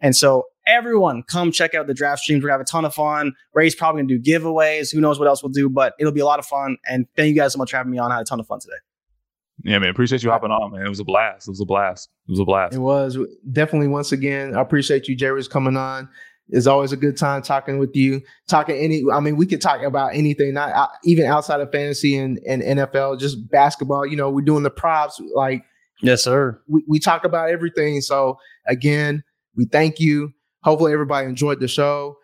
[0.00, 2.42] And so everyone come check out the draft streams.
[2.42, 3.32] We're gonna have a ton of fun.
[3.54, 4.92] Ray's probably gonna do giveaways.
[4.92, 6.76] Who knows what else we'll do, but it'll be a lot of fun.
[6.86, 8.10] And thank you guys so much for having me on.
[8.10, 8.76] I had a ton of fun today.
[9.62, 9.90] Yeah, man.
[9.90, 10.86] Appreciate you hopping on, man.
[10.86, 11.48] It was a blast.
[11.48, 12.08] It was a blast.
[12.28, 12.74] It was a blast.
[12.74, 13.18] It was
[13.52, 14.56] definitely once again.
[14.56, 16.08] I appreciate you, Jerry's coming on.
[16.48, 18.22] It's always a good time talking with you.
[18.48, 22.16] Talking any, I mean, we could talk about anything, not uh, even outside of fantasy
[22.16, 24.06] and, and NFL, just basketball.
[24.06, 25.20] You know, we're doing the props.
[25.34, 25.62] Like,
[26.02, 26.60] yes, sir.
[26.68, 28.00] We, we talk about everything.
[28.00, 29.22] So again,
[29.56, 30.32] we thank you.
[30.62, 32.16] Hopefully, everybody enjoyed the show.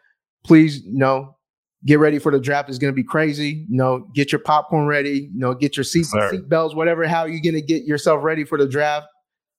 [0.45, 1.37] Please, you know,
[1.85, 2.69] get ready for the draft.
[2.69, 3.67] It's going to be crazy.
[3.69, 5.31] You know, get your popcorn ready.
[5.33, 7.07] You know, get your seat, seat belts, whatever.
[7.07, 9.07] How you going to get yourself ready for the draft?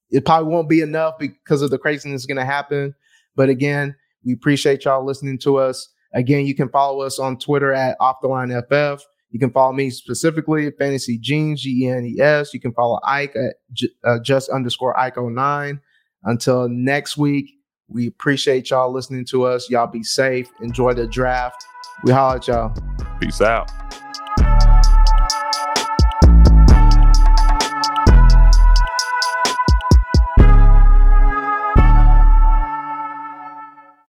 [0.10, 2.94] It probably won't be enough because of the craziness going to happen.
[3.35, 5.89] But again, we appreciate y'all listening to us.
[6.14, 9.03] Again, you can follow us on Twitter at Off the Line FF.
[9.31, 12.53] You can follow me specifically at Fantasy Genes, G E N E S.
[12.53, 15.79] You can follow Ike at j- uh, just underscore Ike 09.
[16.23, 17.51] Until next week,
[17.89, 19.69] we appreciate y'all listening to us.
[19.69, 20.49] Y'all be safe.
[20.61, 21.63] Enjoy the draft.
[22.03, 22.73] We holler at y'all.
[23.19, 23.69] Peace out.